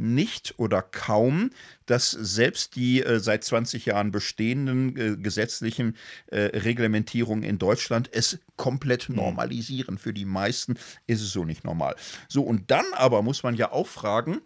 [0.00, 1.50] nicht oder kaum,
[1.86, 5.96] dass selbst die äh, seit 20 Jahren bestehenden äh, gesetzlichen
[6.26, 9.16] äh, Reglementierungen in Deutschland es komplett hm.
[9.16, 9.98] normalisieren.
[9.98, 11.96] Für die meisten ist es so nicht normal.
[12.28, 14.40] So, und dann aber muss man ja auch fragen,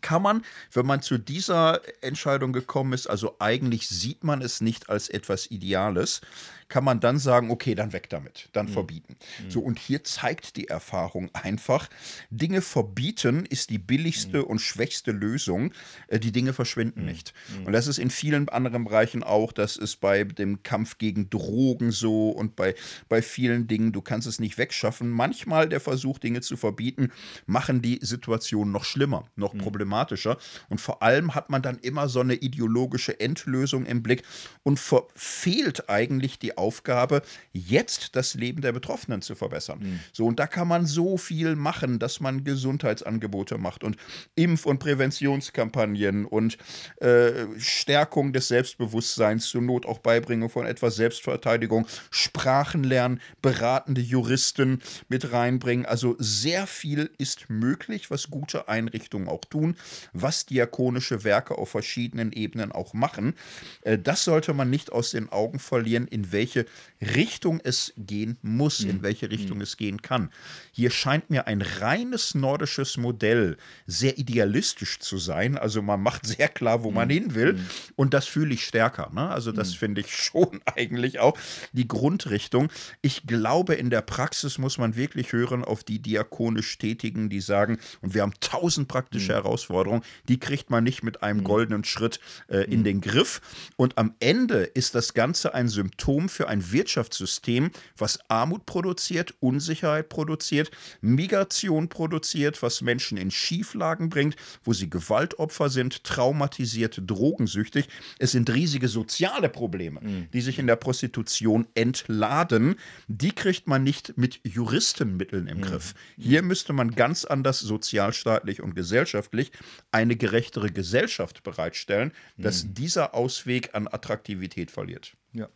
[0.00, 0.42] kann man,
[0.72, 5.50] wenn man zu dieser Entscheidung gekommen ist, also eigentlich sieht man es nicht als etwas
[5.50, 6.20] Ideales,
[6.68, 8.72] kann man dann sagen, okay, dann weg damit, dann mhm.
[8.72, 9.16] verbieten.
[9.44, 9.50] Mhm.
[9.50, 11.88] So, und hier zeigt die Erfahrung einfach,
[12.30, 14.44] Dinge verbieten ist die billigste mhm.
[14.44, 15.72] und schwächste Lösung.
[16.08, 17.06] Äh, die Dinge verschwinden mhm.
[17.06, 17.34] nicht.
[17.58, 17.66] Mhm.
[17.66, 21.92] Und das ist in vielen anderen Bereichen auch, das ist bei dem Kampf gegen Drogen
[21.92, 22.74] so und bei,
[23.08, 25.08] bei vielen Dingen, du kannst es nicht wegschaffen.
[25.10, 27.12] Manchmal der Versuch, Dinge zu verbieten,
[27.46, 29.58] machen die Situation noch schlimmer, noch mhm.
[29.58, 30.38] problematischer.
[30.68, 34.22] Und vor allem hat man dann immer so eine ideologische Endlösung im Blick
[34.62, 37.22] und verfehlt eigentlich die die Aufgabe,
[37.52, 39.78] jetzt das Leben der Betroffenen zu verbessern.
[39.80, 40.00] Mhm.
[40.12, 43.96] So, und da kann man so viel machen, dass man Gesundheitsangebote macht und
[44.36, 46.58] Impf- und Präventionskampagnen und
[46.96, 54.80] äh, Stärkung des Selbstbewusstseins, zur Not auch Beibringung von etwas Selbstverteidigung, Sprachen lernen, beratende Juristen
[55.08, 55.86] mit reinbringen.
[55.86, 59.76] Also sehr viel ist möglich, was gute Einrichtungen auch tun,
[60.12, 63.34] was diakonische Werke auf verschiedenen Ebenen auch machen.
[63.82, 66.66] Äh, das sollte man nicht aus den Augen verlieren, in welche
[67.00, 69.02] Richtung es gehen muss, in mhm.
[69.02, 69.64] welche Richtung mhm.
[69.64, 70.30] es gehen kann.
[70.72, 73.56] Hier scheint mir ein reines nordisches Modell
[73.86, 75.58] sehr idealistisch zu sein.
[75.58, 77.12] Also man macht sehr klar, wo man mhm.
[77.12, 77.60] hin will.
[77.96, 79.10] Und das fühle ich stärker.
[79.12, 79.28] Ne?
[79.28, 81.36] Also das finde ich schon eigentlich auch
[81.72, 82.68] die Grundrichtung.
[83.02, 87.78] Ich glaube, in der Praxis muss man wirklich hören auf die diakonisch Tätigen, die sagen,
[88.00, 92.64] und wir haben tausend praktische Herausforderungen, die kriegt man nicht mit einem goldenen Schritt äh,
[92.70, 93.40] in den Griff.
[93.76, 100.08] Und am Ende ist das Ganze ein Symptom für ein Wirtschaftssystem, was Armut produziert, Unsicherheit
[100.08, 107.88] produziert, Migration produziert, was Menschen in Schieflagen bringt, wo sie Gewaltopfer sind, traumatisiert, drogensüchtig.
[108.18, 110.28] Es sind riesige soziale Probleme, mhm.
[110.32, 112.76] die sich in der Prostitution entladen.
[113.08, 115.62] Die kriegt man nicht mit Juristenmitteln im mhm.
[115.62, 115.94] Griff.
[116.18, 119.52] Hier müsste man ganz anders sozialstaatlich und gesellschaftlich
[119.90, 122.74] eine gerechtere Gesellschaft bereitstellen, dass mhm.
[122.74, 125.16] dieser Ausweg an Attraktivität verliert.
[125.32, 125.48] Ja.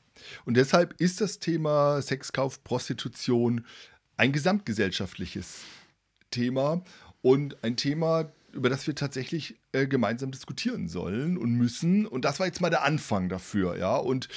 [0.44, 3.64] Und deshalb ist das Thema Sexkauf, Prostitution
[4.16, 5.62] ein gesamtgesellschaftliches
[6.30, 6.82] Thema
[7.22, 12.06] und ein Thema, über das wir tatsächlich äh, gemeinsam diskutieren sollen und müssen.
[12.06, 13.96] Und das war jetzt mal der Anfang dafür, ja.
[13.96, 14.28] Und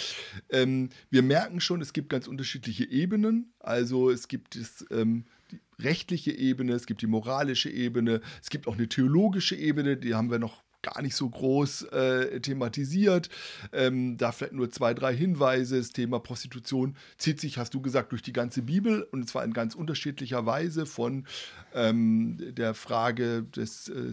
[0.50, 3.54] ähm, wir merken schon, es gibt ganz unterschiedliche Ebenen.
[3.60, 8.68] Also es gibt es, ähm, die rechtliche Ebene, es gibt die moralische Ebene, es gibt
[8.68, 13.30] auch eine theologische Ebene, die haben wir noch gar nicht so groß äh, thematisiert.
[13.72, 15.78] Ähm, da vielleicht nur zwei, drei Hinweise.
[15.78, 19.54] Das Thema Prostitution zieht sich, hast du gesagt, durch die ganze Bibel und zwar in
[19.54, 21.26] ganz unterschiedlicher Weise von
[21.74, 24.12] ähm, der Frage des äh,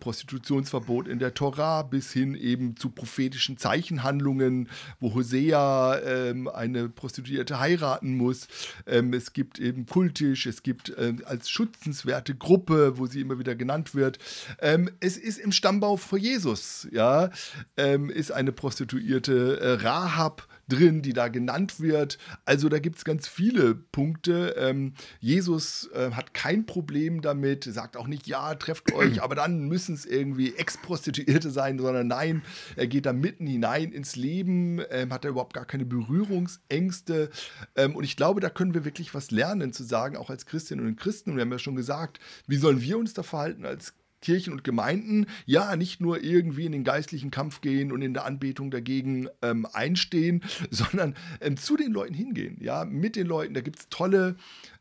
[0.00, 4.68] Prostitutionsverbot in der Tora bis hin eben zu prophetischen Zeichenhandlungen,
[5.00, 8.48] wo Hosea ähm, eine Prostituierte heiraten muss.
[8.86, 13.54] Ähm, es gibt eben kultisch, es gibt ähm, als schützenswerte Gruppe, wo sie immer wieder
[13.54, 14.18] genannt wird.
[14.60, 17.30] Ähm, es ist im Stammbau vor Jesus, ja,
[17.76, 22.18] ähm, ist eine Prostituierte äh, Rahab drin, die da genannt wird.
[22.44, 24.54] Also da gibt es ganz viele Punkte.
[24.58, 29.68] Ähm, Jesus äh, hat kein Problem damit, sagt auch nicht, ja, trefft euch, aber dann
[29.68, 32.42] müssen es irgendwie Ex-Prostituierte sein, sondern nein,
[32.74, 37.30] er geht da mitten hinein ins Leben, ähm, hat er überhaupt gar keine Berührungsängste.
[37.76, 40.86] Ähm, und ich glaube, da können wir wirklich was lernen, zu sagen, auch als Christinnen
[40.86, 41.30] und Christen.
[41.30, 43.94] Und wir haben ja schon gesagt, wie sollen wir uns da verhalten als
[44.26, 48.24] Kirchen und Gemeinden ja nicht nur irgendwie in den geistlichen Kampf gehen und in der
[48.24, 53.54] Anbetung dagegen ähm, einstehen, sondern ähm, zu den Leuten hingehen, ja, mit den Leuten.
[53.54, 54.34] Da gibt es tolle,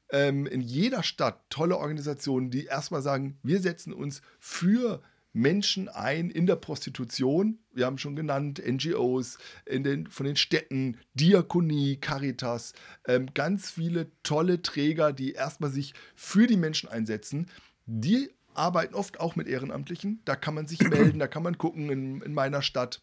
[0.09, 6.31] ähm, in jeder Stadt tolle Organisationen, die erstmal sagen, wir setzen uns für Menschen ein
[6.31, 7.59] in der Prostitution.
[7.71, 9.37] Wir haben schon genannt, NGOs
[9.69, 12.73] den, von den Städten, Diakonie, Caritas,
[13.05, 17.47] ähm, ganz viele tolle Träger, die erstmal sich für die Menschen einsetzen,
[17.85, 20.21] die arbeiten oft auch mit Ehrenamtlichen.
[20.25, 23.01] Da kann man sich melden, da kann man gucken in, in meiner Stadt.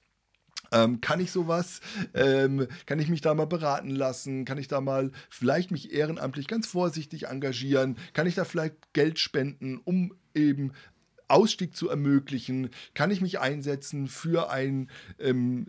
[0.70, 1.80] Ähm, kann ich sowas?
[2.14, 4.44] Ähm, kann ich mich da mal beraten lassen?
[4.44, 7.96] Kann ich da mal vielleicht mich ehrenamtlich ganz vorsichtig engagieren?
[8.14, 10.72] Kann ich da vielleicht Geld spenden, um eben
[11.28, 12.70] Ausstieg zu ermöglichen?
[12.94, 15.66] Kann ich mich einsetzen für ein ähm,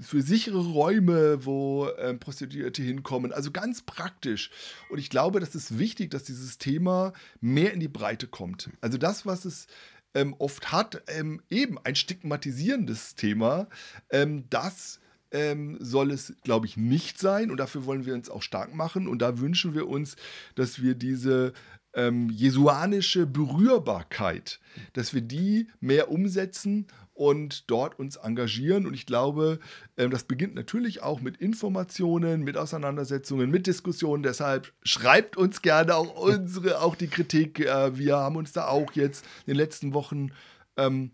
[0.00, 3.32] für sichere Räume, wo ähm, Prostituierte hinkommen?
[3.32, 4.50] Also ganz praktisch.
[4.88, 8.70] Und ich glaube, das ist wichtig, dass dieses Thema mehr in die Breite kommt.
[8.80, 9.66] Also das, was es
[10.14, 13.68] ähm, oft hat, ähm, eben ein stigmatisierendes Thema,
[14.10, 15.00] ähm, das
[15.32, 17.50] ähm, soll es, glaube ich, nicht sein.
[17.50, 19.06] Und dafür wollen wir uns auch stark machen.
[19.06, 20.16] Und da wünschen wir uns,
[20.54, 21.52] dass wir diese
[21.94, 24.60] ähm, jesuanische Berührbarkeit,
[24.92, 28.86] dass wir die mehr umsetzen und dort uns engagieren.
[28.86, 29.58] Und ich glaube,
[29.96, 34.22] ähm, das beginnt natürlich auch mit Informationen, mit Auseinandersetzungen, mit Diskussionen.
[34.22, 37.60] Deshalb schreibt uns gerne auch unsere, auch die Kritik.
[37.60, 40.30] Äh, wir haben uns da auch jetzt in den letzten Wochen
[40.76, 41.10] ähm,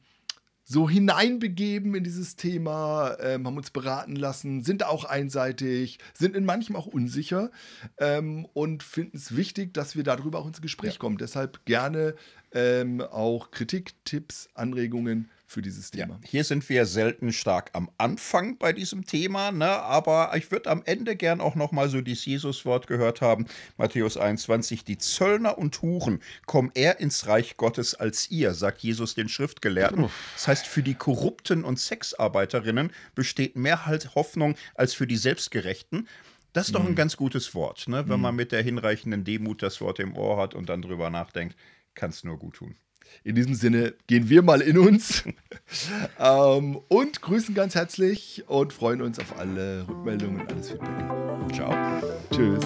[0.69, 6.45] so hineinbegeben in dieses Thema, ähm, haben uns beraten lassen, sind auch einseitig, sind in
[6.45, 7.53] manchem auch unsicher
[7.99, 10.99] ähm, und finden es wichtig, dass wir darüber auch ins Gespräch ja.
[10.99, 11.19] kommen.
[11.19, 12.17] Deshalb gerne
[12.53, 16.21] ähm, auch Kritik, Tipps, Anregungen für dieses Ja, Thema.
[16.25, 19.71] hier sind wir selten stark am Anfang bei diesem Thema, ne?
[19.71, 23.47] aber ich würde am Ende gern auch noch mal so dieses Jesuswort gehört haben,
[23.77, 29.15] Matthäus 21, die Zöllner und Huren kommen eher ins Reich Gottes als ihr, sagt Jesus
[29.15, 30.11] den Schriftgelehrten.
[30.35, 36.09] Das heißt, für die Korrupten und Sexarbeiterinnen besteht mehr halt Hoffnung als für die Selbstgerechten.
[36.53, 38.09] Das ist doch ein ganz gutes Wort, ne?
[38.09, 41.55] wenn man mit der hinreichenden Demut das Wort im Ohr hat und dann drüber nachdenkt,
[41.95, 42.77] kann es nur gut tun.
[43.25, 45.25] In diesem Sinne gehen wir mal in uns
[46.19, 51.07] ähm, und grüßen ganz herzlich und freuen uns auf alle Rückmeldungen und alles Feedback.
[51.53, 51.75] Ciao.
[52.31, 52.65] Tschüss.